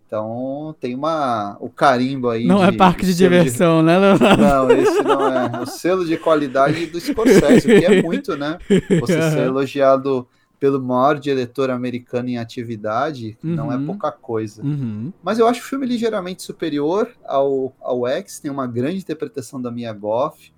Então 0.07 0.73
tem 0.79 0.95
uma 0.95 1.57
o 1.59 1.69
carimbo 1.69 2.29
aí. 2.29 2.47
Não 2.47 2.63
é 2.63 2.69
de, 2.69 2.75
é 2.75 2.77
parque 2.77 3.05
de 3.05 3.13
diversão, 3.13 3.79
de... 3.79 3.87
né, 3.87 3.99
Leonardo? 3.99 4.41
Não, 4.41 4.71
esse 4.71 5.03
não 5.03 5.27
é. 5.27 5.61
O 5.61 5.65
selo 5.65 6.05
de 6.05 6.15
qualidade 6.15 6.85
do 6.85 6.99
Scorsese, 6.99 7.67
que 7.67 7.85
é 7.85 8.01
muito, 8.01 8.37
né? 8.37 8.57
Você 9.01 9.21
ser 9.29 9.47
elogiado 9.47 10.25
pelo 10.59 10.81
maior 10.81 11.19
diretor 11.19 11.69
americano 11.69 12.29
em 12.29 12.37
atividade, 12.37 13.37
uhum. 13.43 13.53
não 13.53 13.71
é 13.71 13.75
uhum. 13.75 13.85
pouca 13.85 14.11
coisa. 14.11 14.63
Uhum. 14.63 15.11
Mas 15.21 15.39
eu 15.39 15.47
acho 15.47 15.59
o 15.59 15.63
filme 15.63 15.85
ligeiramente 15.85 16.41
superior 16.41 17.11
ao, 17.25 17.75
ao 17.81 18.07
X, 18.07 18.39
tem 18.39 18.49
uma 18.49 18.65
grande 18.65 18.97
interpretação 18.97 19.61
da 19.61 19.69
Mia 19.69 19.93
Goff, 19.93 20.51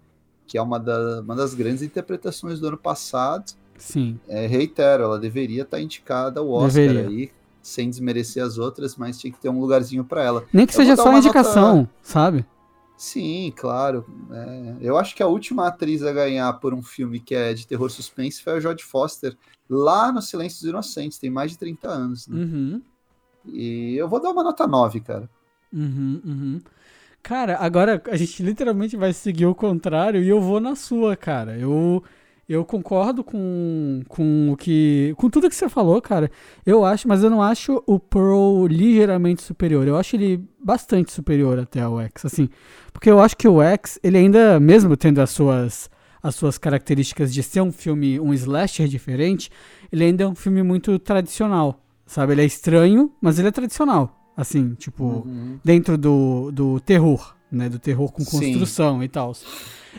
que 0.48 0.58
é 0.58 0.62
uma, 0.62 0.80
da, 0.80 1.22
uma 1.22 1.36
das 1.36 1.54
grandes 1.54 1.82
interpretações 1.82 2.60
do 2.60 2.68
ano 2.68 2.78
passado. 2.78 3.52
Sim. 3.78 4.20
É, 4.28 4.46
reitero, 4.46 5.04
ela 5.04 5.20
deveria 5.20 5.64
estar 5.64 5.82
indicada 5.82 6.40
ao 6.40 6.50
Oscar 6.50 6.88
deveria. 6.88 7.08
aí, 7.08 7.32
sem 7.62 7.90
desmerecer 7.90 8.44
as 8.44 8.58
outras, 8.58 8.96
mas 8.96 9.20
tinha 9.20 9.32
que 9.32 9.40
ter 9.40 9.50
um 9.50 9.60
lugarzinho 9.60 10.04
para 10.04 10.24
ela. 10.24 10.46
Nem 10.52 10.66
que 10.66 10.74
eu 10.74 10.78
seja 10.78 10.96
só 10.96 11.16
indicação, 11.18 11.78
nota... 11.78 11.90
sabe? 12.02 12.46
Sim, 12.98 13.54
claro. 13.56 14.06
É, 14.32 14.76
eu 14.82 14.98
acho 14.98 15.16
que 15.16 15.24
a 15.24 15.28
última 15.28 15.68
atriz 15.68 16.04
a 16.04 16.12
ganhar 16.12 16.52
por 16.60 16.74
um 16.74 16.84
filme 16.84 17.20
que 17.20 17.34
é 17.34 17.54
de 17.54 17.66
terror 17.66 17.90
suspense 17.90 18.44
foi 18.44 18.54
a 18.54 18.60
Jodie 18.60 18.84
Foster, 18.84 19.38
lá 19.70 20.12
no 20.12 20.22
Silêncio 20.22 20.60
dos 20.60 20.70
Inocentes, 20.70 21.18
tem 21.18 21.30
mais 21.30 21.52
de 21.52 21.58
30 21.58 21.88
anos. 21.88 22.28
Né? 22.28 22.42
Uhum. 22.42 22.82
E 23.46 23.96
eu 23.96 24.08
vou 24.10 24.22
dar 24.22 24.32
uma 24.32 24.44
nota 24.44 24.68
9, 24.68 25.00
cara. 25.00 25.30
Uhum, 25.72 26.22
uhum. 26.26 26.62
Cara, 27.22 27.58
agora 27.60 28.02
a 28.10 28.18
gente 28.18 28.42
literalmente 28.42 28.98
vai 28.98 29.14
seguir 29.14 29.46
o 29.46 29.56
contrário 29.56 30.22
e 30.22 30.28
eu 30.28 30.42
vou 30.42 30.60
na 30.60 30.76
sua, 30.76 31.16
cara. 31.16 31.58
Eu 31.58 32.04
eu 32.50 32.66
concordo 32.66 33.24
com, 33.24 34.02
com 34.08 34.52
o 34.52 34.58
que. 34.58 35.14
com 35.18 35.30
tudo 35.30 35.48
que 35.48 35.56
você 35.56 35.70
falou, 35.70 36.02
cara. 36.02 36.32
Eu 36.66 36.84
acho, 36.84 37.08
mas 37.08 37.24
eu 37.24 37.30
não 37.30 37.44
acho 37.44 37.84
o 37.86 38.00
Pearl 38.00 38.66
ligeiramente 38.66 39.44
superior. 39.44 39.88
Eu 39.88 39.96
acho 39.96 40.16
ele 40.16 40.44
bastante 40.60 41.12
superior 41.12 41.60
até 41.60 41.82
ao 41.82 42.02
X, 42.02 42.26
assim. 42.26 42.50
Porque 42.92 43.08
eu 43.08 43.20
acho 43.20 43.38
que 43.38 43.48
o 43.48 43.62
X, 43.62 44.00
ele 44.02 44.18
ainda, 44.18 44.60
mesmo 44.60 44.98
tendo 44.98 45.22
as 45.22 45.30
suas, 45.30 45.92
as 46.24 46.34
suas 46.34 46.58
características 46.58 47.32
de 47.32 47.44
ser 47.44 47.62
um 47.62 47.72
filme, 47.72 48.20
um 48.20 48.34
slasher 48.34 48.88
diferente, 48.88 49.52
ele 49.92 50.06
ainda 50.06 50.24
é 50.24 50.28
um 50.28 50.36
filme 50.36 50.64
muito 50.64 50.98
tradicional. 50.98 51.80
Sabe? 52.08 52.34
Ele 52.34 52.42
é 52.42 52.46
estranho, 52.46 53.14
mas 53.22 53.38
ele 53.38 53.50
é 53.50 53.52
tradicional. 53.52 54.34
Assim, 54.36 54.74
tipo, 54.74 55.04
uhum. 55.04 55.60
dentro 55.64 56.00
do, 56.00 56.50
do 56.52 56.80
terror, 56.80 57.36
né? 57.52 57.70
Do 57.70 57.80
terror 57.80 58.12
com 58.12 58.24
construção 58.24 59.00
Sim. 59.00 59.06
e 59.06 59.08
tal. 59.08 59.34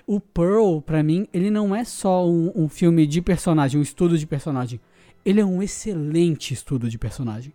O 0.07 0.21
Pearl, 0.21 0.81
para 0.81 1.03
mim, 1.03 1.27
ele 1.33 1.51
não 1.51 1.75
é 1.75 1.85
só 1.85 2.29
um, 2.29 2.53
um, 2.55 2.69
filme 2.69 3.07
de 3.07 3.21
personagem, 3.21 3.79
um 3.79 3.83
estudo 3.83 4.17
de 4.17 4.27
personagem. 4.27 4.81
Ele 5.25 5.41
é 5.41 5.45
um 5.45 5.63
excelente 5.63 6.55
estudo 6.55 6.89
de 6.89 6.99
personagem. 6.99 7.53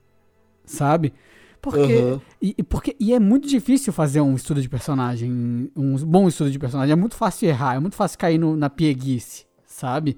Sabe? 0.65 1.13
Porque, 1.61 1.95
uhum. 1.95 2.21
e, 2.39 2.63
porque, 2.63 2.95
e 2.99 3.11
é 3.13 3.19
muito 3.19 3.47
difícil 3.47 3.91
fazer 3.91 4.21
um 4.21 4.35
estudo 4.35 4.61
de 4.61 4.69
personagem, 4.69 5.71
um 5.75 5.95
bom 5.97 6.27
estudo 6.27 6.51
de 6.51 6.59
personagem. 6.59 6.93
É 6.93 6.95
muito 6.95 7.15
fácil 7.15 7.49
errar, 7.49 7.75
é 7.75 7.79
muito 7.79 7.95
fácil 7.95 8.19
cair 8.19 8.37
no, 8.37 8.55
na 8.55 8.69
pieguice, 8.69 9.45
sabe? 9.65 10.17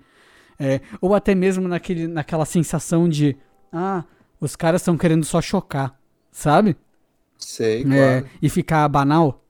É, 0.59 0.81
ou 0.99 1.15
até 1.15 1.33
mesmo 1.33 1.65
naquele, 1.65 2.05
naquela 2.05 2.43
sensação 2.43 3.07
de, 3.07 3.37
ah, 3.71 4.03
os 4.41 4.57
caras 4.57 4.81
estão 4.81 4.97
querendo 4.97 5.23
só 5.23 5.41
chocar, 5.41 5.97
sabe? 6.31 6.75
Sei, 7.37 7.81
é, 7.81 7.83
claro. 7.85 8.29
E 8.41 8.49
ficar 8.49 8.87
banal 8.89 9.46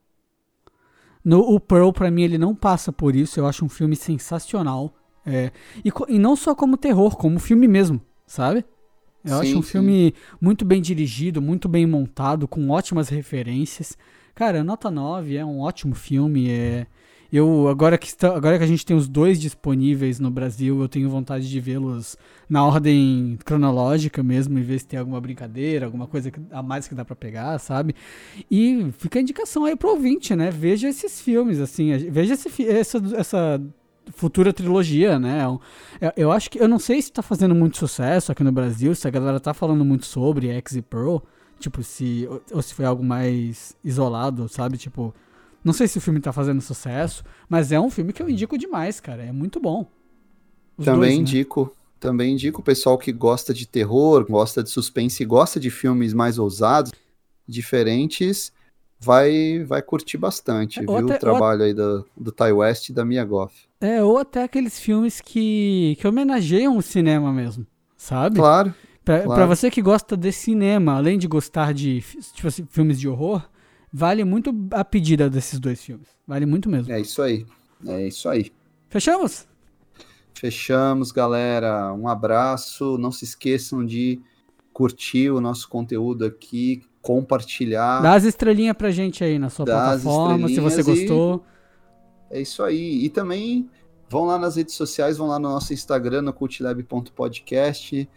No, 1.28 1.40
o 1.40 1.60
Pearl, 1.60 1.90
para 1.90 2.10
mim, 2.10 2.22
ele 2.22 2.38
não 2.38 2.54
passa 2.54 2.90
por 2.90 3.14
isso. 3.14 3.38
Eu 3.38 3.46
acho 3.46 3.62
um 3.62 3.68
filme 3.68 3.94
sensacional. 3.94 4.94
É, 5.26 5.52
e, 5.84 5.92
e, 6.08 6.18
não 6.18 6.34
só 6.34 6.54
como 6.54 6.78
terror, 6.78 7.18
como 7.18 7.38
filme 7.38 7.68
mesmo, 7.68 8.00
sabe? 8.26 8.64
Eu 9.22 9.36
sim, 9.36 9.42
acho 9.42 9.58
um 9.58 9.62
sim. 9.62 9.72
filme 9.72 10.14
muito 10.40 10.64
bem 10.64 10.80
dirigido, 10.80 11.42
muito 11.42 11.68
bem 11.68 11.86
montado, 11.86 12.48
com 12.48 12.70
ótimas 12.70 13.10
referências. 13.10 13.94
Cara, 14.34 14.64
Nota 14.64 14.90
9 14.90 15.36
é 15.36 15.44
um 15.44 15.60
ótimo 15.60 15.94
filme. 15.94 16.50
É, 16.50 16.86
eu 17.30 17.68
agora 17.68 17.98
que, 17.98 18.06
está, 18.06 18.34
agora 18.34 18.56
que 18.56 18.64
a 18.64 18.66
gente 18.66 18.86
tem 18.86 18.96
os 18.96 19.06
dois 19.06 19.38
disponíveis 19.38 20.18
no 20.18 20.30
Brasil, 20.30 20.80
eu 20.80 20.88
tenho 20.88 21.10
vontade 21.10 21.48
de 21.48 21.60
vê-los 21.60 22.16
na 22.48 22.64
ordem 22.64 23.38
cronológica 23.44 24.22
mesmo 24.22 24.58
e 24.58 24.62
ver 24.62 24.78
se 24.78 24.86
tem 24.86 24.98
alguma 24.98 25.20
brincadeira, 25.20 25.84
alguma 25.84 26.06
coisa 26.06 26.32
a 26.50 26.62
mais 26.62 26.88
que 26.88 26.94
dá 26.94 27.04
para 27.04 27.14
pegar, 27.14 27.58
sabe? 27.58 27.94
E 28.50 28.90
fica 28.96 29.18
a 29.18 29.22
indicação 29.22 29.64
aí 29.66 29.76
pro 29.76 29.90
ouvinte, 29.90 30.34
né? 30.34 30.50
Veja 30.50 30.88
esses 30.88 31.20
filmes, 31.20 31.60
assim, 31.60 31.96
veja 32.10 32.32
esse, 32.32 32.66
essa, 32.66 32.98
essa 33.14 33.60
futura 34.12 34.52
trilogia, 34.52 35.18
né? 35.18 35.40
É 36.00 36.12
eu 36.16 36.32
acho 36.32 36.50
que 36.50 36.58
eu 36.58 36.68
não 36.68 36.78
sei 36.78 37.02
se 37.02 37.12
tá 37.12 37.22
fazendo 37.22 37.54
muito 37.54 37.76
sucesso 37.76 38.32
aqui 38.32 38.42
no 38.42 38.52
Brasil, 38.52 38.94
se 38.94 39.06
a 39.06 39.10
galera 39.10 39.38
tá 39.38 39.52
falando 39.52 39.84
muito 39.84 40.06
sobre 40.06 40.48
X 40.48 40.76
e 40.76 40.82
Pearl, 40.82 41.18
tipo 41.58 41.82
se 41.82 42.26
ou 42.52 42.62
se 42.62 42.72
foi 42.72 42.84
algo 42.84 43.04
mais 43.04 43.76
isolado, 43.84 44.48
sabe? 44.48 44.78
Tipo, 44.78 45.14
não 45.64 45.72
sei 45.72 45.88
se 45.88 45.98
o 45.98 46.00
filme 46.00 46.20
tá 46.20 46.32
fazendo 46.32 46.60
sucesso, 46.60 47.24
mas 47.48 47.72
é 47.72 47.80
um 47.80 47.90
filme 47.90 48.12
que 48.12 48.22
eu 48.22 48.28
indico 48.28 48.56
demais, 48.56 49.00
cara. 49.00 49.24
É 49.24 49.32
muito 49.32 49.60
bom. 49.60 49.86
Os 50.76 50.84
também 50.84 51.00
dois, 51.00 51.14
né? 51.14 51.20
indico. 51.20 51.64
Né? 51.64 51.70
Também 52.00 52.32
indico 52.34 52.60
o 52.60 52.64
pessoal 52.64 52.96
que 52.96 53.10
gosta 53.10 53.52
de 53.52 53.66
terror, 53.66 54.24
gosta 54.28 54.62
de 54.62 54.70
suspense, 54.70 55.24
gosta 55.24 55.58
de 55.58 55.68
filmes 55.68 56.14
mais 56.14 56.38
ousados, 56.38 56.92
diferentes, 57.46 58.52
vai 59.00 59.64
vai 59.64 59.82
curtir 59.82 60.16
bastante, 60.16 60.78
é, 60.78 60.82
viu? 60.82 60.96
Até, 60.96 61.16
o 61.16 61.18
trabalho 61.18 61.60
ou... 61.60 61.66
aí 61.66 61.74
do, 61.74 62.06
do 62.16 62.30
Ty 62.30 62.52
West 62.52 62.88
e 62.88 62.92
da 62.92 63.04
Mia 63.04 63.24
Goff. 63.24 63.66
É, 63.80 64.02
ou 64.02 64.18
até 64.18 64.44
aqueles 64.44 64.78
filmes 64.78 65.20
que, 65.20 65.96
que 66.00 66.06
homenageiam 66.06 66.76
o 66.76 66.82
cinema 66.82 67.32
mesmo, 67.32 67.66
sabe? 67.96 68.36
Claro. 68.36 68.72
Pra, 69.04 69.22
claro. 69.22 69.34
pra 69.34 69.46
você 69.46 69.70
que 69.70 69.80
gosta 69.82 70.16
de 70.16 70.30
cinema, 70.30 70.94
além 70.94 71.18
de 71.18 71.26
gostar 71.26 71.72
de 71.72 72.00
tipo 72.34 72.46
assim, 72.46 72.66
filmes 72.70 73.00
de 73.00 73.08
horror, 73.08 73.42
Vale 73.92 74.24
muito 74.24 74.54
a 74.72 74.84
pedida 74.84 75.30
desses 75.30 75.58
dois 75.58 75.82
filmes. 75.82 76.08
Vale 76.26 76.46
muito 76.46 76.68
mesmo. 76.68 76.92
É 76.92 77.00
isso 77.00 77.22
aí. 77.22 77.46
É 77.86 78.06
isso 78.06 78.28
aí. 78.28 78.52
Fechamos? 78.88 79.46
Fechamos, 80.34 81.10
galera. 81.10 81.92
Um 81.94 82.08
abraço. 82.08 82.98
Não 82.98 83.10
se 83.10 83.24
esqueçam 83.24 83.84
de 83.84 84.20
curtir 84.72 85.30
o 85.30 85.40
nosso 85.40 85.68
conteúdo 85.68 86.24
aqui, 86.24 86.82
compartilhar. 87.02 88.00
Dá 88.00 88.14
as 88.14 88.24
estrelinhas 88.24 88.76
pra 88.76 88.90
gente 88.90 89.24
aí 89.24 89.38
na 89.38 89.50
sua 89.50 89.64
plataforma, 89.64 90.48
se 90.48 90.60
você 90.60 90.82
gostou. 90.82 91.44
É 92.30 92.40
isso 92.40 92.62
aí. 92.62 93.04
E 93.04 93.08
também 93.08 93.68
vão 94.08 94.24
lá 94.24 94.38
nas 94.38 94.56
redes 94.56 94.74
sociais, 94.74 95.18
vão 95.18 95.26
lá 95.26 95.38
no 95.38 95.48
nosso 95.48 95.72
Instagram, 95.72 96.22
no 96.22 96.32
cultlab.podcast 96.32 98.08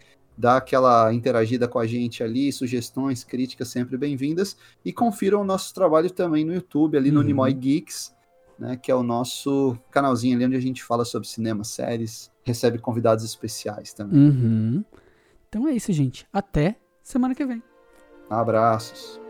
dá 0.41 0.57
aquela 0.57 1.13
interagida 1.13 1.67
com 1.67 1.77
a 1.77 1.85
gente 1.85 2.23
ali, 2.23 2.51
sugestões, 2.51 3.23
críticas 3.23 3.67
sempre 3.67 3.95
bem-vindas 3.95 4.57
e 4.83 4.91
confiram 4.91 5.41
o 5.41 5.43
nosso 5.43 5.71
trabalho 5.71 6.09
também 6.09 6.43
no 6.43 6.51
YouTube, 6.51 6.97
ali 6.97 7.11
no 7.11 7.19
uhum. 7.19 7.25
Nimoy 7.27 7.53
Geeks, 7.53 8.11
né, 8.57 8.75
que 8.75 8.91
é 8.91 8.95
o 8.95 9.03
nosso 9.03 9.77
canalzinho 9.91 10.35
ali 10.35 10.47
onde 10.47 10.55
a 10.55 10.59
gente 10.59 10.83
fala 10.83 11.05
sobre 11.05 11.27
cinema, 11.27 11.63
séries, 11.63 12.31
recebe 12.43 12.79
convidados 12.79 13.23
especiais 13.23 13.93
também. 13.93 14.19
Uhum. 14.19 14.83
Então 15.47 15.67
é 15.67 15.73
isso, 15.73 15.93
gente. 15.93 16.27
Até 16.33 16.75
semana 17.03 17.35
que 17.35 17.45
vem. 17.45 17.61
Abraços. 18.27 19.20